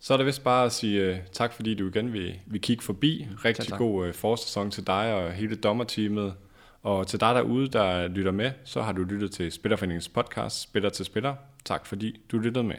Så 0.00 0.12
er 0.12 0.16
det 0.16 0.26
vist 0.26 0.44
bare 0.44 0.64
at 0.64 0.72
sige 0.72 1.10
uh, 1.10 1.16
tak, 1.32 1.52
fordi 1.52 1.74
du 1.74 1.88
igen 1.88 2.12
vil, 2.12 2.40
vil 2.46 2.60
kigge 2.60 2.84
forbi. 2.84 3.28
Rigtig 3.44 3.66
tak, 3.66 3.78
god 3.78 4.08
uh, 4.08 4.14
forsæson 4.14 4.70
til 4.70 4.86
dig 4.86 5.14
og 5.14 5.32
hele 5.32 5.56
dommerteamet. 5.56 6.34
Og 6.82 7.06
til 7.06 7.20
dig 7.20 7.34
derude, 7.34 7.68
der 7.68 8.08
lytter 8.08 8.32
med, 8.32 8.50
så 8.64 8.82
har 8.82 8.92
du 8.92 9.02
lyttet 9.02 9.32
til 9.32 9.52
Spillerforeningens 9.52 10.08
podcast, 10.08 10.60
Spiller 10.60 10.90
til 10.90 11.04
Spiller. 11.04 11.34
Tak 11.64 11.86
fordi 11.86 12.20
du 12.32 12.38
lyttede 12.38 12.64
med. 12.64 12.76